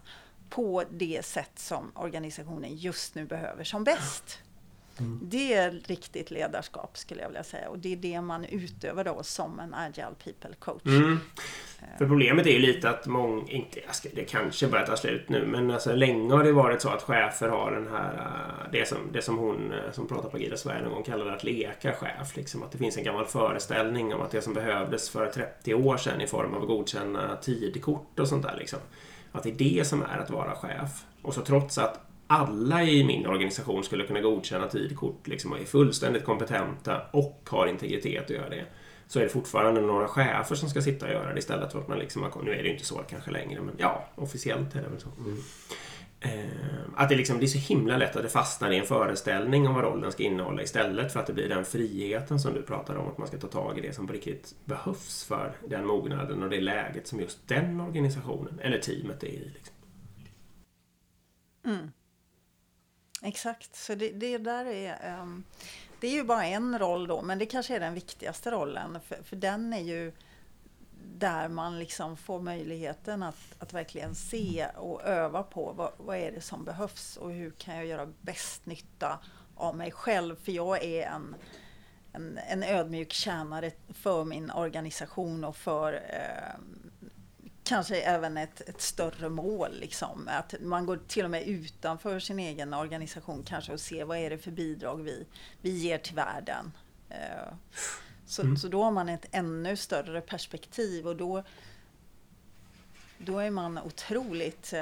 på 0.50 0.84
det 0.90 1.24
sätt 1.24 1.58
som 1.58 1.92
organisationen 1.94 2.76
just 2.76 3.14
nu 3.14 3.24
behöver 3.26 3.64
som 3.64 3.84
bäst. 3.84 4.38
Det 5.22 5.54
är 5.54 5.70
riktigt 5.70 6.30
ledarskap 6.30 6.98
skulle 6.98 7.20
jag 7.20 7.28
vilja 7.28 7.44
säga 7.44 7.68
och 7.68 7.78
det 7.78 7.92
är 7.92 7.96
det 7.96 8.20
man 8.20 8.44
utövar 8.44 9.04
då 9.04 9.22
som 9.22 9.60
en 9.60 9.74
agile 9.74 10.14
people 10.24 10.54
coach. 10.58 10.86
Mm. 10.86 11.18
För 11.98 12.06
problemet 12.06 12.46
är 12.46 12.50
ju 12.50 12.58
lite 12.58 12.90
att 12.90 13.06
många, 13.06 13.44
inte, 13.48 13.80
det 14.12 14.24
kanske 14.24 14.66
börjar 14.66 14.86
ta 14.86 14.96
slut 14.96 15.28
nu, 15.28 15.46
men 15.46 15.70
alltså, 15.70 15.92
länge 15.92 16.34
har 16.34 16.44
det 16.44 16.52
varit 16.52 16.82
så 16.82 16.88
att 16.88 17.02
chefer 17.02 17.48
har 17.48 17.72
den 17.72 17.88
här, 17.88 18.14
eh, 18.14 18.72
det 18.72 18.88
som, 18.88 18.98
det 19.12 19.22
som 19.22 19.38
hon 19.38 19.72
eh, 19.72 19.92
som 19.92 20.08
pratar 20.08 20.28
på 20.28 20.36
Agila 20.36 20.56
Sverige 20.56 20.82
någon 20.82 20.92
gång 20.92 21.02
kallade 21.02 21.34
att 21.34 21.44
leka 21.44 21.92
chef. 21.92 22.36
Liksom, 22.36 22.62
att 22.62 22.72
det 22.72 22.78
finns 22.78 22.96
en 22.96 23.04
gammal 23.04 23.26
föreställning 23.26 24.14
om 24.14 24.20
att 24.20 24.30
det 24.30 24.42
som 24.42 24.54
behövdes 24.54 25.10
för 25.10 25.26
30 25.26 25.74
år 25.74 25.96
sedan 25.96 26.20
i 26.20 26.26
form 26.26 26.54
av 26.54 26.62
att 26.62 26.68
godkänna 26.68 27.36
tidkort 27.36 28.18
och 28.18 28.28
sånt 28.28 28.42
där. 28.42 28.56
Liksom, 28.58 28.78
att 29.32 29.42
det 29.42 29.50
är 29.50 29.54
det 29.54 29.86
som 29.86 30.02
är 30.02 30.18
att 30.18 30.30
vara 30.30 30.54
chef. 30.54 31.04
Och 31.22 31.34
så 31.34 31.40
trots 31.40 31.78
att 31.78 32.00
alla 32.34 32.82
i 32.82 33.04
min 33.04 33.26
organisation 33.26 33.84
skulle 33.84 34.06
kunna 34.06 34.20
godkänna 34.20 34.68
tidkort 34.68 35.28
liksom, 35.28 35.52
och 35.52 35.58
är 35.58 35.64
fullständigt 35.64 36.24
kompetenta 36.24 37.02
och 37.12 37.48
har 37.50 37.66
integritet 37.66 38.24
att 38.24 38.30
göra 38.30 38.48
det. 38.48 38.64
Så 39.06 39.18
är 39.18 39.22
det 39.22 39.28
fortfarande 39.28 39.80
några 39.80 40.08
chefer 40.08 40.54
som 40.54 40.68
ska 40.68 40.82
sitta 40.82 41.06
och 41.06 41.12
göra 41.12 41.32
det 41.32 41.38
istället 41.38 41.72
för 41.72 41.78
att 41.78 41.88
man 41.88 41.98
liksom 41.98 42.30
Nu 42.44 42.50
är 42.50 42.56
det 42.56 42.68
ju 42.68 42.72
inte 42.72 42.84
så 42.84 42.98
kanske 43.10 43.30
längre, 43.30 43.60
men 43.60 43.74
ja, 43.78 44.08
officiellt 44.14 44.74
är 44.74 44.82
det 44.82 44.88
väl 44.88 45.00
så. 45.00 45.08
Eh, 46.20 46.44
att 46.94 47.08
det, 47.08 47.16
liksom, 47.16 47.38
det 47.38 47.44
är 47.44 47.48
så 47.48 47.58
himla 47.58 47.96
lätt 47.96 48.16
att 48.16 48.22
det 48.22 48.28
fastnar 48.28 48.70
i 48.70 48.78
en 48.78 48.86
föreställning 48.86 49.68
om 49.68 49.74
vad 49.74 49.84
rollen 49.84 50.12
ska 50.12 50.22
innehålla 50.22 50.62
istället 50.62 51.12
för 51.12 51.20
att 51.20 51.26
det 51.26 51.32
blir 51.32 51.48
den 51.48 51.64
friheten 51.64 52.40
som 52.40 52.54
du 52.54 52.62
pratar 52.62 52.96
om, 52.96 53.08
att 53.08 53.18
man 53.18 53.26
ska 53.26 53.38
ta 53.38 53.46
tag 53.46 53.78
i 53.78 53.80
det 53.80 53.92
som 53.92 54.06
på 54.06 54.12
riktigt 54.12 54.54
behövs 54.64 55.24
för 55.24 55.52
den 55.68 55.86
mognaden 55.86 56.42
och 56.42 56.50
det 56.50 56.60
läget 56.60 57.06
som 57.06 57.20
just 57.20 57.48
den 57.48 57.80
organisationen 57.80 58.60
eller 58.62 58.78
teamet 58.78 59.22
är 59.22 59.28
i. 59.28 59.50
Liksom. 59.54 59.74
Exakt, 63.24 63.76
så 63.76 63.94
det, 63.94 64.10
det 64.10 64.38
där 64.38 64.64
är... 64.64 65.20
um, 65.20 65.44
det 66.00 66.06
är 66.06 66.12
ju 66.12 66.24
bara 66.24 66.44
en 66.44 66.78
roll 66.78 67.06
då, 67.06 67.22
men 67.22 67.38
det 67.38 67.46
kanske 67.46 67.76
är 67.76 67.80
den 67.80 67.94
viktigaste 67.94 68.50
rollen. 68.50 68.98
För, 69.08 69.22
för 69.22 69.36
den 69.36 69.72
är 69.72 69.80
ju 69.80 70.12
där 71.18 71.48
man 71.48 71.78
liksom 71.78 72.16
får 72.16 72.40
möjligheten 72.40 73.22
att, 73.22 73.36
att 73.58 73.72
verkligen 73.72 74.14
se 74.14 74.66
och 74.76 75.02
öva 75.02 75.42
på 75.42 75.72
vad, 75.72 75.92
vad 75.96 76.16
är 76.16 76.32
det 76.32 76.40
som 76.40 76.64
behövs 76.64 77.16
och 77.16 77.32
hur 77.32 77.50
kan 77.50 77.76
jag 77.76 77.86
göra 77.86 78.12
bäst 78.20 78.66
nytta 78.66 79.18
av 79.54 79.76
mig 79.76 79.90
själv. 79.90 80.36
För 80.44 80.52
jag 80.52 80.84
är 80.84 81.06
en, 81.06 81.34
en, 82.12 82.38
en 82.48 82.62
ödmjuk 82.62 83.12
tjänare 83.12 83.70
för 83.88 84.24
min 84.24 84.50
organisation 84.50 85.44
och 85.44 85.56
för 85.56 85.92
eh, 85.92 86.60
kanske 87.64 87.96
även 87.96 88.36
ett, 88.36 88.60
ett 88.68 88.80
större 88.80 89.28
mål. 89.28 89.78
Liksom. 89.80 90.28
Att 90.28 90.54
man 90.60 90.86
går 90.86 91.00
till 91.08 91.24
och 91.24 91.30
med 91.30 91.42
utanför 91.48 92.20
sin 92.20 92.38
egen 92.38 92.74
organisation 92.74 93.42
kanske 93.46 93.72
och 93.72 93.80
ser 93.80 94.04
vad 94.04 94.18
är 94.18 94.30
det 94.30 94.38
för 94.38 94.50
bidrag 94.50 94.96
vi, 94.96 95.26
vi 95.60 95.70
ger 95.70 95.98
till 95.98 96.14
världen. 96.14 96.72
Eh, 97.08 97.54
så, 98.26 98.56
så 98.56 98.68
då 98.68 98.82
har 98.82 98.90
man 98.90 99.08
ett 99.08 99.26
ännu 99.30 99.76
större 99.76 100.20
perspektiv 100.20 101.06
och 101.06 101.16
då, 101.16 101.42
då 103.18 103.38
är 103.38 103.50
man 103.50 103.78
otroligt... 103.78 104.72
Eh, 104.72 104.80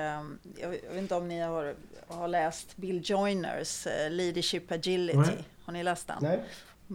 jag 0.57 0.68
vet 0.68 0.85
jag 0.85 0.91
vet 0.91 1.03
inte 1.03 1.14
om 1.14 1.28
ni 1.28 1.41
har, 1.41 1.74
har 2.07 2.28
läst 2.28 2.76
Bill 2.76 3.03
Joyners 3.05 3.87
eh, 3.87 4.11
Leadership 4.11 4.72
Agility. 4.72 5.18
Nej. 5.18 5.45
Har 5.64 5.72
ni 5.72 5.83
läst 5.83 6.07
den? 6.07 6.18
Nej. 6.20 6.45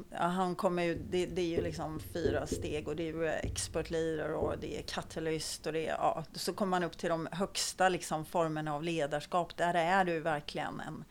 Ja, 0.10 0.18
han 0.18 0.56
kommer 0.56 0.84
ju, 0.84 0.96
det, 1.10 1.26
det, 1.26 1.42
är 1.42 1.46
ju 1.46 1.62
liksom 1.62 2.00
fyra 2.14 2.48
steg 2.48 2.88
och 2.88 2.96
det 2.96 3.04
är 3.04 3.14
ju 3.14 3.28
expert 3.28 3.90
leader 3.90 4.34
och 4.34 4.58
det 4.60 4.80
är 4.80 4.82
catalyst 4.82 5.68
och 5.68 5.74
det 5.74 5.88
är, 5.88 5.92
ja, 5.92 6.24
så 6.34 6.54
kommer 6.54 6.70
man 6.70 6.84
upp 6.84 6.98
till 6.98 7.10
de 7.10 7.28
högsta 7.32 7.90
liksom 7.90 8.26
formerna 8.26 8.76
av 8.76 8.84
ledarskap. 8.84 9.58
Där 9.58 9.74
är 9.74 10.06
du 10.06 10.20
verkligen 10.20 10.80
en 10.80 11.04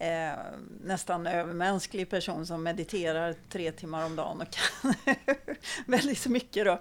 eh, 0.00 0.38
nästan 0.84 1.26
övermänsklig 1.26 2.10
person 2.10 2.46
som 2.46 2.62
mediterar 2.62 3.34
tre 3.48 3.72
timmar 3.72 4.06
om 4.06 4.16
dagen 4.16 4.40
och 4.40 4.50
kan 4.50 4.94
väldigt 5.86 6.26
mycket 6.26 6.64
då. 6.64 6.80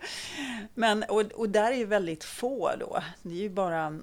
Men, 0.73 1.03
och, 1.03 1.21
och 1.21 1.49
där 1.49 1.71
är 1.71 1.77
ju 1.77 1.85
väldigt 1.85 2.23
få 2.23 2.71
då. 2.79 3.03
Det 3.21 3.33
är 3.33 3.41
ju 3.41 3.49
bara 3.49 3.99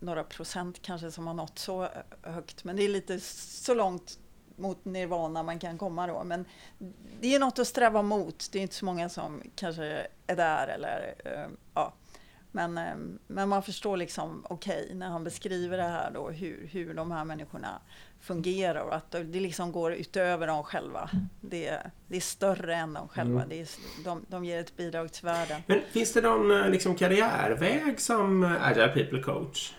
några 0.00 0.24
procent 0.24 0.82
kanske 0.82 1.10
som 1.10 1.26
har 1.26 1.34
nått 1.34 1.58
så 1.58 1.88
högt. 2.22 2.64
Men 2.64 2.76
det 2.76 2.82
är 2.82 2.88
lite 2.88 3.20
så 3.20 3.74
långt 3.74 4.18
mot 4.60 4.84
nirvana 4.84 5.42
man 5.42 5.58
kan 5.58 5.78
komma 5.78 6.06
då. 6.06 6.24
Men 6.24 6.44
det 7.20 7.34
är 7.34 7.38
något 7.38 7.58
att 7.58 7.66
sträva 7.66 8.02
mot. 8.02 8.48
Det 8.52 8.58
är 8.58 8.62
inte 8.62 8.74
så 8.74 8.84
många 8.84 9.08
som 9.08 9.42
kanske 9.54 10.06
är 10.26 10.36
där 10.36 10.68
eller 10.68 11.14
uh, 11.26 11.52
ja. 11.74 11.94
Men, 12.52 12.78
uh, 12.78 12.84
men 13.26 13.48
man 13.48 13.62
förstår 13.62 13.96
liksom, 13.96 14.46
okej, 14.48 14.82
okay, 14.84 14.94
när 14.94 15.08
han 15.08 15.24
beskriver 15.24 15.76
det 15.76 15.82
här 15.82 16.10
då, 16.10 16.30
hur, 16.30 16.68
hur 16.72 16.94
de 16.94 17.10
här 17.10 17.24
människorna 17.24 17.80
fungerar 18.20 18.80
och 18.80 18.94
att 18.94 19.10
det 19.10 19.40
liksom 19.40 19.72
går 19.72 19.92
utöver 19.92 20.46
dem 20.46 20.64
själva. 20.64 21.10
Det, 21.40 21.80
det 22.06 22.16
är 22.16 22.20
större 22.20 22.74
än 22.74 22.92
dem 22.92 23.08
själva. 23.08 23.42
Mm. 23.42 23.48
Det 23.48 23.60
är, 23.60 23.68
de, 24.04 24.24
de 24.28 24.44
ger 24.44 24.60
ett 24.60 24.76
bidrag 24.76 25.12
till 25.12 25.24
världen. 25.24 25.62
Men 25.66 25.80
finns 25.90 26.12
det 26.12 26.20
någon 26.20 26.50
eh, 26.50 26.68
liksom, 26.68 26.94
karriärväg 26.94 28.00
som 28.00 28.56
Agile 28.60 28.88
People 28.88 29.22
Coach? 29.22 29.72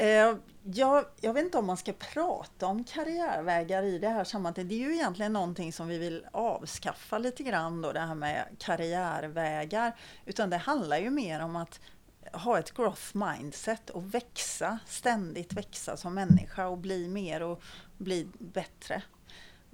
Eh, 0.00 0.36
jag, 0.62 1.04
jag 1.20 1.32
vet 1.32 1.44
inte 1.44 1.58
om 1.58 1.66
man 1.66 1.76
ska 1.76 1.92
prata 1.92 2.66
om 2.66 2.84
karriärvägar 2.84 3.82
i 3.82 3.98
det 3.98 4.08
här 4.08 4.24
sammanhanget. 4.24 4.68
Det 4.68 4.74
är 4.74 4.88
ju 4.88 4.94
egentligen 4.94 5.32
någonting 5.32 5.72
som 5.72 5.88
vi 5.88 5.98
vill 5.98 6.26
avskaffa 6.32 7.18
lite 7.18 7.42
grann 7.42 7.82
då, 7.82 7.92
det 7.92 8.00
här 8.00 8.14
med 8.14 8.46
karriärvägar. 8.58 9.96
Utan 10.24 10.50
det 10.50 10.56
handlar 10.56 10.98
ju 10.98 11.10
mer 11.10 11.40
om 11.40 11.56
att 11.56 11.80
ha 12.32 12.58
ett 12.58 12.74
growth 12.74 13.16
mindset 13.16 13.90
och 13.90 14.14
växa, 14.14 14.78
ständigt 14.86 15.52
växa 15.52 15.96
som 15.96 16.14
människa 16.14 16.66
och 16.66 16.78
bli 16.78 17.08
mer 17.08 17.42
och 17.42 17.62
bli 17.98 18.28
bättre. 18.38 19.02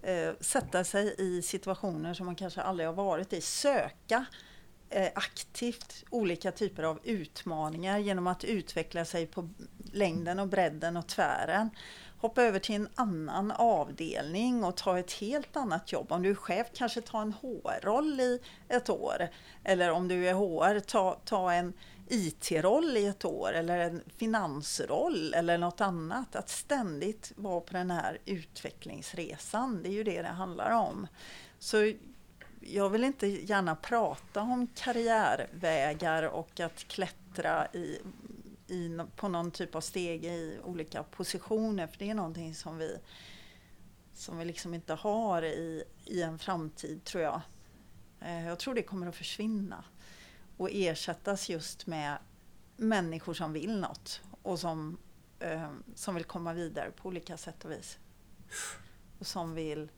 Eh, 0.02 0.30
sätta 0.40 0.84
sig 0.84 1.14
i 1.18 1.42
situationer 1.42 2.14
som 2.14 2.26
man 2.26 2.34
kanske 2.34 2.62
aldrig 2.62 2.88
har 2.88 2.94
varit 2.94 3.32
i. 3.32 3.40
Söka 3.40 4.16
eh, 4.16 4.47
Eh, 4.90 5.08
aktivt 5.14 6.04
olika 6.10 6.52
typer 6.52 6.82
av 6.82 7.00
utmaningar 7.04 7.98
genom 7.98 8.26
att 8.26 8.44
utveckla 8.44 9.04
sig 9.04 9.26
på 9.26 9.48
längden 9.92 10.38
och 10.38 10.48
bredden 10.48 10.96
och 10.96 11.06
tvären. 11.06 11.70
Hoppa 12.18 12.42
över 12.42 12.58
till 12.58 12.74
en 12.74 12.88
annan 12.94 13.50
avdelning 13.50 14.64
och 14.64 14.76
ta 14.76 14.98
ett 14.98 15.12
helt 15.12 15.56
annat 15.56 15.92
jobb. 15.92 16.12
Om 16.12 16.22
du 16.22 16.30
är 16.30 16.34
chef, 16.34 16.66
kanske 16.74 17.00
ta 17.00 17.22
en 17.22 17.32
HR-roll 17.32 18.20
i 18.20 18.40
ett 18.68 18.90
år. 18.90 19.28
Eller 19.64 19.90
om 19.90 20.08
du 20.08 20.28
är 20.28 20.34
HR, 20.34 20.80
ta, 20.80 21.20
ta 21.24 21.52
en 21.52 21.72
IT-roll 22.08 22.96
i 22.96 23.06
ett 23.06 23.24
år 23.24 23.52
eller 23.52 23.78
en 23.78 24.02
finansroll 24.16 25.34
eller 25.34 25.58
något 25.58 25.80
annat. 25.80 26.36
Att 26.36 26.48
ständigt 26.48 27.32
vara 27.36 27.60
på 27.60 27.72
den 27.72 27.90
här 27.90 28.18
utvecklingsresan, 28.24 29.82
det 29.82 29.88
är 29.88 29.92
ju 29.92 30.04
det 30.04 30.22
det 30.22 30.28
handlar 30.28 30.70
om. 30.70 31.06
Så 31.58 31.92
jag 32.72 32.90
vill 32.90 33.04
inte 33.04 33.26
gärna 33.26 33.76
prata 33.76 34.42
om 34.42 34.66
karriärvägar 34.74 36.22
och 36.22 36.60
att 36.60 36.88
klättra 36.88 37.66
i, 37.72 37.98
i, 38.68 38.98
på 39.16 39.28
någon 39.28 39.50
typ 39.50 39.74
av 39.74 39.80
steg 39.80 40.24
i 40.24 40.58
olika 40.64 41.02
positioner, 41.02 41.86
för 41.86 41.98
det 41.98 42.10
är 42.10 42.14
någonting 42.14 42.54
som 42.54 42.78
vi, 42.78 42.98
som 44.14 44.38
vi 44.38 44.44
liksom 44.44 44.74
inte 44.74 44.94
har 44.94 45.42
i, 45.42 45.84
i 46.04 46.22
en 46.22 46.38
framtid, 46.38 47.04
tror 47.04 47.22
jag. 47.22 47.40
Eh, 48.20 48.46
jag 48.46 48.58
tror 48.58 48.74
det 48.74 48.82
kommer 48.82 49.06
att 49.06 49.16
försvinna 49.16 49.84
och 50.56 50.68
ersättas 50.72 51.48
just 51.48 51.86
med 51.86 52.18
människor 52.76 53.34
som 53.34 53.52
vill 53.52 53.80
något 53.80 54.20
och 54.42 54.58
som, 54.58 54.98
eh, 55.38 55.70
som 55.94 56.14
vill 56.14 56.24
komma 56.24 56.52
vidare 56.52 56.90
på 56.90 57.08
olika 57.08 57.36
sätt 57.36 57.64
och 57.64 57.70
vis. 57.70 57.98
Och 59.18 59.26
som 59.26 59.54
vill 59.54 59.88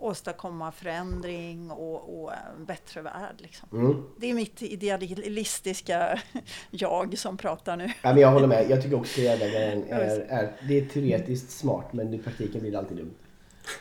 åstadkomma 0.00 0.72
förändring 0.72 1.70
och, 1.70 2.22
och 2.22 2.32
en 2.32 2.64
bättre 2.64 3.02
värld. 3.02 3.34
Liksom. 3.38 3.68
Mm. 3.72 4.02
Det 4.16 4.30
är 4.30 4.34
mitt 4.34 4.62
idealistiska 4.62 6.20
jag 6.70 7.18
som 7.18 7.36
pratar 7.36 7.76
nu. 7.76 7.84
Ja, 8.02 8.12
men 8.12 8.18
jag 8.18 8.32
håller 8.32 8.46
med. 8.46 8.70
Jag 8.70 8.82
tycker 8.82 8.96
också 8.96 9.20
att 9.20 9.40
är, 9.40 9.46
är, 9.90 10.20
är, 10.28 10.52
det 10.68 10.78
är 10.78 10.84
teoretiskt 10.84 11.50
smart 11.50 11.92
men 11.92 12.14
i 12.14 12.18
praktiken 12.18 12.60
blir 12.60 12.72
det 12.72 12.78
alltid 12.78 12.96
dumt. 12.96 13.14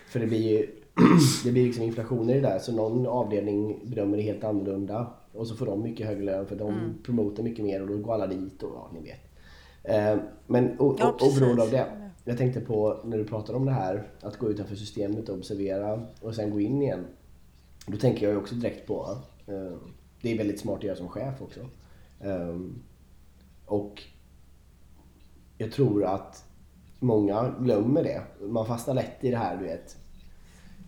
För 0.09 0.19
det 0.19 0.27
blir 0.27 0.49
ju 0.49 0.67
det 1.43 1.51
blir 1.51 1.65
liksom 1.65 1.83
inflationer 1.83 2.35
i 2.35 2.39
det 2.39 2.49
där 2.49 2.59
så 2.59 2.71
någon 2.71 3.07
avdelning 3.07 3.79
bedömer 3.83 4.17
det 4.17 4.23
helt 4.23 4.43
annorlunda. 4.43 5.07
Och 5.33 5.47
så 5.47 5.55
får 5.55 5.65
de 5.65 5.83
mycket 5.83 6.07
högre 6.07 6.23
lön 6.23 6.45
för 6.45 6.55
de 6.55 6.73
mm. 6.73 6.93
promotar 7.03 7.43
mycket 7.43 7.65
mer 7.65 7.81
och 7.81 7.87
då 7.87 7.97
går 7.97 8.13
alla 8.13 8.27
dit 8.27 8.63
och 8.63 8.71
ja, 8.75 8.91
ni 8.93 9.01
vet. 9.01 9.29
Eh, 9.83 10.23
men 10.47 10.75
ja, 10.79 11.17
oberoende 11.19 11.63
av 11.63 11.69
det. 11.69 12.08
Jag 12.23 12.37
tänkte 12.37 12.61
på 12.61 12.99
när 13.03 13.17
du 13.17 13.25
pratade 13.25 13.57
om 13.57 13.65
det 13.65 13.71
här 13.71 14.11
att 14.21 14.37
gå 14.37 14.51
utanför 14.51 14.75
systemet 14.75 15.29
och 15.29 15.37
observera 15.37 16.07
och 16.21 16.35
sen 16.35 16.51
gå 16.51 16.59
in 16.59 16.81
igen. 16.81 17.05
Då 17.87 17.97
tänker 17.97 18.29
jag 18.29 18.37
också 18.37 18.55
direkt 18.55 18.87
på, 18.87 19.17
eh, 19.47 19.77
det 20.21 20.31
är 20.31 20.37
väldigt 20.37 20.59
smart 20.59 20.77
att 20.77 20.83
göra 20.83 20.95
som 20.95 21.09
chef 21.09 21.41
också. 21.41 21.59
Eh, 22.19 22.59
och 23.65 24.03
jag 25.57 25.71
tror 25.71 26.05
att 26.05 26.45
många 26.99 27.55
glömmer 27.59 28.03
det. 28.03 28.21
Man 28.41 28.65
fastnar 28.65 28.93
lätt 28.93 29.23
i 29.23 29.31
det 29.31 29.37
här 29.37 29.57
du 29.57 29.63
vet 29.63 29.97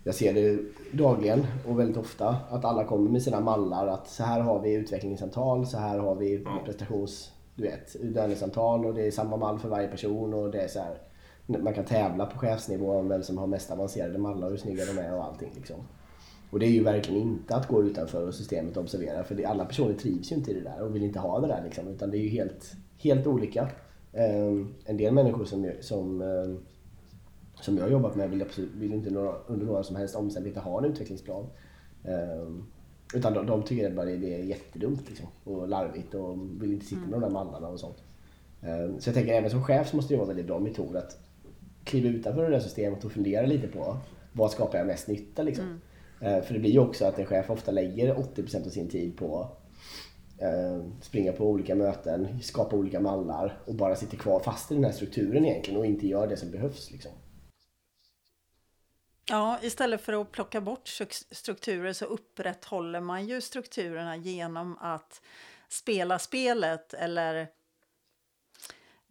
jag 0.04 0.14
ser 0.14 0.34
det 0.34 0.58
dagligen 0.92 1.46
och 1.68 1.78
väldigt 1.78 1.96
ofta 1.96 2.36
att 2.50 2.64
alla 2.64 2.84
kommer 2.84 3.10
med 3.10 3.22
sina 3.22 3.40
mallar 3.40 3.86
att 3.86 4.08
så 4.08 4.22
här 4.22 4.40
har 4.40 4.60
vi 4.60 4.74
utvecklingssamtal, 4.74 5.66
så 5.66 5.78
här 5.78 5.98
har 5.98 6.14
vi 6.14 6.46
prestations, 6.64 7.32
du 7.54 7.62
vet, 7.62 7.96
lönesamtal 8.00 8.86
och 8.86 8.94
det 8.94 9.06
är 9.06 9.10
samma 9.10 9.36
mall 9.36 9.58
för 9.58 9.68
varje 9.68 9.88
person 9.88 10.34
och 10.34 10.50
det 10.50 10.60
är 10.60 10.68
så 10.68 10.78
här, 10.78 10.98
man 11.60 11.74
kan 11.74 11.84
tävla 11.84 12.26
på 12.26 12.38
chefsnivå 12.38 12.92
om 12.92 13.08
vem 13.08 13.22
som 13.22 13.38
har 13.38 13.46
mest 13.46 13.70
avancerade 13.70 14.18
mallar 14.18 14.46
och 14.46 14.50
hur 14.50 14.58
snygga 14.58 14.84
de 14.84 14.98
är 14.98 15.14
och 15.14 15.24
allting 15.24 15.52
liksom. 15.54 15.76
Och 16.50 16.58
det 16.58 16.66
är 16.66 16.70
ju 16.70 16.82
verkligen 16.82 17.22
inte 17.22 17.56
att 17.56 17.68
gå 17.68 17.82
utanför 17.82 18.30
systemet 18.30 18.76
och 18.76 18.82
observera 18.82 19.24
för 19.24 19.34
det, 19.34 19.44
alla 19.44 19.64
personer 19.64 19.94
trivs 19.94 20.32
ju 20.32 20.36
inte 20.36 20.50
i 20.50 20.54
det 20.54 20.60
där 20.60 20.82
och 20.82 20.94
vill 20.94 21.02
inte 21.02 21.18
ha 21.18 21.40
det 21.40 21.46
där 21.46 21.62
liksom 21.64 21.88
utan 21.88 22.10
det 22.10 22.18
är 22.18 22.22
ju 22.22 22.28
helt, 22.28 22.72
helt 22.98 23.26
olika. 23.26 23.68
Um, 24.12 24.74
en 24.84 24.96
del 24.96 25.14
människor 25.14 25.44
som, 25.44 25.70
som 25.80 26.20
um, 26.20 26.60
som 27.62 27.76
jag 27.76 27.84
har 27.84 27.90
jobbat 27.90 28.16
med 28.16 28.30
vill, 28.30 28.42
absolut, 28.42 28.70
vill 28.74 28.92
inte 28.92 29.10
några, 29.10 29.34
under 29.46 29.66
några 29.66 29.82
som 29.82 29.96
helst 29.96 30.16
omständigheter 30.16 30.60
ha 30.60 30.78
en 30.78 30.84
utvecklingsplan. 30.84 31.46
Um, 32.04 32.66
utan 33.14 33.34
de, 33.34 33.46
de 33.46 33.62
tycker 33.62 33.98
att 33.98 34.06
det 34.06 34.34
är 34.34 34.44
jättedumt 34.44 35.08
liksom, 35.08 35.26
och 35.44 35.68
larvigt 35.68 36.14
och 36.14 36.38
vill 36.60 36.72
inte 36.72 36.86
sitta 36.86 37.00
med 37.00 37.10
de 37.10 37.20
där 37.20 37.30
mallarna 37.30 37.68
och 37.68 37.80
sånt. 37.80 38.02
Um, 38.60 39.00
så 39.00 39.08
jag 39.08 39.14
tänker 39.14 39.32
även 39.32 39.50
som 39.50 39.64
chef 39.64 39.90
så 39.90 39.96
måste 39.96 40.14
det 40.14 40.18
vara 40.18 40.24
en 40.24 40.28
väldigt 40.28 40.46
bra 40.46 40.58
metod 40.58 40.96
att 40.96 41.18
kliva 41.84 42.08
utanför 42.08 42.42
det 42.42 42.50
där 42.50 42.60
systemet 42.60 43.04
och 43.04 43.12
fundera 43.12 43.46
lite 43.46 43.68
på 43.68 43.96
vad 44.32 44.50
skapar 44.50 44.78
jag 44.78 44.86
mest 44.86 45.08
nytta 45.08 45.42
liksom. 45.42 45.80
Mm. 46.20 46.36
Uh, 46.36 46.44
för 46.44 46.54
det 46.54 46.60
blir 46.60 46.70
ju 46.70 46.78
också 46.78 47.04
att 47.04 47.18
en 47.18 47.26
chef 47.26 47.50
ofta 47.50 47.70
lägger 47.70 48.14
80% 48.14 48.66
av 48.66 48.70
sin 48.70 48.88
tid 48.88 49.16
på 49.16 49.48
uh, 50.42 50.84
springa 51.00 51.32
på 51.32 51.50
olika 51.50 51.74
möten, 51.74 52.42
skapa 52.42 52.76
olika 52.76 53.00
mallar 53.00 53.58
och 53.64 53.74
bara 53.74 53.96
sitter 53.96 54.16
kvar 54.16 54.40
fast 54.40 54.70
i 54.70 54.74
den 54.74 54.84
här 54.84 54.92
strukturen 54.92 55.44
egentligen 55.44 55.80
och 55.80 55.86
inte 55.86 56.06
gör 56.06 56.26
det 56.26 56.36
som 56.36 56.50
behövs. 56.50 56.90
Liksom. 56.90 57.12
Ja, 59.28 59.58
istället 59.62 60.00
för 60.00 60.20
att 60.20 60.32
plocka 60.32 60.60
bort 60.60 60.88
strukturer 61.30 61.92
så 61.92 62.04
upprätthåller 62.04 63.00
man 63.00 63.26
ju 63.26 63.40
strukturerna 63.40 64.16
genom 64.16 64.78
att 64.80 65.22
spela 65.68 66.18
spelet 66.18 66.94
eller 66.94 67.48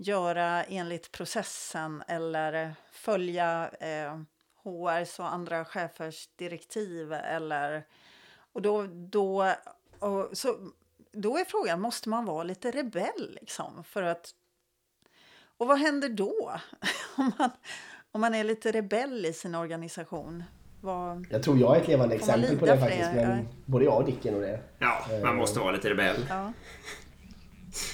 göra 0.02 0.64
enligt 0.64 1.12
processen 1.12 2.04
eller 2.08 2.76
följa 2.92 3.70
eh, 3.80 4.22
HRs 4.64 5.20
och 5.20 5.34
andra 5.34 5.66
chefers 5.66 6.30
direktiv 6.36 7.14
eller 7.14 7.84
och 8.54 8.62
då, 8.62 8.88
då, 8.88 9.54
och 10.00 10.30
så, 10.34 10.72
då 11.12 11.38
är 11.38 11.46
frågan, 11.46 11.82
måste 11.82 12.10
man 12.10 12.26
vara 12.26 12.44
lite 12.44 12.72
rebell 12.72 13.38
liksom 13.42 13.84
för 13.84 14.04
att 14.04 14.34
och 15.58 15.68
vad 15.68 15.80
händer 15.80 16.10
då? 16.10 16.52
om, 17.18 17.32
man, 17.40 17.50
om 18.12 18.22
man 18.22 18.36
är 18.36 18.44
lite 18.44 18.72
rebell 18.72 19.26
i 19.26 19.34
sin 19.34 19.56
organisation. 19.56 20.44
Vad... 20.82 21.28
Jag 21.30 21.44
tror 21.44 21.58
jag 21.58 21.78
är 21.78 21.82
ett 21.82 21.88
levande 21.88 22.16
exempel 22.16 22.58
på 22.58 22.66
det 22.66 22.80
faktiskt. 22.80 23.12
Men 23.16 23.38
ja. 23.38 23.46
både 23.66 23.86
jag 23.86 23.98
och 23.98 24.06
Dicken 24.06 24.36
och 24.36 24.42
det. 24.42 24.60
Ja, 24.80 25.06
man 25.24 25.36
måste 25.36 25.60
vara 25.60 25.72
lite 25.72 25.90
rebell. 25.90 26.26
Ja. 26.30 26.54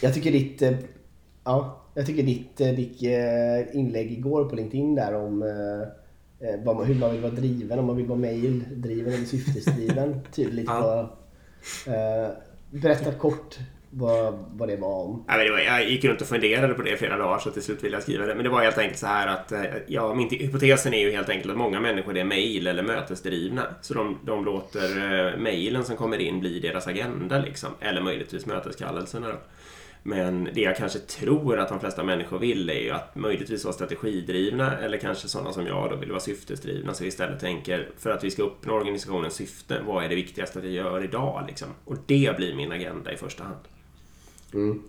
Jag 0.02 0.14
tycker 0.14 0.32
ditt, 0.32 0.62
eh, 0.62 0.78
ja, 1.44 1.87
jag 1.98 2.06
tycker 2.06 2.24
ditt, 2.24 2.62
eh, 2.62 2.68
ditt 2.68 3.04
eh, 3.04 3.78
inlägg 3.78 4.12
igår 4.12 4.46
på 4.46 4.56
LinkedIn 4.56 4.96
där 4.96 5.14
om 5.14 5.42
hur 6.86 6.96
man 6.96 7.12
vill 7.12 7.22
vara 7.22 7.32
driven, 7.32 7.80
om 7.80 7.86
man 7.86 7.96
vill 7.96 8.06
vara 8.06 8.20
mail-driven 8.20 9.14
eller 9.14 9.26
syftesdriven. 9.26 10.20
Tydligt 10.32 10.68
ja. 10.68 11.18
berätta 12.72 13.12
kort 13.12 13.58
vad, 13.90 14.46
vad 14.52 14.70
det 14.70 14.76
var 14.76 15.04
om. 15.04 15.24
Jag 15.28 15.90
gick 15.90 16.06
runt 16.06 16.22
och 16.22 16.28
funderade 16.28 16.74
på 16.74 16.82
det 16.82 16.94
i 16.94 16.98
flera 16.98 17.18
dagar 17.18 17.40
så 17.40 17.52
till 17.52 17.64
slut 17.64 17.84
ville 17.84 17.96
jag 17.96 18.04
skriva 18.04 18.26
det. 18.26 18.36
Men 18.36 18.44
det 18.44 18.50
var 18.50 18.62
helt 18.62 18.78
enkelt 18.78 19.00
så 19.00 19.08
här 19.08 19.28
att 19.28 19.52
eh, 19.52 19.62
ja, 19.88 20.14
min 20.14 20.30
hypotesen 20.30 20.94
är 20.94 21.00
ju 21.00 21.12
helt 21.12 21.30
enkelt 21.30 21.52
att 21.52 21.58
många 21.58 21.80
människor 21.80 22.18
är 22.18 22.24
mail 22.24 22.68
eller 22.68 22.84
mötesdrivna. 22.84 23.64
Så 23.82 23.94
de, 23.94 24.18
de 24.26 24.46
låter 24.46 24.98
eh, 25.30 25.38
mailen 25.40 25.84
som 25.84 25.96
kommer 25.96 26.18
in 26.18 26.40
bli 26.40 26.60
deras 26.60 26.88
agenda 26.88 27.40
liksom. 27.40 27.70
Eller 27.80 28.02
möjligtvis 28.02 28.46
möteskallelserna 28.46 29.28
då. 29.28 29.38
Men 30.04 30.50
det 30.54 30.62
jag 30.62 30.78
kanske 30.78 31.00
tror 31.00 31.60
att 31.60 31.70
de 31.70 31.80
flesta 31.80 32.04
människor 32.04 32.40
vill 32.40 32.70
är 32.70 32.80
ju 32.80 32.92
att 32.92 33.16
möjligtvis 33.16 33.66
vara 33.66 33.74
strategidrivna 33.74 34.78
eller 34.78 34.98
kanske 34.98 35.28
sådana 35.28 35.54
som 35.54 35.68
jag 35.68 35.90
då 35.90 35.96
vill 35.96 36.10
vara 36.10 36.20
syftesdrivna. 36.20 36.94
Så 36.94 37.04
vi 37.04 37.08
istället 37.08 37.40
tänker 37.40 37.90
för 37.98 38.10
att 38.10 38.24
vi 38.24 38.32
ska 38.32 38.44
uppnå 38.44 38.74
organisationens 38.74 39.34
syfte, 39.34 39.82
vad 39.88 40.04
är 40.04 40.10
det 40.10 40.16
viktigaste 40.16 40.60
att 40.60 40.66
jag 40.66 40.74
gör 40.74 41.04
idag? 41.04 41.44
Liksom? 41.48 41.68
Och 41.86 41.96
det 42.06 42.38
blir 42.38 42.56
min 42.56 42.72
agenda 42.72 43.14
i 43.14 43.18
första 43.18 43.44
hand. 43.44 43.60
Mm. 44.54 44.82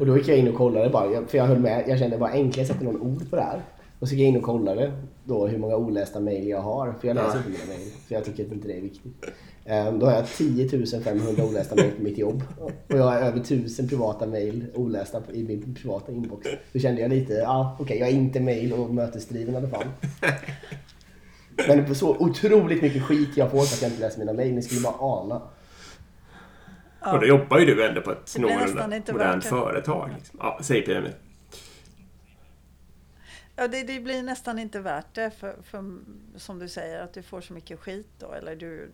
Och 0.00 0.06
då 0.06 0.18
gick 0.18 0.28
jag 0.28 0.38
in 0.38 0.48
och 0.48 0.54
kollade 0.54 0.90
bara, 0.90 1.26
för 1.26 1.38
jag 1.38 1.44
höll 1.44 1.58
med. 1.58 1.84
Jag 1.88 1.98
kände 1.98 2.18
bara 2.18 2.30
enklare 2.30 2.66
sätta 2.66 2.84
någon 2.84 3.00
ord 3.00 3.30
på 3.30 3.36
det 3.36 3.42
här. 3.42 3.62
Och 3.98 4.08
så 4.08 4.14
gick 4.14 4.22
jag 4.22 4.28
in 4.28 4.36
och 4.36 4.42
kollade 4.42 4.92
då 5.24 5.46
hur 5.46 5.58
många 5.58 5.76
olästa 5.76 6.20
mejl 6.20 6.48
jag 6.48 6.60
har. 6.60 6.94
För 7.00 7.08
jag 7.08 7.14
läser 7.14 7.38
inte 7.38 7.50
mina 7.50 7.64
mejl. 7.64 7.90
För 8.08 8.14
jag 8.14 8.24
tycker 8.24 8.42
inte 8.42 8.68
det 8.68 8.76
är 8.76 8.80
viktigt. 8.80 9.26
Ehm, 9.64 9.98
då 9.98 10.06
har 10.06 10.12
jag 10.12 10.28
10 10.28 11.02
500 11.04 11.44
olästa 11.44 11.74
mejl 11.74 11.90
på 11.90 12.02
mitt 12.02 12.18
jobb. 12.18 12.42
Och 12.58 12.98
jag 12.98 13.04
har 13.04 13.16
över 13.16 13.40
1000 13.40 13.88
privata 13.88 14.26
mejl 14.26 14.66
olästa 14.74 15.22
i 15.32 15.42
min 15.42 15.74
privata 15.74 16.12
inbox. 16.12 16.48
Då 16.72 16.78
kände 16.78 17.00
jag 17.00 17.10
lite, 17.10 17.32
ja 17.32 17.48
ah, 17.48 17.72
okej 17.74 17.84
okay, 17.84 17.98
jag 17.98 18.08
är 18.08 18.12
inte 18.12 18.40
mejl 18.40 18.72
och 18.72 18.94
mötesdriven 18.94 19.54
i 19.54 19.56
alla 19.56 19.68
fall. 19.68 19.86
Men 21.68 21.94
så 21.94 22.16
otroligt 22.16 22.82
mycket 22.82 23.02
skit 23.02 23.36
jag 23.36 23.50
får 23.50 23.62
för 23.62 23.74
att 23.74 23.82
jag 23.82 23.90
inte 23.90 24.00
läser 24.00 24.18
mina 24.18 24.32
mejl. 24.32 24.54
Ni 24.54 24.62
skulle 24.62 24.80
bara 24.80 24.96
ana. 24.98 25.42
Ja. 27.00 27.12
Och 27.12 27.20
då 27.20 27.26
jobbar 27.26 27.58
ju 27.58 27.64
du 27.64 27.86
ändå 27.88 28.00
på 28.00 28.12
ett 28.12 28.36
någorlunda 28.38 29.02
modernt 29.12 29.44
företag. 29.44 30.10
Liksom. 30.16 30.38
Ja, 30.42 30.58
säg 30.62 30.82
Pia 30.82 31.02
Ja, 33.56 33.68
det, 33.68 33.82
det, 33.82 34.00
blir 34.00 34.22
nästan 34.22 34.58
inte 34.58 34.80
värt 34.80 35.14
det 35.14 35.30
för, 35.30 35.56
för, 35.62 35.84
som 36.36 36.58
du 36.58 36.68
säger 36.68 37.00
att 37.00 37.14
du 37.14 37.22
får 37.22 37.40
så 37.40 37.52
mycket 37.52 37.80
skit 37.80 38.08
då. 38.18 38.32
Eller 38.32 38.56
du, 38.56 38.90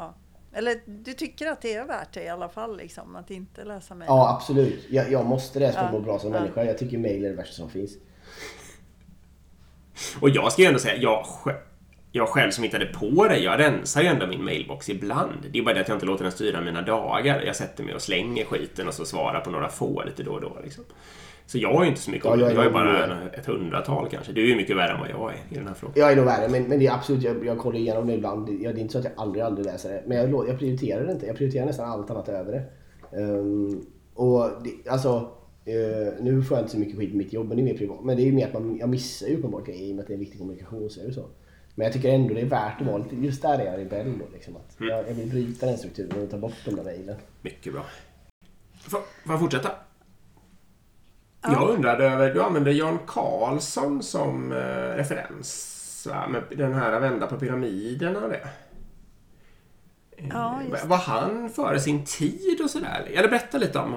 ja. 0.00 0.14
Eller 0.52 0.80
du 0.86 1.12
tycker 1.12 1.46
att 1.46 1.62
det 1.62 1.74
är 1.74 1.84
värt 1.84 2.12
det 2.12 2.22
i 2.22 2.28
alla 2.28 2.48
fall, 2.48 2.76
liksom, 2.76 3.16
att 3.16 3.30
inte 3.30 3.64
läsa 3.64 3.94
mejl? 3.94 4.06
Ja, 4.08 4.34
absolut. 4.34 4.86
Jag, 4.90 5.12
jag 5.12 5.26
måste 5.26 5.58
det 5.58 5.72
för 5.72 5.80
att 5.80 5.92
må 5.92 6.00
bra 6.00 6.18
som 6.18 6.32
ja. 6.32 6.40
människa. 6.40 6.64
Jag 6.64 6.78
tycker 6.78 6.98
mejl 6.98 7.24
är 7.24 7.28
det 7.28 7.36
värsta 7.36 7.54
som 7.54 7.70
finns. 7.70 7.92
Och 10.20 10.30
jag 10.30 10.52
ska 10.52 10.62
ju 10.62 10.68
ändå 10.68 10.78
säga, 10.78 10.96
jag 10.96 11.26
jag 12.16 12.28
själv 12.28 12.50
som 12.50 12.64
hittade 12.64 12.86
på 12.86 13.28
det, 13.28 13.38
jag 13.38 13.60
rensar 13.60 14.02
ju 14.02 14.08
ändå 14.08 14.26
min 14.26 14.44
mailbox 14.44 14.88
ibland. 14.88 15.46
Det 15.50 15.58
är 15.58 15.62
bara 15.62 15.74
det 15.74 15.80
att 15.80 15.88
jag 15.88 15.96
inte 15.96 16.06
låter 16.06 16.24
den 16.24 16.32
styra 16.32 16.60
mina 16.60 16.82
dagar. 16.82 17.42
Jag 17.42 17.56
sätter 17.56 17.84
mig 17.84 17.94
och 17.94 18.02
slänger 18.02 18.44
skiten 18.44 18.88
och 18.88 18.94
så 18.94 19.04
svarar 19.04 19.40
på 19.40 19.50
några 19.50 19.68
få 19.68 20.02
lite 20.04 20.22
då 20.22 20.32
och 20.32 20.40
då. 20.40 20.58
Liksom. 20.64 20.84
Så 21.46 21.58
jag 21.58 21.72
har 21.72 21.82
ju 21.82 21.88
inte 21.88 22.00
så 22.00 22.10
mycket 22.10 22.24
ja, 22.24 22.36
jag, 22.36 22.52
jag 22.52 22.66
är 22.66 22.70
bara 22.70 23.30
ett 23.30 23.46
hundratal 23.46 24.08
kanske. 24.10 24.32
Du 24.32 24.42
är 24.42 24.46
ju 24.46 24.56
mycket 24.56 24.76
värre 24.76 24.92
än 24.92 25.00
vad 25.00 25.10
jag 25.10 25.32
är 25.32 25.38
i 25.50 25.54
den 25.54 25.66
här 25.66 25.74
frågan. 25.74 25.94
Jag 25.96 26.12
är 26.12 26.16
nog 26.16 26.24
värre, 26.24 26.48
men, 26.48 26.62
men 26.64 26.78
det 26.78 26.86
är 26.86 26.92
absolut, 26.92 27.22
jag, 27.22 27.46
jag 27.46 27.58
kollar 27.58 27.78
igenom 27.78 28.06
det 28.06 28.14
ibland. 28.14 28.46
Det 28.46 28.66
är 28.66 28.78
inte 28.78 28.92
så 28.92 28.98
att 28.98 29.04
jag 29.04 29.12
aldrig, 29.16 29.44
aldrig 29.44 29.66
läser 29.66 29.88
det. 29.88 30.02
Men 30.06 30.16
jag, 30.16 30.48
jag 30.48 30.58
prioriterar 30.58 31.06
det 31.06 31.12
inte. 31.12 31.26
Jag 31.26 31.36
prioriterar 31.36 31.66
nästan 31.66 31.90
allt 31.90 32.10
annat 32.10 32.28
över 32.28 32.52
det. 32.52 32.62
Um, 33.20 33.86
och 34.14 34.50
det, 34.64 34.90
alltså, 34.90 35.10
uh, 35.68 36.24
nu 36.24 36.42
får 36.42 36.56
jag 36.56 36.64
inte 36.64 36.72
så 36.72 36.78
mycket 36.78 36.98
skit 36.98 37.10
på 37.10 37.16
mitt 37.16 37.32
jobb, 37.32 37.48
men 37.48 37.56
det 37.56 37.62
är 37.62 37.64
mer 37.64 37.76
privat. 37.76 38.04
Men 38.04 38.16
det 38.16 38.22
är 38.22 38.26
ju 38.26 38.32
mer 38.32 38.46
att 38.46 38.52
man, 38.52 38.76
jag 38.76 38.88
missar 38.88 39.26
ju 39.26 39.36
uppenbart 39.36 39.66
grejer 39.66 39.84
i 39.84 39.92
och 39.92 39.96
med 39.96 40.02
att 40.02 40.08
det 40.08 40.12
är 40.12 40.16
en 40.16 40.20
viktig 40.20 40.38
kommunikation. 40.38 40.90
Så 40.90 41.12
så. 41.12 41.24
Men 41.74 41.84
jag 41.84 41.92
tycker 41.92 42.08
ändå 42.08 42.34
det 42.34 42.40
är 42.40 42.46
värt 42.46 42.80
att 42.80 42.86
vara 42.86 42.98
lite, 42.98 43.16
just 43.16 43.42
där 43.42 43.58
är 43.58 43.64
jag 43.64 43.80
rebell 43.80 44.18
då. 44.18 44.24
Liksom, 44.32 44.56
att 44.56 44.80
mm. 44.80 44.92
jag, 44.92 45.08
jag 45.08 45.14
vill 45.14 45.30
bryta 45.30 45.66
den 45.66 45.78
strukturen 45.78 46.22
och 46.22 46.30
ta 46.30 46.38
bort 46.38 46.54
de 46.64 46.76
där 46.76 46.84
mejlen. 46.84 47.16
Mycket 47.42 47.72
bra. 47.72 47.84
Får, 48.80 48.98
får 48.98 49.32
jag 49.32 49.40
fortsätta? 49.40 49.70
Ja. 51.42 51.52
Jag 51.52 51.70
undrade 51.70 52.04
över, 52.04 52.34
du 52.34 52.42
använde 52.42 52.72
Jan 52.72 52.98
Karlsson 53.06 54.02
som 54.02 54.52
eh, 54.52 54.58
referens. 54.96 56.06
Va? 56.10 56.28
Med 56.28 56.42
den 56.50 56.74
här 56.74 57.00
vända 57.00 57.26
på 57.26 57.36
pyramiderna 57.36 58.20
och 58.20 58.28
det. 58.28 58.48
Ja, 60.16 60.62
just 60.70 60.84
Var 60.84 60.96
han 60.96 61.50
före 61.50 61.80
sin 61.80 62.04
tid 62.04 62.60
och 62.60 62.70
sådär? 62.70 63.08
Eller 63.14 63.28
berätta 63.28 63.58
lite 63.58 63.78
om 63.78 63.94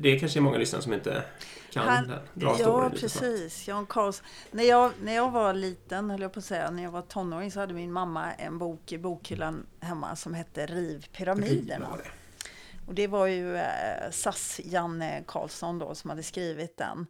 det 0.00 0.08
är 0.08 0.18
kanske 0.18 0.38
är 0.38 0.40
många 0.40 0.58
lyssnare 0.58 0.82
som 0.82 0.92
inte 0.92 1.22
kan 1.70 1.88
han, 1.88 2.12
dra 2.34 2.56
Ja, 2.58 2.90
precis. 2.90 3.68
Jan 3.68 3.86
Karlsson. 3.86 4.26
När 4.50 4.64
jag, 4.64 4.92
när 5.02 5.14
jag 5.14 5.30
var 5.30 5.54
liten, 5.54 6.10
höll 6.10 6.20
jag 6.20 6.32
på 6.32 6.38
att 6.38 6.44
säga, 6.44 6.70
när 6.70 6.82
jag 6.82 6.90
var 6.90 7.02
tonåring 7.02 7.50
så 7.50 7.60
hade 7.60 7.74
min 7.74 7.92
mamma 7.92 8.32
en 8.32 8.58
bok 8.58 8.92
i 8.92 8.98
bokhyllan 8.98 9.66
hemma 9.80 10.16
som 10.16 10.34
hette 10.34 10.66
Riv 10.66 11.06
pyramiderna. 11.12 11.88
Och 12.88 12.94
det 12.94 13.06
var 13.06 13.26
ju 13.26 13.56
eh, 13.56 14.10
SAS 14.10 14.60
Janne 14.64 15.24
Karlsson 15.26 15.78
då 15.78 15.94
som 15.94 16.10
hade 16.10 16.22
skrivit 16.22 16.76
den. 16.76 17.06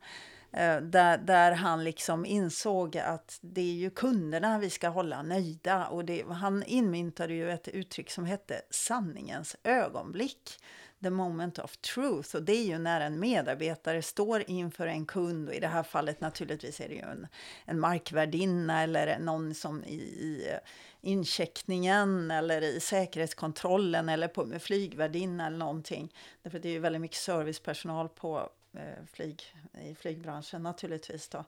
Eh, 0.52 0.76
där, 0.76 1.18
där 1.18 1.52
han 1.52 1.84
liksom 1.84 2.26
insåg 2.26 2.96
att 2.96 3.38
det 3.40 3.60
är 3.60 3.74
ju 3.74 3.90
kunderna 3.90 4.58
vi 4.58 4.70
ska 4.70 4.88
hålla 4.88 5.22
nöjda. 5.22 5.86
Och 5.86 6.04
det, 6.04 6.24
han 6.28 6.62
inmyntade 6.62 7.34
ju 7.34 7.50
ett 7.50 7.68
uttryck 7.68 8.10
som 8.10 8.24
hette 8.24 8.62
sanningens 8.70 9.56
ögonblick 9.64 10.58
the 11.02 11.10
moment 11.10 11.58
of 11.58 11.76
truth. 11.76 12.36
Och 12.36 12.42
det 12.42 12.52
är 12.52 12.64
ju 12.64 12.78
när 12.78 13.00
en 13.00 13.20
medarbetare 13.20 14.02
står 14.02 14.50
inför 14.50 14.86
en 14.86 15.06
kund 15.06 15.48
och 15.48 15.54
i 15.54 15.60
det 15.60 15.68
här 15.68 15.82
fallet 15.82 16.20
naturligtvis 16.20 16.80
är 16.80 16.88
det 16.88 16.94
ju 16.94 17.00
en, 17.00 17.26
en 17.64 17.80
markvärdinna 17.80 18.82
eller 18.82 19.18
någon 19.18 19.54
som 19.54 19.84
i, 19.84 19.96
i 19.96 20.58
incheckningen 21.00 22.30
eller 22.30 22.62
i 22.62 22.80
säkerhetskontrollen 22.80 24.08
eller 24.08 24.28
på, 24.28 24.44
med 24.44 24.62
flygvärdinna 24.62 25.46
eller 25.46 25.58
någonting. 25.58 26.14
Därför 26.42 26.58
det 26.58 26.68
är 26.68 26.72
ju 26.72 26.78
väldigt 26.78 27.02
mycket 27.02 27.18
servicepersonal 27.18 28.08
på 28.08 28.50
eh, 28.74 29.04
flyg, 29.12 29.42
i 29.84 29.94
flygbranschen 29.94 30.62
naturligtvis. 30.62 31.28
Då. 31.28 31.44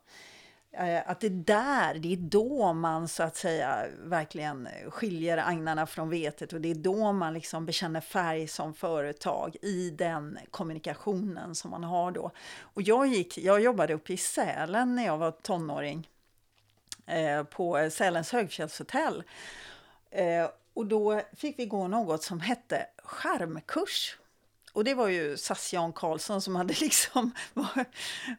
Eh, 0.72 1.10
att 1.10 1.20
det 1.20 1.26
är 1.26 1.30
där, 1.30 1.94
det 1.94 2.12
är 2.12 2.16
då 2.16 2.72
man 2.72 3.08
så 3.08 3.22
att 3.22 3.36
säga 3.36 3.86
verkligen 4.04 4.68
skiljer 4.88 5.38
agnarna 5.38 5.86
från 5.86 6.10
vetet 6.10 6.52
och 6.52 6.60
det 6.60 6.70
är 6.70 6.74
då 6.74 7.12
man 7.12 7.34
liksom 7.34 7.66
bekänner 7.66 8.00
färg 8.00 8.48
som 8.48 8.74
företag 8.74 9.56
i 9.62 9.90
den 9.90 10.38
kommunikationen 10.50 11.54
som 11.54 11.70
man 11.70 11.84
har 11.84 12.10
då. 12.12 12.30
Och 12.60 12.82
jag, 12.82 13.06
gick, 13.06 13.38
jag 13.38 13.60
jobbade 13.60 13.94
uppe 13.94 14.12
i 14.12 14.16
Sälen 14.16 14.94
när 14.94 15.06
jag 15.06 15.18
var 15.18 15.30
tonåring 15.30 16.08
eh, 17.10 17.42
på 17.42 17.90
Sälens 17.90 18.32
högfjällshotell. 18.32 19.22
Eh, 20.10 20.48
och 20.74 20.86
då 20.86 21.20
fick 21.36 21.58
vi 21.58 21.66
gå 21.66 21.88
något 21.88 22.22
som 22.22 22.40
hette 22.40 22.86
skärmkurs. 23.04 24.16
Och 24.72 24.84
det 24.84 24.94
var 24.94 25.08
ju 25.08 25.36
SAS 25.36 25.72
Jan 25.72 25.92
Karlsson 25.92 26.42
som 26.42 26.56
hade 26.56 26.74
liksom 26.80 27.32
var, 27.54 27.84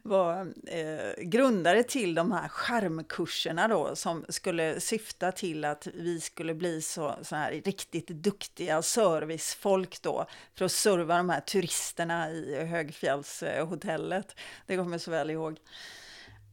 var 0.01 0.53
eh, 0.67 1.23
grundare 1.23 1.83
till 1.83 2.15
de 2.15 2.31
här 2.31 2.47
skärmkurserna 2.47 3.67
då 3.67 3.95
som 3.95 4.25
skulle 4.29 4.79
syfta 4.79 5.31
till 5.31 5.65
att 5.65 5.87
vi 5.87 6.21
skulle 6.21 6.53
bli 6.53 6.81
så, 6.81 7.15
så 7.21 7.35
här 7.35 7.51
riktigt 7.51 8.07
duktiga 8.07 8.81
servicefolk 8.81 10.01
då 10.01 10.25
för 10.55 10.65
att 10.65 10.71
serva 10.71 11.17
de 11.17 11.29
här 11.29 11.41
turisterna 11.41 12.31
i 12.31 12.65
Högfjällshotellet. 12.65 14.35
Det 14.65 14.77
kommer 14.77 14.91
jag 14.91 15.01
så 15.01 15.11
väl 15.11 15.29
ihåg. 15.29 15.57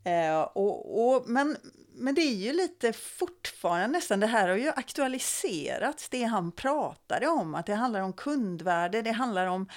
Eh, 0.04 0.40
och, 0.40 1.08
och, 1.08 1.24
men, 1.28 1.56
men 1.98 2.14
det 2.14 2.20
är 2.20 2.34
ju 2.34 2.52
lite 2.52 2.92
fortfarande 2.92 3.86
nästan, 3.86 4.20
det 4.20 4.26
här 4.26 4.48
har 4.48 4.56
ju 4.56 4.68
aktualiserats, 4.68 6.08
det 6.08 6.22
han 6.22 6.52
pratade 6.52 7.28
om, 7.28 7.54
att 7.54 7.66
det 7.66 7.74
handlar 7.74 8.00
om 8.00 8.12
kundvärde, 8.12 9.02
det 9.02 9.10
handlar 9.12 9.46
om 9.46 9.68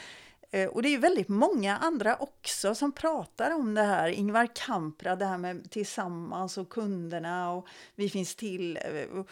eh, 0.51 0.69
och 0.69 0.81
det 0.81 0.89
är 0.89 0.91
ju 0.91 0.97
väldigt 0.97 1.29
många 1.29 1.77
andra 1.77 2.15
också 2.15 2.75
som 2.75 2.91
pratar 2.91 3.51
om 3.51 3.73
det 3.73 3.83
här. 3.83 4.07
Ingvar 4.09 4.47
Kamprad, 4.55 5.19
det 5.19 5.25
här 5.25 5.37
med 5.37 5.71
tillsammans 5.71 6.57
och 6.57 6.69
kunderna 6.69 7.51
och 7.51 7.67
vi 7.95 8.09
finns 8.09 8.35
till. 8.35 8.77
Eh, 8.77 9.23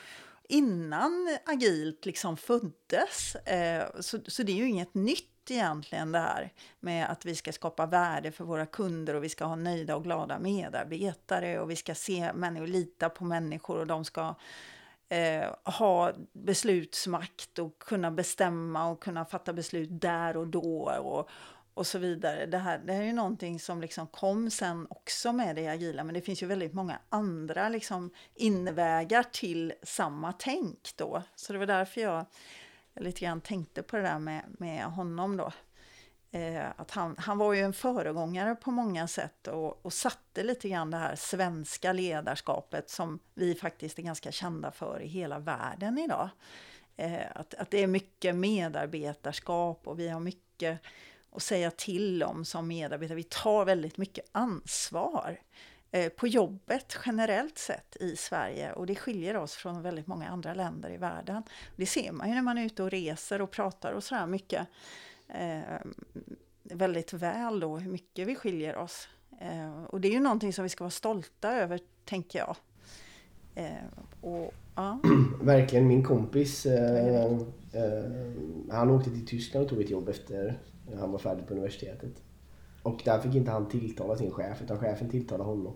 innan 0.50 1.38
agilt 1.46 2.06
liksom 2.06 2.38
föddes. 2.38 3.36
Eh, 3.36 3.88
så, 4.00 4.20
så 4.28 4.44
det 4.44 4.52
är 4.52 4.56
ju 4.56 4.70
inget 4.70 4.94
nytt 4.94 5.39
egentligen 5.52 6.12
det 6.12 6.20
här 6.20 6.54
med 6.80 7.10
att 7.10 7.26
vi 7.26 7.36
ska 7.36 7.52
skapa 7.52 7.86
värde 7.86 8.32
för 8.32 8.44
våra 8.44 8.66
kunder 8.66 9.14
och 9.14 9.24
vi 9.24 9.30
ska 9.30 9.46
ha 9.46 9.56
nöjda 9.56 9.96
och 9.96 10.04
glada 10.04 10.40
medarbetare 10.40 11.60
och 11.60 11.72
vi 11.72 11.76
ska 11.76 11.96
se 11.96 12.34
människor, 12.34 12.68
lita 12.68 13.10
på 13.10 13.24
människor 13.24 13.78
och 13.78 13.88
de 13.88 14.06
ska 14.06 14.36
eh, 15.10 15.56
ha 15.64 16.12
beslutsmakt 16.34 17.60
och 17.60 17.80
kunna 17.80 18.12
bestämma 18.12 18.90
och 18.90 19.04
kunna 19.04 19.26
fatta 19.26 19.54
beslut 19.54 19.90
där 19.92 20.38
och 20.38 20.48
då 20.48 20.84
och, 20.84 21.30
och 21.74 21.88
så 21.88 21.98
vidare. 21.98 22.46
Det 22.46 22.58
här, 22.58 22.82
det 22.86 22.94
här 22.94 23.02
är 23.02 23.06
ju 23.06 23.14
någonting 23.14 23.60
som 23.60 23.82
liksom 23.82 24.08
kom 24.08 24.52
sen 24.52 24.88
också 24.90 25.34
med 25.34 25.56
det 25.56 25.68
agila, 25.68 26.04
men 26.04 26.14
det 26.14 26.22
finns 26.22 26.44
ju 26.44 26.48
väldigt 26.48 26.74
många 26.74 27.00
andra 27.10 27.70
liksom 27.70 28.12
invägar 28.36 29.24
till 29.24 29.74
samma 29.84 30.34
tänk 30.34 30.90
då. 30.96 31.24
Så 31.36 31.54
det 31.54 31.60
var 31.60 31.66
därför 31.66 32.02
jag 32.02 32.26
jag 32.94 33.04
lite 33.04 33.22
grann 33.22 33.42
tänkte 33.42 33.84
på 33.84 33.96
det 33.96 34.04
där 34.04 34.20
med, 34.20 34.46
med 34.48 34.86
honom 34.86 35.38
då. 35.38 35.52
Eh, 36.32 36.70
att 36.76 36.92
han, 36.92 37.16
han 37.18 37.38
var 37.38 37.54
ju 37.54 37.62
en 37.62 37.74
föregångare 37.74 38.56
på 38.56 38.72
många 38.72 39.08
sätt 39.08 39.48
och, 39.48 39.86
och 39.86 39.94
satte 39.94 40.44
lite 40.44 40.70
grann 40.70 40.92
det 40.92 40.98
här 40.98 41.16
svenska 41.16 41.94
ledarskapet 41.94 42.90
som 42.90 43.20
vi 43.34 43.56
faktiskt 43.56 44.00
är 44.00 44.04
ganska 44.04 44.32
kända 44.32 44.72
för 44.72 45.02
i 45.02 45.08
hela 45.08 45.40
världen 45.40 45.98
idag. 45.98 46.30
Eh, 46.98 47.32
att, 47.36 47.54
att 47.54 47.72
det 47.72 47.84
är 47.84 47.88
mycket 47.88 48.36
medarbetarskap 48.36 49.88
och 49.88 50.00
vi 50.00 50.10
har 50.10 50.20
mycket 50.20 50.80
att 51.32 51.44
säga 51.44 51.72
till 51.72 52.24
om 52.24 52.46
som 52.46 52.68
medarbetare. 52.68 53.16
Vi 53.16 53.24
tar 53.24 53.66
väldigt 53.66 53.98
mycket 53.98 54.26
ansvar 54.32 55.40
på 56.16 56.28
jobbet 56.28 56.98
generellt 57.06 57.58
sett 57.58 57.96
i 58.00 58.16
Sverige 58.16 58.74
och 58.74 58.86
det 58.86 58.96
skiljer 58.96 59.38
oss 59.38 59.54
från 59.54 59.82
väldigt 59.82 60.08
många 60.08 60.28
andra 60.30 60.54
länder 60.54 60.90
i 60.90 60.98
världen. 60.98 61.44
Det 61.76 61.86
ser 61.86 62.12
man 62.12 62.30
ju 62.30 62.36
när 62.36 62.42
man 62.42 62.58
är 62.58 62.66
ute 62.66 62.84
och 62.84 62.92
reser 62.92 63.42
och 63.42 63.52
pratar 63.52 63.92
och 63.92 64.04
sådär 64.04 64.28
mycket. 64.28 64.68
Eh, 65.28 65.62
väldigt 66.64 67.14
väl 67.14 67.60
då 67.60 67.78
hur 67.78 67.92
mycket 67.92 68.28
vi 68.28 68.36
skiljer 68.36 68.76
oss. 68.76 69.08
Eh, 69.42 69.84
och 69.84 70.02
det 70.02 70.08
är 70.08 70.12
ju 70.12 70.20
någonting 70.20 70.54
som 70.54 70.64
vi 70.64 70.70
ska 70.70 70.84
vara 70.84 70.92
stolta 70.92 71.52
över, 71.52 71.80
tänker 72.06 72.40
jag. 72.40 72.56
Eh, 73.56 73.72
och, 74.22 74.54
ja. 74.76 75.00
Verkligen, 75.42 75.88
min 75.88 76.04
kompis 76.04 76.66
eh, 76.66 77.26
eh, 77.26 77.38
han 78.72 78.90
åkte 78.90 79.10
till 79.10 79.26
Tyskland 79.26 79.64
och 79.64 79.70
tog 79.70 79.82
ett 79.82 79.90
jobb 79.90 80.10
efter 80.10 80.60
han 81.00 81.12
var 81.12 81.20
färdig 81.20 81.48
på 81.48 81.54
universitetet. 81.54 82.12
Och 82.84 83.02
där 83.06 83.20
fick 83.20 83.36
inte 83.36 83.52
han 83.52 83.70
tilltala 83.70 84.18
sin 84.18 84.32
chef 84.32 84.62
utan 84.62 84.80
chefen 84.80 85.10
tilltalade 85.10 85.50
honom. 85.50 85.74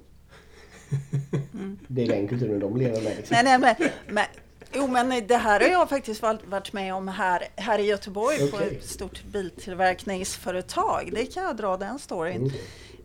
Mm. 1.53 1.79
Det 1.87 2.03
är 2.03 2.07
den 2.07 2.27
kulturen 2.27 2.59
de 2.59 2.77
lever 2.77 3.01
med. 3.01 3.15
Liksom. 3.17 3.37
Nej, 3.43 3.43
nej, 3.43 3.59
men, 3.59 3.89
men, 4.15 4.25
jo, 4.73 4.87
men 4.87 5.27
det 5.27 5.37
här 5.37 5.59
har 5.59 5.67
jag 5.67 5.89
faktiskt 5.89 6.21
varit 6.21 6.73
med 6.73 6.93
om 6.93 7.07
här, 7.07 7.47
här 7.55 7.79
i 7.79 7.85
Göteborg 7.85 8.35
okay. 8.35 8.49
på 8.51 8.57
ett 8.57 8.85
stort 8.85 9.23
biltillverkningsföretag. 9.23 11.09
Det 11.13 11.25
kan 11.25 11.43
jag 11.43 11.57
dra 11.57 11.77
den 11.77 11.99
storyn. 11.99 12.51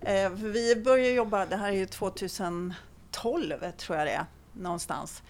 Mm. 0.00 0.26
Eh, 0.26 0.30
vi 0.30 0.76
började 0.76 1.10
jobba, 1.10 1.46
det 1.46 1.56
här 1.56 1.68
är 1.68 1.76
ju 1.76 1.86
2012 1.86 2.74
tror 3.76 3.98
jag 3.98 4.06
det 4.06 4.12
är, 4.12 4.26
någonstans. 4.52 5.22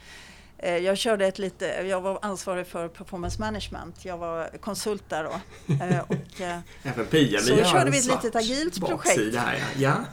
Eh, 0.58 0.76
jag 0.76 0.98
körde 0.98 1.26
ett 1.26 1.38
lite, 1.38 1.66
jag 1.66 2.00
var 2.00 2.18
ansvarig 2.22 2.66
för 2.66 2.88
performance 2.88 3.40
management. 3.40 4.04
Jag 4.04 4.18
var 4.18 4.50
konsult 4.60 5.08
där 5.08 5.24
då. 5.24 5.40
Eh, 5.74 6.00
och, 6.00 6.40
eh, 6.40 6.58
Även 6.82 7.06
Pia, 7.06 7.40
så 7.40 7.64
körde 7.64 7.90
vi 7.90 7.98
ett 7.98 8.06
litet 8.06 8.36
agilt 8.36 8.80
projekt. 8.80 9.36
Här, 9.36 9.56
ja. 9.76 9.88
ja. 9.88 10.04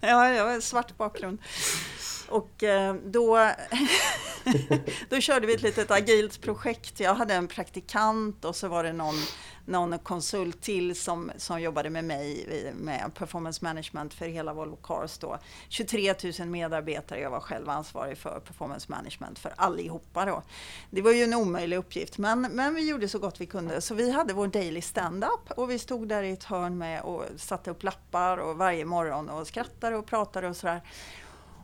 ja, 0.08 0.30
jag 0.30 0.46
har 0.46 0.60
svart 0.60 0.96
bakgrund. 0.96 1.38
Och 2.28 2.64
då, 3.04 3.50
då 5.08 5.20
körde 5.20 5.46
vi 5.46 5.54
ett 5.54 5.62
litet 5.62 5.90
agilt 5.90 6.40
projekt. 6.40 7.00
Jag 7.00 7.14
hade 7.14 7.34
en 7.34 7.48
praktikant 7.48 8.44
och 8.44 8.56
så 8.56 8.68
var 8.68 8.84
det 8.84 8.92
någon 8.92 9.14
någon 9.66 9.98
konsult 9.98 10.62
till 10.62 10.94
som, 10.94 11.32
som 11.36 11.60
jobbade 11.60 11.90
med 11.90 12.04
mig 12.04 12.46
med 12.80 13.14
performance 13.14 13.64
management 13.64 14.14
för 14.14 14.26
hela 14.26 14.52
Volvo 14.52 14.76
Cars 14.76 15.18
då. 15.18 15.38
23 15.68 16.14
000 16.38 16.48
medarbetare, 16.48 17.20
jag 17.20 17.30
var 17.30 17.40
själv 17.40 17.68
ansvarig 17.68 18.18
för 18.18 18.40
performance 18.40 18.86
management 18.88 19.38
för 19.38 19.52
allihopa 19.56 20.24
då. 20.24 20.42
Det 20.90 21.02
var 21.02 21.12
ju 21.12 21.22
en 21.22 21.34
omöjlig 21.34 21.76
uppgift 21.76 22.18
men, 22.18 22.40
men 22.40 22.74
vi 22.74 22.88
gjorde 22.88 23.08
så 23.08 23.18
gott 23.18 23.40
vi 23.40 23.46
kunde. 23.46 23.80
Så 23.80 23.94
vi 23.94 24.10
hade 24.10 24.34
vår 24.34 24.46
daily 24.46 24.80
stand-up 24.80 25.50
och 25.56 25.70
vi 25.70 25.78
stod 25.78 26.08
där 26.08 26.22
i 26.22 26.30
ett 26.30 26.44
hörn 26.44 26.78
med 26.78 27.02
och 27.02 27.24
satte 27.36 27.70
upp 27.70 27.82
lappar 27.82 28.38
och 28.38 28.56
varje 28.56 28.84
morgon 28.84 29.28
och 29.28 29.46
skrattade 29.46 29.96
och 29.96 30.06
pratade 30.06 30.48
och 30.48 30.56
sådär. 30.56 30.82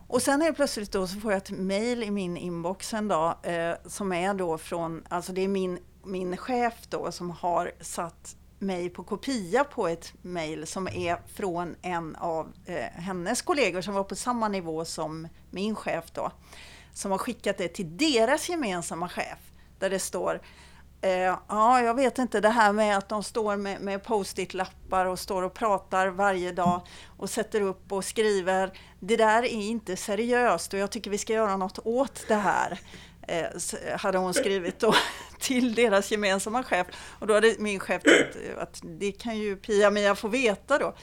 Och 0.07 0.21
sen 0.21 0.41
helt 0.41 0.55
plötsligt 0.55 0.91
då 0.91 1.07
så 1.07 1.19
får 1.19 1.31
jag 1.31 1.37
ett 1.37 1.51
mail 1.51 2.03
i 2.03 2.11
min 2.11 2.37
inbox 2.37 2.93
en 2.93 3.07
dag 3.07 3.35
eh, 3.43 3.75
som 3.85 4.11
är 4.11 4.33
då 4.33 4.57
från, 4.57 5.03
alltså 5.09 5.33
det 5.33 5.41
är 5.41 5.47
min 5.47 5.79
min 6.03 6.37
chef 6.37 6.73
då 6.89 7.11
som 7.11 7.31
har 7.31 7.71
satt 7.81 8.35
mig 8.59 8.89
på 8.89 9.03
kopia 9.03 9.63
på 9.63 9.87
ett 9.87 10.13
mejl 10.21 10.67
som 10.67 10.87
är 10.87 11.17
från 11.33 11.75
en 11.81 12.15
av 12.15 12.53
eh, 12.65 13.01
hennes 13.01 13.41
kollegor 13.41 13.81
som 13.81 13.93
var 13.93 14.03
på 14.03 14.15
samma 14.15 14.47
nivå 14.47 14.85
som 14.85 15.27
min 15.49 15.75
chef 15.75 16.11
då. 16.13 16.31
Som 16.93 17.11
har 17.11 17.17
skickat 17.17 17.57
det 17.57 17.67
till 17.67 17.97
deras 17.97 18.49
gemensamma 18.49 19.09
chef. 19.09 19.39
Där 19.79 19.89
det 19.89 19.99
står 19.99 20.41
eh, 21.01 21.37
Ja, 21.47 21.81
jag 21.81 21.93
vet 21.93 22.17
inte 22.17 22.39
det 22.39 22.49
här 22.49 22.73
med 22.73 22.97
att 22.97 23.09
de 23.09 23.23
står 23.23 23.57
med, 23.57 23.81
med 23.81 24.03
post-it-lappar 24.03 25.05
och 25.05 25.19
står 25.19 25.43
och 25.43 25.53
pratar 25.53 26.07
varje 26.07 26.51
dag 26.51 26.81
och 27.17 27.29
sätter 27.29 27.61
upp 27.61 27.91
och 27.91 28.05
skriver. 28.05 28.79
Det 28.99 29.17
där 29.17 29.43
är 29.43 29.61
inte 29.61 29.97
seriöst 29.97 30.73
och 30.73 30.79
jag 30.79 30.91
tycker 30.91 31.11
vi 31.11 31.17
ska 31.17 31.33
göra 31.33 31.57
något 31.57 31.79
åt 31.83 32.25
det 32.27 32.35
här 32.35 32.79
hade 33.97 34.17
hon 34.17 34.33
skrivit 34.33 34.79
då 34.79 34.95
till 35.39 35.75
deras 35.75 36.11
gemensamma 36.11 36.63
chef. 36.63 36.87
Och 37.19 37.27
då 37.27 37.33
hade 37.33 37.55
min 37.59 37.79
chef 37.79 38.03
tänkt 38.03 38.57
att 38.57 38.81
det 38.83 39.11
kan 39.11 39.37
ju 39.37 39.55
Pia-Mia 39.55 40.15
få 40.15 40.27
veta 40.27 40.77
då. 40.77 40.95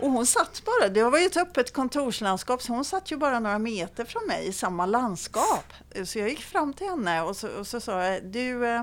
Och 0.00 0.10
hon 0.10 0.26
satt 0.26 0.62
bara, 0.64 0.88
det 0.88 1.02
var 1.02 1.18
ju 1.18 1.26
ett 1.26 1.36
öppet 1.36 1.72
kontorslandskap, 1.72 2.62
så 2.62 2.72
hon 2.72 2.84
satt 2.84 3.12
ju 3.12 3.16
bara 3.16 3.40
några 3.40 3.58
meter 3.58 4.04
från 4.04 4.26
mig 4.26 4.46
i 4.46 4.52
samma 4.52 4.86
landskap. 4.86 5.72
Så 6.04 6.18
jag 6.18 6.28
gick 6.28 6.40
fram 6.40 6.72
till 6.72 6.86
henne 6.86 7.22
och 7.22 7.36
så, 7.36 7.48
och 7.48 7.66
så 7.66 7.80
sa 7.80 8.04
jag, 8.04 8.24
du, 8.24 8.66
eh, 8.66 8.82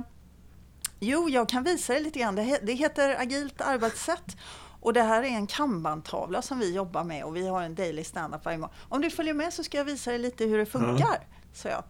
jo 0.99 1.29
jag 1.29 1.49
kan 1.49 1.63
visa 1.63 1.93
dig 1.93 2.01
lite 2.01 2.19
grann, 2.19 2.35
det, 2.35 2.59
det 2.63 2.73
heter 2.73 3.21
agilt 3.21 3.61
arbetssätt. 3.61 4.37
Och 4.81 4.93
det 4.93 5.01
här 5.01 5.23
är 5.23 5.27
en 5.27 5.47
kanban 5.47 6.03
som 6.41 6.59
vi 6.59 6.73
jobbar 6.73 7.03
med 7.03 7.23
och 7.23 7.35
vi 7.35 7.47
har 7.47 7.61
en 7.61 7.75
daily 7.75 8.03
standup 8.03 8.45
varje 8.45 8.57
morgon. 8.57 8.75
Om 8.89 9.01
du 9.01 9.09
följer 9.09 9.33
med 9.33 9.53
så 9.53 9.63
ska 9.63 9.77
jag 9.77 9.85
visa 9.85 10.11
dig 10.11 10.19
lite 10.19 10.45
hur 10.45 10.57
det 10.57 10.65
funkar, 10.65 11.15
mm. 11.15 11.27
sa 11.53 11.69
jag. 11.69 11.83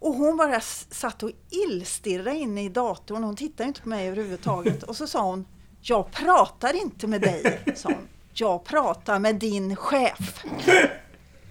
Och 0.00 0.14
hon 0.14 0.36
bara 0.36 0.60
satt 0.90 1.22
och 1.22 1.30
illstirrade 1.50 2.36
in 2.36 2.58
i 2.58 2.68
datorn. 2.68 3.24
Hon 3.24 3.36
tittade 3.36 3.68
inte 3.68 3.80
på 3.82 3.88
mig 3.88 4.08
överhuvudtaget. 4.08 4.82
Och 4.82 4.96
så 4.96 5.06
sa 5.06 5.22
hon, 5.22 5.46
jag 5.82 6.10
pratar 6.10 6.76
inte 6.76 7.06
med 7.06 7.20
dig, 7.20 7.60
sa 7.76 7.88
hon. 7.88 8.08
Jag 8.32 8.64
pratar 8.64 9.18
med 9.18 9.34
din 9.34 9.76
chef. 9.76 10.44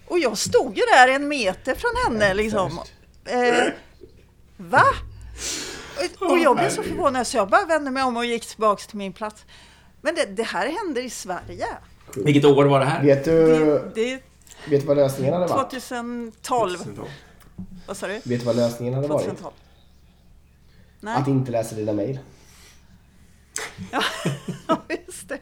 Och 0.08 0.20
jag 0.20 0.38
stod 0.38 0.78
ju 0.78 0.84
där 0.94 1.08
en 1.08 1.28
meter 1.28 1.76
från 1.76 1.92
henne 2.06 2.34
liksom. 2.34 2.80
Eh, 3.26 3.64
va? 4.58 4.84
Och 6.20 6.40
jag 6.40 6.56
blev 6.56 6.70
så 6.70 6.84
förvånad 6.84 7.28
så 7.28 7.38
jag 7.38 7.50
bara 7.50 7.66
vände 7.66 7.92
mig 7.92 8.04
om 8.04 8.18
och 8.18 8.26
gick 8.26 8.46
tillbaka 8.46 8.84
till 8.88 8.98
min 8.98 9.14
plats. 9.14 9.46
Men 10.02 10.16
det, 10.16 10.26
det 10.26 10.44
här 10.44 10.68
händer 10.68 11.02
i 11.02 11.10
Sverige. 11.10 11.68
Vilket 12.16 12.46
år 12.46 12.66
var 12.66 12.80
det 12.80 12.86
här? 12.86 13.04
Vet 13.04 13.26
du, 13.26 13.48
det, 13.48 13.92
det, 13.96 14.22
vet 14.70 14.82
du 14.82 14.88
vad 14.88 14.98
lösningen 14.98 15.34
hade 15.34 15.48
varit? 15.48 15.70
2012. 15.70 16.78
2012. 16.78 17.08
Vad 17.88 17.98
sa 17.98 18.08
du? 18.08 18.14
Vet 18.14 18.24
du 18.24 18.38
vad 18.46 18.56
lösningen 18.56 18.94
hade 18.94 19.08
2012. 19.08 19.44
varit? 19.44 19.54
Nej. 21.00 21.16
Att 21.16 21.28
inte 21.28 21.52
läsa 21.52 21.76
dina 21.76 21.94
mejl. 21.94 22.20
Ja, 23.92 24.04
just 24.90 25.30
det. 25.30 25.40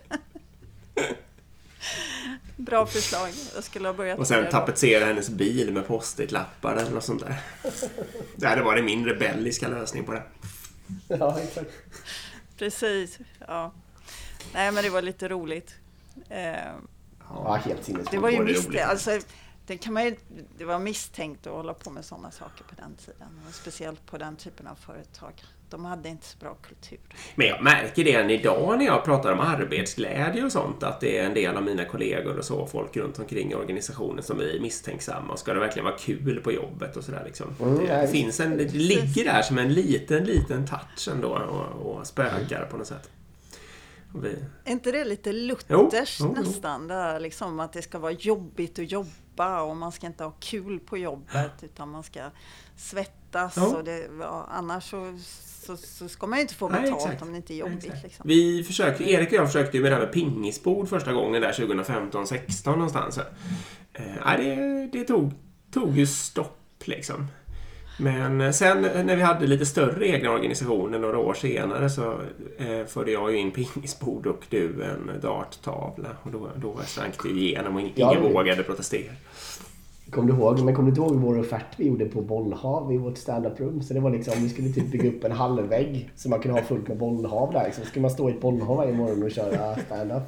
Bra 2.57 2.86
förslag. 2.86 3.30
Jag 3.55 3.63
skulle 3.63 3.88
ha 3.88 3.93
börjat 3.93 4.20
Och 4.20 4.28
sen 4.28 4.49
tapetsera 4.51 5.05
hennes 5.05 5.30
bil 5.30 5.74
med 5.74 5.88
post-it-lappar 5.88 6.76
eller 6.76 6.91
något 6.91 7.03
sånt 7.03 7.22
där. 7.22 7.41
Det 8.36 8.47
hade 8.47 8.61
varit 8.61 8.86
min 8.86 9.05
rebelliska 9.05 9.68
lösning 9.68 10.03
på 10.03 10.11
det. 10.11 10.24
Ja, 11.07 11.39
exakt. 11.39 11.72
Precis. 12.57 13.20
Ja. 13.47 13.72
Nej, 14.53 14.72
men 14.72 14.84
det 14.84 14.89
var 14.89 15.01
lite 15.01 15.28
roligt. 15.28 15.76
Eh, 16.30 16.55
ja, 17.30 17.53
helt 17.66 17.84
sinnessjukt. 17.86 18.11
Det 18.11 18.18
var 18.18 18.30
ju 18.30 18.43
misstänkt. 18.43 18.82
Alltså, 18.82 19.20
det, 19.68 19.78
kan 19.78 19.93
man 19.93 20.05
ju, 20.05 20.16
det 20.57 20.66
var 20.66 20.80
misstänkt 20.80 21.47
att 21.47 21.53
hålla 21.53 21.74
på 21.74 21.89
med 21.89 22.05
sådana 22.05 22.32
saker 22.32 22.63
på 22.63 22.76
den 22.76 22.95
tiden. 22.95 23.28
Speciellt 23.51 24.05
på 24.05 24.18
den 24.18 24.36
typen 24.36 24.68
av 24.68 24.76
företag. 24.76 25.43
De 25.70 25.86
hade 25.86 26.09
inte 26.09 26.26
så 26.26 26.38
bra 26.38 26.55
kultur. 26.61 26.99
Men 27.36 27.47
jag 27.47 27.63
märker 27.63 28.03
det 28.03 28.13
än 28.13 28.30
idag 28.30 28.78
när 28.78 28.86
jag 28.86 29.05
pratar 29.05 29.32
om 29.32 29.39
arbetsglädje 29.39 30.43
och 30.43 30.51
sånt. 30.51 30.84
Att 30.84 30.99
det 30.99 31.18
är 31.18 31.26
en 31.26 31.34
del 31.34 31.57
av 31.57 31.63
mina 31.63 31.86
kollegor 31.86 32.38
och 32.38 32.45
så, 32.45 32.68
folk 32.68 32.97
runt 32.97 33.20
omkring 33.20 33.51
i 33.51 33.55
organisationen 33.55 34.24
som 34.24 34.39
är 34.39 34.59
misstänksamma. 34.59 35.38
Ska 35.38 35.53
det 35.53 35.59
verkligen 35.59 35.86
vara 35.86 35.97
kul 35.97 36.41
på 36.43 36.51
jobbet 36.51 36.97
och 36.97 37.03
sådär 37.03 37.24
liksom. 37.26 37.55
Mm, 37.61 37.86
det, 37.86 38.07
finns 38.07 38.39
en, 38.39 38.57
det 38.57 38.74
ligger 38.74 39.24
där 39.24 39.41
som 39.41 39.57
en 39.57 39.74
liten, 39.74 40.24
liten 40.24 40.68
touch 40.68 41.07
ändå 41.11 41.30
och, 41.30 41.95
och 41.95 42.07
spökar 42.07 42.66
på 42.66 42.78
något 42.78 42.88
sätt. 42.88 43.09
Vi... 44.22 44.36
Är 44.63 44.72
inte 44.72 44.91
det 44.91 45.05
lite 45.05 45.32
Luthers 45.34 46.18
jo, 46.20 46.34
jo, 46.36 46.41
nästan? 46.41 46.82
Jo. 46.82 46.88
Där, 46.88 47.20
liksom, 47.20 47.59
att 47.59 47.74
det 47.74 47.82
ska 47.82 47.99
vara 47.99 48.11
jobbigt 48.11 48.80
att 48.80 48.91
jobba 49.36 49.61
och 49.61 49.75
man 49.75 49.91
ska 49.91 50.07
inte 50.07 50.23
ha 50.23 50.31
kul 50.39 50.79
på 50.79 50.97
jobbet 50.97 51.63
utan 51.63 51.89
man 51.89 52.03
ska 52.03 52.19
svettas. 52.77 53.57
Och 53.57 53.83
det, 53.83 54.09
ja, 54.19 54.47
annars 54.51 54.89
så, 54.89 55.17
så, 55.65 55.77
så, 55.77 56.09
ska 56.09 56.27
man 56.27 56.38
ju 56.38 56.41
inte 56.41 56.55
få 56.55 56.69
betalt 56.69 57.05
Nej, 57.05 57.17
om 57.21 57.31
det 57.31 57.38
inte 57.38 57.53
är 57.53 57.57
jobbigt. 57.57 58.03
Liksom. 58.03 58.25
Vi 58.27 58.63
försökte, 58.63 59.03
Erik 59.03 59.27
och 59.27 59.33
jag 59.33 59.47
försökte 59.47 59.77
ju 59.77 59.83
med 59.83 59.91
det 59.91 59.95
här 59.95 60.03
med 60.03 60.13
pingisbord 60.13 60.89
första 60.89 61.13
gången 61.13 61.41
där 61.41 61.51
2015-16 61.51 62.71
någonstans. 62.71 63.19
Eh, 63.93 64.38
det, 64.38 64.89
det 64.91 65.03
tog, 65.03 65.33
tog 65.71 65.97
ju 65.97 66.07
stopp 66.07 66.83
liksom. 66.86 67.27
Men 67.98 68.54
sen 68.54 68.82
när 68.82 69.16
vi 69.16 69.22
hade 69.22 69.48
lite 69.48 69.66
större 69.66 70.08
egna 70.08 70.32
organisationer 70.32 71.00
några 71.00 71.18
år 71.18 71.34
senare 71.34 71.89
så 71.89 72.20
eh, 72.58 72.86
förde 72.88 73.12
jag 73.12 73.32
ju 73.32 73.38
in 73.38 73.52
pingisbord 73.52 74.28
och 74.28 74.43
du 74.50 74.84
en 74.84 75.12
darttavla. 75.22 76.10
Och 76.24 76.32
då, 76.32 76.50
då 76.56 76.76
slank 76.86 77.24
det 77.24 77.30
igenom 77.30 77.76
och 77.76 77.82
ingen 77.82 77.93
ja, 77.96 78.20
vågade 78.22 78.64
protestera. 78.64 79.12
Kom 80.12 80.28
du 80.28 80.34
ihåg, 80.34 80.60
men 80.60 80.76
kom 80.76 80.86
du 80.86 80.89
inte 80.89 81.02
ihåg 81.02 81.16
vår 81.16 81.39
offert 81.39 81.66
vi 81.78 81.88
gjorde 81.88 82.06
på 82.06 82.22
bollhav 82.22 82.93
i 82.93 82.98
vårt 82.98 83.18
standup-rum? 83.18 83.82
Så 83.82 83.93
det 83.93 84.00
var 84.00 84.10
liksom, 84.10 84.34
vi 84.43 84.50
skulle 84.50 84.70
typ 84.70 84.91
bygga 84.91 85.10
upp 85.10 85.24
en 85.24 85.32
halvvägg 85.32 86.10
så 86.16 86.30
man 86.30 86.39
kunde 86.39 86.60
ha 86.60 86.68
fullt 86.68 86.88
med 86.88 86.98
bollhav 86.98 87.54
där. 87.54 87.72
Så 87.72 87.86
skulle 87.86 88.02
man 88.02 88.12
stå 88.12 88.30
i 88.30 88.34
ett 88.34 88.41
bollhav 88.41 88.78
varje 88.78 88.93
morgon 88.93 89.24
och 89.24 89.32
köra 89.32 89.76
standup. 89.76 90.24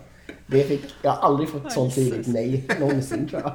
Det 0.48 0.64
fick, 0.64 0.82
jag 1.02 1.12
har 1.12 1.28
aldrig 1.28 1.50
fått 1.50 1.72
sånt 1.72 1.96
tidigt 1.96 2.28
nej 2.28 2.68
någonsin 2.80 3.28
tror 3.28 3.42
jag. 3.42 3.54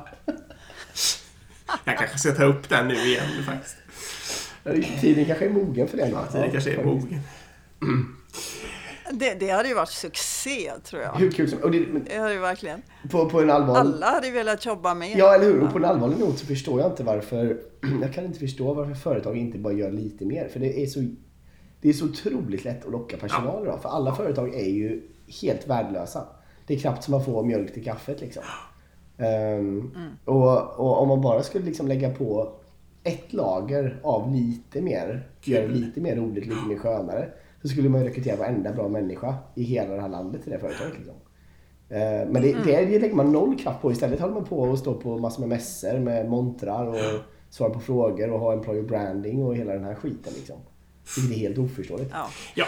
Jag 1.84 1.98
kanske 1.98 2.18
ska 2.18 2.32
ta 2.32 2.44
upp 2.44 2.68
den 2.68 2.88
nu 2.88 2.94
igen 2.94 3.26
faktiskt. 3.46 3.76
Tiden 5.00 5.24
kanske 5.24 5.44
är 5.44 5.50
mogen 5.50 5.88
för 5.88 5.96
det. 5.96 6.08
Ja, 6.08 6.26
tiden 6.26 6.50
kanske 6.50 6.72
är 6.74 6.84
mogen. 6.84 7.20
Mm. 7.82 8.16
Det, 9.10 9.34
det 9.34 9.50
hade 9.50 9.68
ju 9.68 9.74
varit 9.74 9.88
succé 9.88 10.72
tror 10.84 11.02
jag. 11.02 11.12
Hur 11.12 11.30
kul 11.30 11.50
som 11.50 11.58
och 11.58 11.70
det, 11.70 11.80
men 11.80 12.04
Det 12.04 12.18
hade 12.18 12.32
ju 12.34 12.40
verkligen. 12.40 12.82
på, 13.10 13.28
på 13.30 13.40
en 13.40 13.50
allvarlig... 13.50 13.80
Alla 13.80 14.06
hade 14.06 14.30
velat 14.30 14.66
jobba 14.66 14.94
med. 14.94 15.16
Ja, 15.16 15.34
eller 15.34 15.44
hur? 15.44 15.62
Och 15.62 15.72
på 15.72 15.78
en 15.78 15.84
allvarlig 15.84 16.18
not 16.18 16.38
så 16.38 16.46
förstår 16.46 16.80
jag 16.80 16.90
inte 16.90 17.04
varför... 17.04 17.58
Jag 18.02 18.14
kan 18.14 18.24
inte 18.24 18.38
förstå 18.38 18.74
varför 18.74 18.94
företag 18.94 19.36
inte 19.36 19.58
bara 19.58 19.72
gör 19.72 19.90
lite 19.90 20.24
mer. 20.24 20.48
För 20.48 20.60
det 20.60 20.82
är 20.82 20.86
så, 20.86 21.00
det 21.80 21.88
är 21.88 21.92
så 21.92 22.04
otroligt 22.04 22.64
lätt 22.64 22.84
att 22.84 22.92
locka 22.92 23.16
personal 23.16 23.62
idag. 23.62 23.82
För 23.82 23.88
alla 23.88 24.14
företag 24.14 24.54
är 24.54 24.68
ju 24.70 25.02
helt 25.42 25.68
värdelösa. 25.68 26.26
Det 26.66 26.74
är 26.74 26.78
knappt 26.78 27.04
som 27.04 27.12
man 27.12 27.24
får 27.24 27.44
mjölk 27.44 27.74
till 27.74 27.84
kaffet 27.84 28.20
liksom. 28.20 28.42
Ehm, 29.18 29.90
och, 30.24 30.80
och 30.80 31.02
om 31.02 31.08
man 31.08 31.20
bara 31.20 31.42
skulle 31.42 31.64
liksom 31.64 31.88
lägga 31.88 32.10
på 32.10 32.54
ett 33.04 33.32
lager 33.32 34.00
av 34.02 34.34
lite 34.34 34.80
mer, 34.80 35.28
göra 35.42 35.66
det 35.66 35.74
lite 35.74 36.00
mer 36.00 36.16
roligt, 36.16 36.46
lite 36.46 36.66
mer 36.68 36.76
skönare. 36.76 37.28
Så 37.62 37.68
skulle 37.68 37.88
man 37.88 38.00
ju 38.00 38.06
rekrytera 38.08 38.36
varenda 38.36 38.72
bra 38.72 38.88
människa 38.88 39.34
i 39.54 39.62
hela 39.62 39.94
det 39.94 40.00
här 40.00 40.08
landet 40.08 40.42
till 40.42 40.52
det 40.52 40.58
företaget. 40.58 40.94
Liksom. 40.94 41.14
Eh, 41.88 41.98
Men 42.30 42.42
det, 42.42 42.52
det, 42.64 42.84
det 42.84 42.98
lägger 42.98 43.14
man 43.14 43.32
noll 43.32 43.58
kraft 43.58 43.82
på. 43.82 43.92
Istället 43.92 44.20
håller 44.20 44.34
man 44.34 44.44
på 44.44 44.58
och 44.60 44.78
står 44.78 44.94
på 44.94 45.18
massor 45.18 45.40
med 45.40 45.48
mässor 45.48 45.98
med 45.98 46.28
montrar 46.30 46.86
och 46.86 46.96
svara 47.50 47.70
på 47.70 47.80
frågor 47.80 48.30
och 48.30 48.40
ha 48.40 48.52
employer 48.52 48.82
branding 48.82 49.42
och 49.44 49.56
hela 49.56 49.72
den 49.72 49.84
här 49.84 49.94
skiten. 49.94 50.32
Liksom. 50.36 50.56
Vilket 51.16 51.36
är 51.36 51.40
helt 51.40 51.58
oförståeligt. 51.58 52.10
Ja, 52.14 52.26
Ja, 52.54 52.64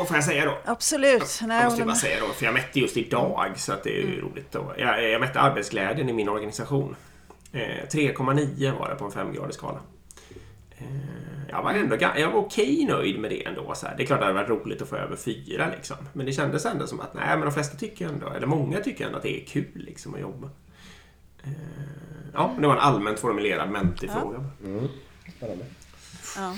och 0.00 0.08
får 0.08 0.16
jag 0.16 0.24
säga 0.24 0.44
då? 0.44 0.52
absolut. 0.64 1.40
Nej, 1.42 1.62
Jag 1.62 1.64
måste 1.64 1.64
jag 1.64 1.70
håller 1.70 1.84
bara 1.84 1.94
säga 1.94 2.16
då, 2.20 2.26
för 2.32 2.44
jag 2.44 2.54
mätte 2.54 2.80
just 2.80 2.96
idag 2.96 3.52
så 3.56 3.72
att 3.72 3.84
det 3.84 3.90
är 3.90 4.02
ju 4.02 4.20
roligt. 4.20 4.52
Då. 4.52 4.72
Jag, 4.78 5.10
jag 5.10 5.20
mätte 5.20 5.40
arbetsglädjen 5.40 6.08
i 6.08 6.12
min 6.12 6.28
organisation. 6.28 6.96
Eh, 7.56 7.86
3,9 7.88 8.78
var 8.78 8.88
det 8.88 8.94
på 8.94 9.04
en 9.04 9.10
femgradig 9.10 9.54
skala. 9.54 9.80
Eh, 10.78 10.86
jag 11.48 11.62
var 11.62 11.72
ändå 11.72 11.96
jag 12.00 12.30
var 12.30 12.40
okej 12.40 12.84
nöjd 12.84 13.20
med 13.20 13.30
det 13.30 13.46
ändå. 13.46 13.74
Så 13.74 13.86
här. 13.86 13.96
Det 13.96 14.02
är 14.02 14.06
klart 14.06 14.16
att 14.16 14.20
det 14.20 14.26
hade 14.26 14.48
varit 14.48 14.64
roligt 14.64 14.82
att 14.82 14.88
få 14.88 14.96
över 14.96 15.16
fyra 15.16 15.70
liksom. 15.76 15.96
Men 16.12 16.26
det 16.26 16.32
kändes 16.32 16.66
ändå 16.66 16.86
som 16.86 17.00
att 17.00 17.14
nej, 17.14 17.28
men 17.28 17.40
de 17.40 17.52
flesta 17.52 17.78
tycker 17.78 18.08
ändå, 18.08 18.28
eller 18.28 18.46
många 18.46 18.80
tycker 18.80 19.06
ändå 19.06 19.16
att 19.16 19.22
det 19.22 19.42
är 19.42 19.46
kul 19.46 19.72
liksom 19.74 20.14
att 20.14 20.20
jobba. 20.20 20.50
Eh, 21.42 21.52
ja, 22.34 22.54
det 22.60 22.66
var 22.66 22.74
en 22.74 22.80
allmänt 22.80 23.18
formulerad 23.18 23.70
mentig 23.70 24.10
fråga. 24.10 24.44
Spännande. 25.36 25.64
Ja. 26.36 26.54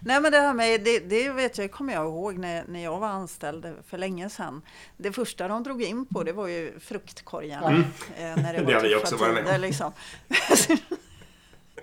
Nej 0.00 0.20
men 0.20 0.32
det 0.32 0.38
här 0.38 0.54
med, 0.54 0.80
det, 0.80 0.98
det 0.98 1.30
vet 1.30 1.58
jag, 1.58 1.70
kommer 1.70 1.92
jag 1.92 2.04
ihåg 2.04 2.38
när, 2.38 2.64
när 2.68 2.84
jag 2.84 2.98
var 2.98 3.08
anställd 3.08 3.74
för 3.86 3.98
länge 3.98 4.30
sedan. 4.30 4.62
Det 4.96 5.12
första 5.12 5.48
de 5.48 5.62
drog 5.62 5.82
in 5.82 6.06
på 6.06 6.22
det 6.22 6.32
var 6.32 6.46
ju 6.46 6.80
fruktkorgarna. 6.80 7.84
Eh, 8.16 8.36
när 8.36 8.52
det, 8.52 8.58
Det 8.58 8.64
var 8.64 8.72
har 8.72 8.80
vi 8.80 8.96
också 8.96 9.16
varit 9.16 9.44
med 9.44 9.54
om. 9.54 9.60
Liksom. 9.60 9.92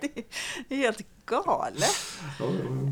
det, 0.00 0.08
det 0.68 0.74
är 0.74 0.78
helt 0.78 1.00
galet 1.26 2.14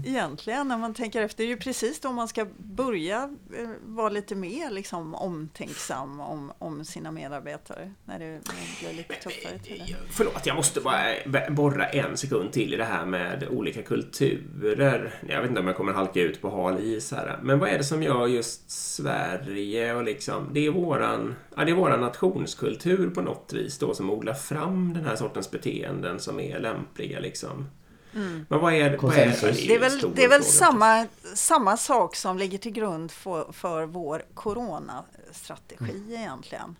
egentligen 0.05 0.69
när 0.69 0.79
man 0.79 0.95
tänker 0.95 1.23
efter. 1.23 1.45
Det 1.45 1.47
är 1.47 1.49
ju 1.49 1.57
precis 1.57 2.01
då 2.01 2.13
man 2.13 2.29
ska 2.29 2.47
börja 2.59 3.31
eh, 3.59 3.69
vara 3.83 4.09
lite 4.09 4.35
mer 4.35 4.71
liksom, 4.71 5.15
omtänksam 5.15 6.21
om, 6.21 6.53
om 6.59 6.85
sina 6.85 7.11
medarbetare. 7.11 7.93
När 8.05 8.19
det, 8.19 8.27
när 8.27 8.39
det 8.39 8.87
blir 8.87 8.97
lite 8.97 9.15
tuffare 9.15 9.59
tider. 9.59 9.97
Förlåt, 10.11 10.47
jag 10.47 10.57
måste 10.57 10.81
bara 10.81 11.05
borra 11.51 11.89
en 11.89 12.17
sekund 12.17 12.53
till 12.53 12.75
i 12.75 12.77
det 12.77 12.85
här 12.85 13.07
med 13.07 13.49
olika 13.51 13.83
kulturer. 13.83 15.15
Jag 15.29 15.41
vet 15.41 15.49
inte 15.49 15.61
om 15.61 15.67
jag 15.67 15.77
kommer 15.77 15.93
halka 15.93 16.21
ut 16.21 16.43
på 16.43 16.51
hal 16.51 16.81
is 16.81 17.13
här. 17.13 17.39
Men 17.43 17.59
vad 17.59 17.69
är 17.69 17.79
det 17.79 17.85
som 17.85 18.03
gör 18.03 18.27
just 18.27 18.71
Sverige 18.71 19.95
och 19.95 20.05
liksom... 20.05 20.51
Det 20.53 20.67
är 20.67 20.71
våran, 20.71 21.35
ja, 21.57 21.65
det 21.65 21.71
är 21.71 21.77
våran 21.77 22.01
nationskultur 22.01 23.11
på 23.11 23.21
något 23.21 23.53
vis 23.53 23.79
då 23.79 23.95
som 23.95 24.11
odlar 24.11 24.35
fram 24.35 24.93
den 24.95 25.05
här 25.05 25.17
sortens 25.17 25.51
beteenden 25.51 26.21
som 26.21 26.41
är 26.41 26.61
lämpliga 26.61 27.21
liksom. 27.21 27.67
Men 28.13 28.47
vad 28.61 28.75
är 28.75 28.91
det? 28.91 28.97
Vad 28.97 29.15
är, 29.15 29.67
Det 29.69 29.75
är 29.75 29.79
väl, 29.81 30.13
det 30.15 30.25
är 30.25 30.29
väl 30.29 30.45
samma, 30.45 31.07
samma 31.35 31.77
sak 31.77 32.17
som 32.17 32.39
ligger 32.39 32.59
till 32.59 32.73
grund 32.73 33.11
för, 33.11 33.53
för 33.53 33.87
vår 33.87 34.23
coronastrategi 34.35 35.91
Mm. 35.91 36.13
egentligen. 36.13 36.77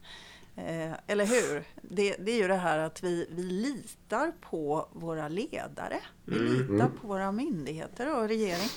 Eh, 0.57 0.93
eller 1.07 1.27
hur? 1.27 1.65
Det, 1.83 2.17
det 2.19 2.33
är 2.33 2.37
ju 2.37 2.49
det 2.49 2.57
här 2.57 2.79
att 2.79 3.03
vi, 3.05 3.27
vi 3.31 3.43
litar 3.43 4.33
på 4.41 4.89
våra 4.93 5.29
ledare. 5.29 6.01
Vi 6.25 6.37
Mm. 6.39 6.73
litar 6.73 6.89
på 7.01 7.09
våra 7.09 7.33
myndigheter 7.33 8.17
och 8.17 8.29
regering. 8.29 8.69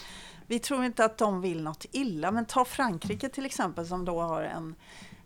Vi 0.48 0.60
tror 0.60 0.84
inte 0.86 1.06
att 1.06 1.18
de 1.18 1.42
vill 1.42 1.64
något 1.64 1.86
illa. 1.92 2.32
Men 2.32 2.46
ta 2.46 2.66
Frankrike 2.66 3.30
till 3.30 3.46
exempel 3.46 3.88
som 3.88 4.06
då 4.06 4.22
har 4.22 4.42
en, 4.44 4.76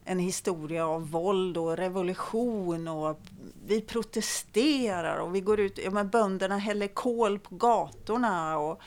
en 0.10 0.20
historia 0.20 0.88
av 0.88 1.12
våld 1.12 1.58
och 1.58 1.78
revolution 1.78 2.88
och 2.88 3.20
vi 3.66 3.82
protesterar 3.82 5.18
och 5.18 5.36
vi 5.36 5.42
går 5.42 5.60
ut, 5.60 5.80
ja 5.84 5.92
men 5.92 6.10
bönderna 6.10 6.58
häller 6.58 6.88
kol 6.88 7.40
på 7.40 7.56
gatorna 7.56 8.58
och, 8.58 8.82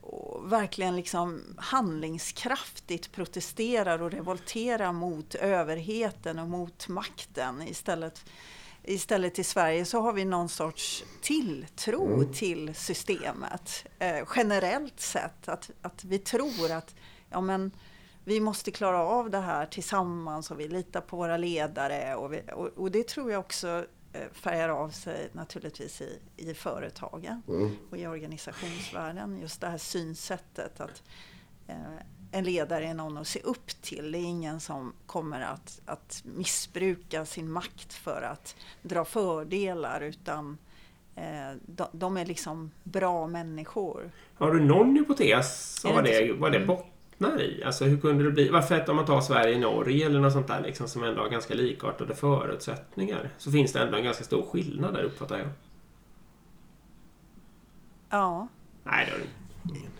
och 0.00 0.52
verkligen 0.52 0.96
liksom 0.96 1.42
handlingskraftigt 1.56 3.12
protesterar 3.12 4.02
och 4.02 4.10
revolterar 4.10 4.92
mot 4.92 5.34
överheten 5.34 6.38
och 6.38 6.48
mot 6.48 6.88
makten 6.88 7.62
istället 7.62 8.24
Istället 8.86 9.38
i 9.38 9.44
Sverige 9.44 9.84
så 9.84 10.00
har 10.00 10.12
vi 10.12 10.24
någon 10.24 10.48
sorts 10.48 11.04
tilltro 11.20 12.24
till 12.32 12.74
systemet 12.74 13.86
eh, 13.98 14.28
generellt 14.36 15.00
sett. 15.00 15.48
Att, 15.48 15.70
att 15.82 16.04
vi 16.04 16.18
tror 16.18 16.72
att 16.72 16.94
ja, 17.30 17.40
men, 17.40 17.70
vi 18.24 18.40
måste 18.40 18.70
klara 18.70 18.98
av 19.02 19.30
det 19.30 19.38
här 19.38 19.66
tillsammans 19.66 20.50
och 20.50 20.60
vi 20.60 20.68
litar 20.68 21.00
på 21.00 21.16
våra 21.16 21.36
ledare. 21.36 22.14
Och, 22.14 22.32
vi, 22.32 22.42
och, 22.52 22.66
och 22.66 22.90
det 22.90 23.08
tror 23.08 23.32
jag 23.32 23.40
också 23.40 23.86
eh, 24.12 24.30
färgar 24.32 24.68
av 24.68 24.88
sig 24.88 25.28
naturligtvis 25.32 26.00
i, 26.00 26.18
i 26.36 26.54
företagen 26.54 27.42
och 27.90 27.98
i 27.98 28.06
organisationsvärlden. 28.06 29.38
Just 29.40 29.60
det 29.60 29.68
här 29.68 29.78
synsättet 29.78 30.80
att 30.80 31.02
eh, 31.66 31.76
en 32.32 32.44
ledare 32.44 32.86
är 32.86 32.94
någon 32.94 33.18
att 33.18 33.26
se 33.26 33.40
upp 33.40 33.82
till. 33.82 34.12
Det 34.12 34.18
är 34.18 34.24
ingen 34.24 34.60
som 34.60 34.92
kommer 35.06 35.40
att, 35.40 35.80
att 35.84 36.22
missbruka 36.24 37.24
sin 37.24 37.50
makt 37.50 37.92
för 37.92 38.22
att 38.22 38.56
dra 38.82 39.04
fördelar 39.04 40.00
utan 40.00 40.58
eh, 41.14 41.52
de, 41.66 41.86
de 41.92 42.16
är 42.16 42.26
liksom 42.26 42.70
bra 42.82 43.26
människor. 43.26 44.10
Har 44.34 44.52
du 44.52 44.60
någon 44.60 44.96
hypotes 44.96 45.80
om 45.84 45.90
Är 45.90 45.94
vad 45.94 46.04
det 46.04 46.32
vad 46.32 46.52
det 46.52 46.60
bottnar 46.60 46.93
i? 47.20 47.62
Alltså 47.64 47.84
hur 47.84 48.00
kunde 48.00 48.24
det 48.24 48.30
bli? 48.30 48.48
Varför 48.48 48.80
att 48.80 48.88
om 48.88 48.96
man 48.96 49.06
tar 49.06 49.20
Sverige 49.20 49.54
och 49.54 49.60
Norge 49.60 50.06
eller 50.06 50.20
något 50.20 50.32
sånt 50.32 50.46
där 50.46 50.62
liksom, 50.62 50.88
som 50.88 51.04
ändå 51.04 51.22
har 51.22 51.28
ganska 51.28 51.54
likartade 51.54 52.14
förutsättningar 52.14 53.30
så 53.38 53.50
finns 53.50 53.72
det 53.72 53.80
ändå 53.80 53.96
en 53.96 54.04
ganska 54.04 54.24
stor 54.24 54.42
skillnad 54.42 54.94
där 54.94 55.02
uppfattar 55.02 55.38
jag. 55.38 55.48
Ja, 58.10 58.48
Nej, 58.84 59.06
det 59.06 59.12
har 59.12 59.18
du 59.18 59.26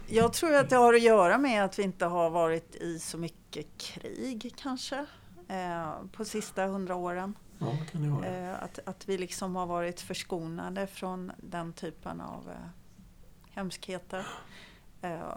jag 0.07 0.33
tror 0.33 0.55
att 0.55 0.71
det 0.71 0.77
har 0.77 0.95
att 0.95 1.03
göra 1.03 1.39
med 1.39 1.65
att 1.65 1.79
vi 1.79 1.83
inte 1.83 2.07
har 2.07 2.31
varit 2.31 2.77
i 2.77 2.99
så 2.99 3.19
mycket 3.19 3.67
krig 3.79 4.55
kanske 4.57 5.07
eh, 5.49 5.93
på 6.13 6.25
sista 6.25 6.67
hundra 6.67 6.95
åren. 6.95 7.35
Ja, 7.59 7.67
det 7.67 7.93
kan 7.93 8.03
det 8.03 8.09
vara. 8.09 8.27
Eh, 8.27 8.63
att, 8.63 8.79
att 8.85 9.09
vi 9.09 9.19
liksom 9.19 9.57
har 9.57 9.67
varit 9.67 10.01
förskonade 10.01 10.87
från 10.87 11.33
den 11.37 11.73
typen 11.73 12.21
av 12.21 12.51
eh, 12.51 12.69
hemskheter. 13.51 14.27
Eh, 15.03 15.37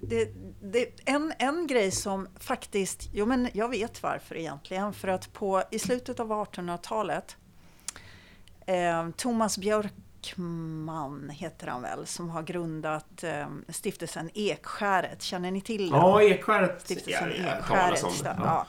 det, 0.00 0.30
det, 0.62 0.88
en, 1.04 1.32
en 1.38 1.66
grej 1.66 1.90
som 1.90 2.28
faktiskt, 2.40 3.08
jo 3.12 3.26
men 3.26 3.48
jag 3.52 3.68
vet 3.68 4.02
varför 4.02 4.36
egentligen, 4.36 4.92
för 4.92 5.08
att 5.08 5.32
på, 5.32 5.62
i 5.70 5.78
slutet 5.78 6.20
av 6.20 6.32
1800-talet 6.32 7.36
eh, 8.66 9.08
Thomas 9.16 9.58
Björkman 9.58 11.30
heter 11.30 11.66
han 11.66 11.82
väl, 11.82 12.06
som 12.06 12.30
har 12.30 12.42
grundat 12.42 13.24
eh, 13.24 13.46
stiftelsen 13.68 14.30
Ekskäret. 14.34 15.22
Känner 15.22 15.50
ni 15.50 15.60
till 15.60 15.90
den? 15.90 16.00
Ja, 16.00 16.22
Ekskäret. 16.22 16.80
Stiftelsen 16.80 17.32
Ja, 17.44 17.58
Ekskäret. 17.58 18.22
det. 18.22 18.36
Ja. 18.38 18.44
Ja. 18.44 18.66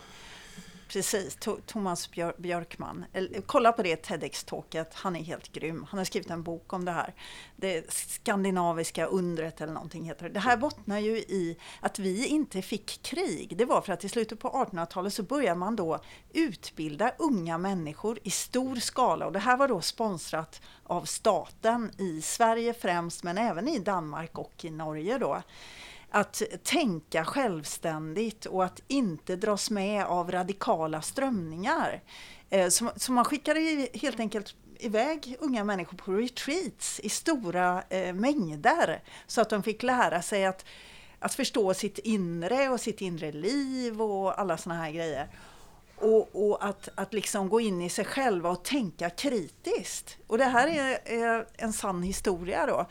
Precis, 0.88 1.38
To- 1.38 1.61
Thomas 1.65 2.11
Björ- 2.11 2.35
Björkman. 2.38 3.05
Kolla 3.45 3.71
på 3.71 3.83
det 3.83 3.95
TEDx-talket, 4.05 4.93
han 4.93 5.15
är 5.15 5.23
helt 5.23 5.51
grym. 5.51 5.85
Han 5.89 5.97
har 5.97 6.05
skrivit 6.05 6.29
en 6.29 6.43
bok 6.43 6.73
om 6.73 6.85
det 6.85 6.91
här. 6.91 7.13
Det 7.55 7.91
skandinaviska 7.93 9.05
undret 9.05 9.61
eller 9.61 9.73
någonting 9.73 10.03
heter 10.03 10.23
det. 10.27 10.33
Det 10.33 10.39
här 10.39 10.57
bottnar 10.57 10.99
ju 10.99 11.17
i 11.17 11.57
att 11.79 11.99
vi 11.99 12.27
inte 12.27 12.61
fick 12.61 13.01
krig. 13.03 13.57
Det 13.57 13.65
var 13.65 13.81
för 13.81 13.93
att 13.93 14.03
i 14.03 14.09
slutet 14.09 14.39
på 14.39 14.49
1800-talet 14.49 15.13
så 15.13 15.23
började 15.23 15.59
man 15.59 15.75
då 15.75 15.99
utbilda 16.33 17.11
unga 17.17 17.57
människor 17.57 18.19
i 18.23 18.29
stor 18.29 18.75
skala. 18.75 19.25
Och 19.25 19.31
det 19.31 19.39
här 19.39 19.57
var 19.57 19.67
då 19.67 19.81
sponsrat 19.81 20.61
av 20.83 21.05
staten 21.05 21.91
i 21.97 22.21
Sverige 22.21 22.73
främst, 22.73 23.23
men 23.23 23.38
även 23.38 23.67
i 23.67 23.79
Danmark 23.79 24.38
och 24.38 24.65
i 24.65 24.69
Norge 24.69 25.17
då 25.17 25.41
att 26.10 26.41
tänka 26.64 27.26
självständigt 27.26 28.45
och 28.45 28.66
att 28.66 28.82
inte 28.88 29.36
dras 29.36 29.70
med 29.70 30.05
av 30.05 30.32
radikala 30.32 31.01
strömningar. 31.01 32.01
Eh, 32.49 32.70
Så, 32.70 32.91
så 32.95 33.12
man 33.12 33.26
skickade 33.26 33.88
helt 33.93 34.20
enkelt 34.20 34.55
iväg 34.80 35.36
unga 35.39 35.64
människor 35.64 35.97
på 35.97 36.12
retreats 36.12 36.99
i 36.99 37.10
stora 37.10 37.84
eh, 37.89 38.14
mängder 38.14 39.01
så 39.28 39.41
att 39.41 39.49
de 39.49 39.64
fick 39.64 39.84
lära 39.84 40.22
sig 40.22 40.45
att, 40.45 40.66
att 41.20 41.34
förstå 41.34 41.74
sitt 41.74 41.97
inre 41.99 42.70
och 42.70 42.80
sitt 42.82 43.01
inre 43.01 43.32
liv 43.32 44.01
och 44.01 44.39
alla 44.39 44.58
såna 44.58 44.76
här 44.76 44.91
grejer. 44.91 45.28
Och, 45.95 46.49
och 46.49 46.66
att, 46.66 46.89
att 46.95 47.14
liksom 47.14 47.49
gå 47.49 47.60
in 47.62 47.82
i 47.82 47.89
sig 47.89 48.05
själva 48.05 48.49
och 48.49 48.64
tänka 48.64 49.10
kritiskt. 49.10 50.18
Och 50.28 50.38
det 50.38 50.45
här 50.45 50.68
är, 50.68 50.99
är 51.05 51.47
en 51.58 51.74
sann 51.74 52.03
historia 52.03 52.66
då. 52.66 52.86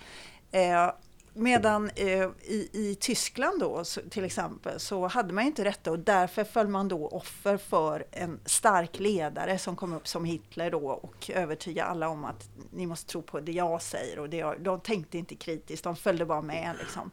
Eh, 0.59 0.91
Medan 1.39 1.91
eh, 1.97 2.28
i, 2.43 2.68
i 2.72 2.97
Tyskland 3.01 3.61
då 3.61 3.84
så, 3.84 4.01
till 4.11 4.24
exempel 4.24 4.80
så 4.80 5.07
hade 5.07 5.32
man 5.32 5.45
inte 5.45 5.64
detta 5.64 5.91
och 5.91 5.99
därför 5.99 6.45
föll 6.45 6.68
man 6.68 6.89
då 6.89 7.09
offer 7.09 7.57
för 7.57 8.07
en 8.11 8.41
stark 8.45 8.99
ledare 8.99 9.59
som 9.59 9.76
kom 9.76 9.93
upp 9.93 10.09
som 10.09 10.24
Hitler 10.24 10.70
då 10.70 10.91
och 10.91 11.30
övertygade 11.34 11.89
alla 11.89 12.09
om 12.09 12.24
att 12.24 12.49
ni 12.70 12.87
måste 12.87 13.11
tro 13.11 13.22
på 13.22 13.41
det 13.41 13.53
jag 13.53 13.82
säger 13.82 14.18
och 14.18 14.30
det 14.30 14.37
jag, 14.37 14.61
de 14.61 14.80
tänkte 14.80 15.18
inte 15.18 15.34
kritiskt, 15.34 15.84
de 15.84 15.97
följde 15.97 16.24
bara 16.24 16.43
med 16.43 16.76
liksom. 16.78 17.11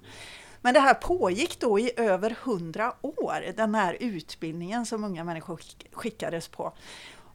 Men 0.61 0.73
det 0.73 0.79
här 0.79 0.93
pågick 0.93 1.59
då 1.59 1.79
i 1.79 1.91
över 1.97 2.37
hundra 2.43 2.93
år, 3.01 3.53
den 3.55 3.75
här 3.75 3.97
utbildningen 3.99 4.85
som 4.85 5.03
unga 5.03 5.23
människor 5.23 5.59
skickades 5.91 6.47
på. 6.47 6.73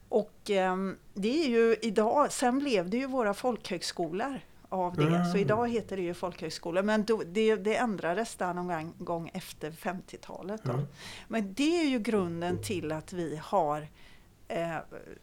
Och 0.08 0.50
eh, 0.50 0.76
det 1.14 1.44
är 1.44 1.48
ju 1.48 1.76
idag, 1.82 2.32
sen 2.32 2.58
blev 2.58 2.90
det 2.90 2.96
ju 2.96 3.06
våra 3.06 3.34
folkhögskolor 3.34 4.40
av 4.68 4.96
det. 4.96 5.06
Mm. 5.06 5.24
Så 5.24 5.38
idag 5.38 5.68
heter 5.68 5.96
det 5.96 6.02
ju 6.02 6.14
folkhögskola. 6.14 6.82
Men 6.82 7.04
då, 7.04 7.22
det, 7.26 7.56
det 7.56 7.76
ändrades 7.76 8.34
där 8.34 8.54
någon 8.54 8.94
gång 8.98 9.30
efter 9.34 9.70
50-talet. 9.70 10.64
Mm. 10.64 10.86
Men 11.28 11.54
det 11.54 11.80
är 11.80 11.88
ju 11.88 11.98
grunden 11.98 12.62
till 12.62 12.92
att 12.92 13.12
vi 13.12 13.40
har 13.44 13.88
eh, 14.48 14.76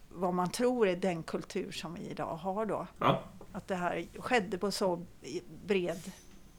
vad 0.10 0.34
man 0.34 0.50
tror 0.50 0.88
är 0.88 0.96
den 0.96 1.24
kultur 1.24 1.72
som 1.72 1.94
vi 1.94 2.02
idag 2.02 2.36
har 2.36 2.66
då. 2.66 2.88
Ja. 3.00 3.22
Att 3.52 3.68
det 3.68 3.76
här 3.76 4.08
skedde 4.20 4.58
på 4.58 4.72
så 4.72 5.06
bred 5.66 6.12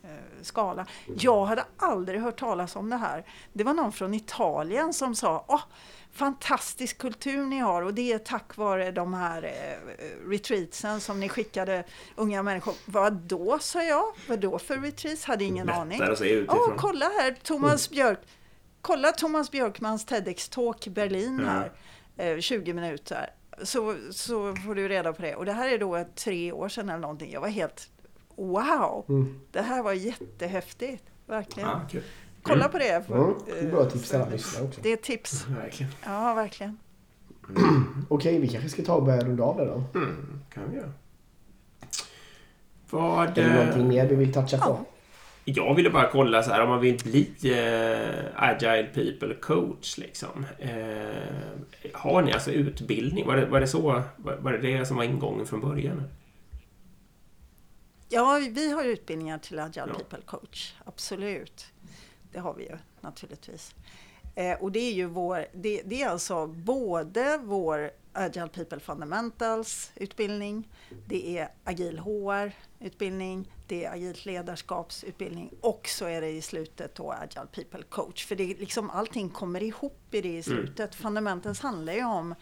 eh, 0.03 0.11
skala. 0.43 0.87
Jag 1.19 1.45
hade 1.45 1.65
aldrig 1.77 2.21
hört 2.21 2.39
talas 2.39 2.77
om 2.77 2.91
det 2.91 2.97
här. 2.97 3.25
Det 3.53 3.65
var 3.65 3.75
någon 3.75 3.93
från 3.93 4.15
Italien 4.15 4.93
som 4.93 5.15
sa 5.15 5.45
Åh, 5.49 5.63
fantastisk 6.17 6.99
kultur 6.99 7.47
ni 7.47 7.59
har 7.59 7.83
och 7.83 7.95
det 7.95 8.13
är 8.13 8.19
tack 8.19 8.57
vare 8.57 8.91
de 8.91 9.15
här 9.15 9.43
eh, 9.43 10.29
retreatsen 10.29 11.01
som 11.01 11.21
ni 11.21 11.29
skickade 11.29 11.85
unga 12.17 12.43
människor. 12.43 12.75
Vad 12.85 13.13
då, 13.13 13.59
sa 13.59 13.83
jag. 13.83 14.05
Vad 14.29 14.41
då 14.41 14.59
för 14.59 14.77
retreats? 14.77 15.25
Hade 15.25 15.45
ingen 15.45 15.67
Lättare 15.67 15.81
aning. 15.81 16.03
Oh, 16.49 16.77
kolla 16.77 17.07
här, 17.07 17.37
Thomas 17.43 17.89
mm. 17.89 17.95
Björk. 17.95 18.19
Kolla 18.81 19.13
Thomas 19.13 19.51
Björkmans 19.51 20.07
TEDx-talk 20.07 20.89
Berlin 20.89 21.41
här. 21.47 21.73
Eh, 22.17 22.39
20 22.39 22.73
minuter. 22.73 23.31
Så, 23.63 23.97
så 24.11 24.55
får 24.57 24.75
du 24.75 24.89
reda 24.89 25.13
på 25.13 25.23
det. 25.23 25.35
Och 25.35 25.45
det 25.45 25.53
här 25.53 25.69
är 25.69 25.79
då 25.79 26.05
tre 26.15 26.53
år 26.53 26.69
sedan 26.69 26.89
eller 26.89 26.99
någonting. 26.99 27.33
Jag 27.33 27.41
var 27.41 27.49
helt 27.49 27.91
wow! 28.37 29.05
Mm. 29.09 29.41
Det 29.51 29.63
här 29.63 29.83
var 29.83 29.93
jättehäftigt. 29.93 31.05
Verkligen. 31.27 31.69
Ah, 31.69 31.85
okay. 31.85 32.03
Kolla 32.47 32.65
mm. 32.65 32.73
på 32.73 32.79
det. 32.79 33.07
För, 33.07 33.15
mm. 33.15 33.35
det 33.47 33.59
är 33.59 33.71
bra 33.71 33.85
tips 33.85 34.11
till 34.11 34.21
alla 34.21 34.31
lyssnare 34.31 34.65
också. 34.65 34.81
Det 34.83 34.93
är 34.93 34.97
tips. 34.97 35.47
Verkligen. 35.49 35.93
Ja, 36.05 36.35
verkligen. 36.35 36.79
Mm. 37.57 38.07
Okej, 38.09 38.39
vi 38.39 38.49
kanske 38.49 38.69
ska 38.69 38.83
ta 38.83 38.95
och 38.95 39.05
börja 39.05 39.25
runda 39.25 39.45
av 39.45 39.57
det 39.57 39.65
då. 39.65 39.99
Mm, 39.99 40.41
kan 40.55 40.71
vi 40.71 40.77
göra. 40.77 40.93
Vad... 42.91 43.39
Är 43.39 43.45
det 43.45 43.55
någonting 43.55 43.89
mer 43.89 44.09
du 44.09 44.17
vill 44.17 44.33
toucha 44.33 44.59
på? 44.59 44.79
Jag 45.45 45.75
ville 45.75 45.91
bara 45.91 46.09
kolla 46.11 46.43
så 46.43 46.51
här 46.51 46.63
om 46.63 46.69
man 46.69 46.81
vill 46.81 46.99
bli 47.05 47.31
eh, 47.43 48.43
Agile 48.43 48.89
People 48.95 49.35
Coach 49.35 49.99
liksom. 49.99 50.47
Eh, 50.59 50.71
har 51.93 52.23
ni 52.23 52.33
alltså 52.33 52.51
utbildning? 52.51 53.27
Var 53.27 53.37
det, 53.37 53.47
var 53.47 53.61
det 53.61 53.67
så? 53.67 54.03
Var, 54.17 54.37
var 54.37 54.53
det 54.53 54.59
det 54.59 54.87
som 54.87 54.97
var 54.97 55.05
ingången 55.05 55.47
från 55.47 55.61
början? 55.61 56.03
Ja, 58.09 58.41
vi 58.51 58.73
har 58.73 58.85
utbildningar 58.85 59.39
till 59.39 59.59
Agile 59.59 59.87
ja. 59.87 59.95
People 59.95 60.19
Coach. 60.27 60.75
Absolut 60.85 61.67
det 62.37 62.41
har 62.41 62.55
vi 62.55 62.63
ju 62.63 62.79
naturligtvis. 63.01 63.75
Eh, 64.35 64.63
och 64.63 64.73
det 64.73 64.79
är 64.79 64.93
ju 64.93 65.07
vår, 65.07 65.47
det, 65.53 65.83
det, 65.85 66.03
är 66.03 66.09
alltså 66.09 66.47
både 66.47 67.39
vår 67.45 67.91
Agile 68.13 68.49
People 68.49 68.81
Fundamentals 68.81 69.91
utbildning, 69.95 70.69
det 71.07 71.39
är 71.39 71.49
Agil 71.65 71.99
HR 71.99 72.53
utbildning, 72.81 73.53
det 73.67 73.85
är 73.85 73.93
agilt 73.93 74.27
ledarskapsutbildning 74.27 75.51
och 75.61 75.89
så 75.89 76.05
är 76.05 76.21
det 76.21 76.29
i 76.29 76.43
slutet 76.43 76.95
då 76.95 77.13
Agile 77.13 77.47
People 77.53 77.83
Coach. 77.83 78.27
För 78.27 78.37
det 78.37 78.51
är 78.51 78.55
liksom 78.55 78.91
allting 78.91 79.29
kommer 79.29 79.63
ihop 79.63 80.15
i 80.15 80.21
det 80.21 80.29
i 80.29 80.31
mm. 80.31 80.43
slutet. 80.43 80.79
Mm. 80.79 81.03
Fundamentals 81.03 81.61
handlar 81.61 81.93
ju 81.93 82.05
om 82.05 82.35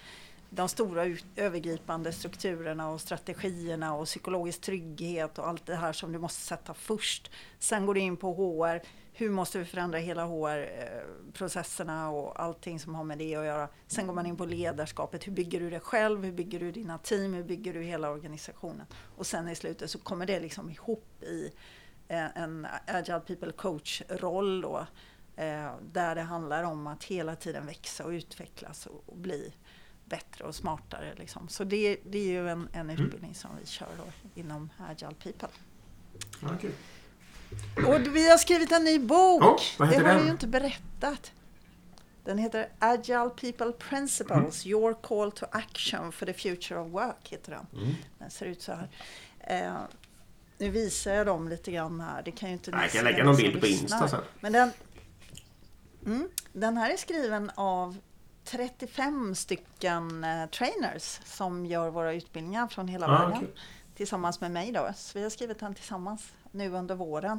de 0.51 0.69
stora 0.69 1.17
övergripande 1.37 2.13
strukturerna 2.13 2.91
och 2.91 3.01
strategierna 3.01 3.95
och 3.95 4.07
psykologisk 4.07 4.61
trygghet 4.61 5.39
och 5.39 5.49
allt 5.49 5.67
det 5.67 5.77
här 5.77 5.93
som 5.93 6.13
du 6.13 6.19
måste 6.19 6.41
sätta 6.41 6.75
först. 6.75 7.31
Sen 7.59 7.87
går 7.87 7.95
du 7.95 8.01
in 8.01 8.17
på 8.17 8.33
HR 8.35 8.81
hur 9.17 9.31
måste 9.31 9.59
vi 9.59 9.65
förändra 9.65 9.99
hela 9.99 10.25
HR-processerna 10.25 12.11
och 12.11 12.41
allting 12.43 12.81
som 12.81 12.95
har 12.95 13.05
med 13.05 13.19
det 13.19 13.37
att 13.37 13.45
göra. 13.45 13.69
Sen 13.87 14.07
går 14.07 14.15
man 14.15 14.27
in 14.27 14.37
på 14.37 14.47
ledarskapet. 14.47 15.27
Hur 15.27 15.33
bygger 15.33 15.61
du 15.61 15.71
det 15.71 15.81
själv? 15.81 16.25
Hur 16.25 16.33
bygger 16.33 16.61
du 16.61 16.73
dina 16.73 16.99
team? 16.99 17.35
Hur 17.35 17.45
bygger 17.45 17.75
du 17.75 17.83
hela 17.83 18.11
organisationen? 18.11 18.87
Och 19.17 19.27
sen 19.27 19.49
i 19.49 19.55
slutet 19.55 19.91
så 19.91 19.99
kommer 19.99 20.27
det 20.27 20.41
liksom 20.41 20.71
ihop 20.71 21.23
i 21.23 21.51
eh, 22.09 22.37
en 22.37 22.67
Agile 22.87 23.21
People 23.21 23.53
Coach-roll 23.53 24.61
då. 24.61 24.87
Eh, 25.37 25.73
där 25.93 26.15
det 26.15 26.23
handlar 26.23 26.63
om 26.63 26.87
att 26.87 27.05
hela 27.05 27.37
tiden 27.37 27.67
växa 27.67 28.05
och 28.05 28.11
utvecklas 28.11 28.87
och 28.87 29.17
bli 29.17 29.53
bättre 30.05 30.45
och 30.45 30.55
smartare. 30.55 31.15
Liksom. 31.17 31.49
Så 31.49 31.65
det, 31.65 31.99
det 32.05 32.19
är 32.19 32.33
ju 32.33 32.49
en, 32.49 32.69
en 32.73 32.91
mm. 32.91 33.05
utbildning 33.05 33.35
som 33.35 33.51
vi 33.61 33.67
kör 33.67 33.89
då 33.99 34.31
inom 34.41 34.71
Agile 34.79 35.15
People. 35.23 35.49
Okay. 36.55 36.71
Och 37.77 38.17
vi 38.17 38.31
har 38.31 38.39
skrivit 38.39 38.73
en 38.73 38.85
ny 38.85 38.99
bok. 38.99 39.43
Oh, 39.43 39.61
vad 39.79 39.89
heter 39.89 40.03
det 40.03 40.09
har 40.09 40.15
den? 40.15 40.23
vi 40.23 40.25
ju 40.25 40.33
inte 40.33 40.47
berättat. 40.47 41.33
Den 42.25 42.39
heter 42.39 42.69
Agile 42.79 43.31
People 43.31 43.73
Principles, 43.73 44.65
mm. 44.65 44.73
Your 44.73 44.95
Call 44.95 45.33
to 45.33 45.47
Action 45.53 46.13
for 46.13 46.27
the 46.27 46.33
Future 46.33 46.81
of 46.81 46.93
Work. 46.93 47.29
heter 47.29 47.53
Den 47.53 47.83
mm. 47.83 47.95
Den 48.19 48.31
ser 48.31 48.47
ut 48.47 48.63
så 48.63 48.73
här. 48.73 48.89
Eh, 49.41 49.75
nu 50.59 50.71
visar 50.71 51.15
jag 51.15 51.27
dem 51.27 51.49
lite 51.49 51.73
grann 51.73 52.01
här. 52.01 52.23
Det 52.23 52.31
kan 52.31 52.49
ju 52.49 52.53
inte 52.53 52.71
Jag 52.71 52.91
kan 52.91 53.05
lägga 53.05 53.25
någon 53.25 53.37
bild 53.37 53.61
på 53.61 53.67
Insta 53.67 54.09
sen. 54.09 54.21
Men 54.41 54.53
den, 54.53 54.71
mm, 56.07 56.29
den 56.53 56.77
här 56.77 56.91
är 56.91 56.97
skriven 56.97 57.51
av 57.55 57.97
35 58.45 59.35
stycken 59.35 60.25
eh, 60.25 60.47
trainers 60.47 61.21
som 61.25 61.67
gör 61.67 61.91
våra 61.91 62.13
utbildningar 62.13 62.67
från 62.67 62.89
hela 62.89 63.07
ah, 63.07 63.11
världen. 63.11 63.37
Okay. 63.37 63.49
Tillsammans 63.97 64.41
med 64.41 64.51
mig 64.51 64.73
då. 64.73 64.91
Så 64.97 65.19
vi 65.19 65.23
har 65.23 65.31
skrivit 65.31 65.59
den 65.59 65.75
tillsammans 65.75 66.33
nu 66.55 66.75
under 66.75 66.95
våren. 66.95 67.39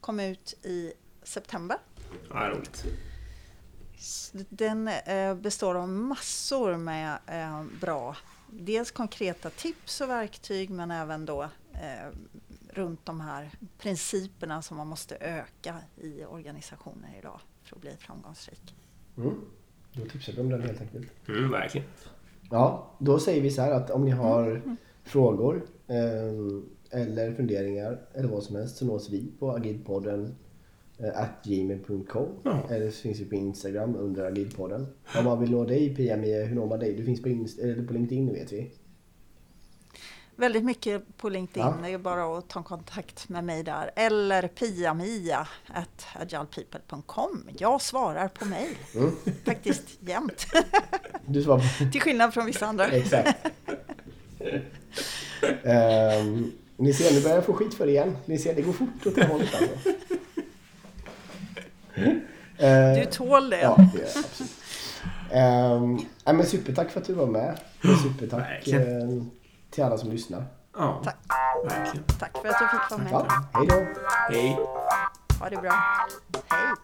Kom 0.00 0.20
ut 0.20 0.54
i 0.62 0.92
september. 1.22 1.76
Ja, 2.30 2.48
roligt. 2.48 2.84
Den 4.48 4.88
eh, 4.88 5.34
består 5.34 5.74
av 5.74 5.88
massor 5.88 6.76
med 6.76 7.18
eh, 7.26 7.64
bra, 7.80 8.16
dels 8.50 8.90
konkreta 8.90 9.50
tips 9.50 10.00
och 10.00 10.08
verktyg 10.08 10.70
men 10.70 10.90
även 10.90 11.26
då 11.26 11.42
eh, 11.72 12.08
runt 12.70 13.06
de 13.06 13.20
här 13.20 13.50
principerna 13.78 14.62
som 14.62 14.76
man 14.76 14.86
måste 14.86 15.16
öka 15.16 15.76
i 15.96 16.24
organisationer 16.24 17.16
idag 17.18 17.40
för 17.62 17.76
att 17.76 17.82
bli 17.82 17.96
framgångsrik. 17.98 18.74
Mm. 19.16 19.40
Då 19.92 20.04
tipsar 20.04 20.32
vi 20.32 20.40
om 20.40 20.48
den 20.48 20.62
helt 20.62 20.80
enkelt. 20.80 21.28
Mm, 21.28 21.50
verkligen. 21.50 21.86
Ja, 22.50 22.90
då 22.98 23.18
säger 23.18 23.42
vi 23.42 23.50
så 23.50 23.62
här 23.62 23.70
att 23.70 23.90
om 23.90 24.04
ni 24.04 24.10
har 24.10 24.50
mm. 24.50 24.76
frågor 25.04 25.66
eh, 25.86 25.96
eller 26.94 27.34
funderingar 27.34 28.00
eller 28.14 28.28
vad 28.28 28.42
som 28.42 28.56
helst 28.56 28.76
så 28.76 28.86
nås 28.86 29.10
vi 29.10 29.32
på 29.38 29.50
agilpodden 29.50 30.34
eh, 30.98 31.26
gmail.com 31.44 32.28
ja. 32.42 32.62
eller 32.70 32.90
så 32.90 33.02
finns 33.02 33.20
vi 33.20 33.24
på 33.24 33.34
Instagram 33.34 33.96
under 33.96 34.24
agilpodden. 34.24 34.86
Om 35.18 35.24
man 35.24 35.40
vill 35.40 35.50
nå 35.50 35.64
dig 35.64 35.94
Pia 35.96 36.16
Mia, 36.16 36.44
hur 36.44 36.54
når 36.56 36.66
man 36.66 36.78
dig? 36.78 36.94
Du 36.94 37.04
finns 37.04 37.22
på, 37.22 37.28
Inst 37.28 37.58
eller 37.58 37.86
på 37.86 37.92
LinkedIn 37.92 38.32
vet 38.32 38.52
vi. 38.52 38.70
Väldigt 40.36 40.64
mycket 40.64 41.16
på 41.16 41.28
LinkedIn. 41.28 41.62
Ja. 41.62 41.78
Det 41.82 41.92
är 41.92 41.98
bara 41.98 42.38
att 42.38 42.48
ta 42.48 42.62
kontakt 42.62 43.28
med 43.28 43.44
mig 43.44 43.62
där. 43.62 43.90
Eller 43.96 44.48
piamia 44.48 45.48
at 45.66 46.06
agilepeople.com. 46.14 47.48
Jag 47.58 47.82
svarar 47.82 48.28
på 48.28 48.44
mejl. 48.44 48.76
Mm. 48.94 49.10
Faktiskt 49.44 49.98
jämt. 50.00 50.46
Du 51.26 51.42
svarar 51.42 51.90
Till 51.90 52.00
skillnad 52.00 52.34
från 52.34 52.46
vissa 52.46 52.66
andra. 52.66 52.86
Exakt. 52.86 53.46
um, 55.64 56.52
Ni 56.76 56.92
ser, 56.92 57.14
nu 57.14 57.20
börjar 57.22 57.36
jag 57.36 57.44
få 57.44 57.52
skit 57.52 57.74
för 57.74 57.86
det 57.86 57.92
igen. 57.92 58.16
Ni 58.24 58.38
ser, 58.38 58.54
det 58.54 58.62
går 58.62 58.72
fort 58.72 59.06
åt 59.06 59.14
det 59.14 59.26
hållet 59.26 59.54
alltså. 59.54 59.90
Du 62.94 63.04
tål 63.10 63.50
det. 63.50 63.60
Ja, 63.60 63.76
det 63.76 63.98
gör 63.98 64.06
jag 64.06 64.24
absolut. 64.24 64.50
Um, 65.32 66.06
ja, 66.24 66.32
men 66.32 66.46
supertack 66.46 66.90
för 66.90 67.00
att 67.00 67.06
du 67.06 67.12
var 67.12 67.26
med. 67.26 67.58
Supertack 68.02 68.68
uh, 68.68 69.22
till 69.70 69.84
alla 69.84 69.98
som 69.98 70.10
lyssnar. 70.10 70.44
Ja, 70.76 71.02
tack. 71.04 71.16
Verkligen. 71.64 72.04
Tack 72.18 72.38
för 72.42 72.48
att 72.48 72.58
du 72.58 72.78
fick 72.78 72.90
vara 72.90 73.02
med. 73.02 73.12
Ja, 73.12 73.44
hej 73.52 73.66
då. 73.66 73.74
Hej. 74.30 74.58
Ha 75.40 75.48
det 75.50 75.56
bra. 75.56 75.72
Hej. 76.48 76.74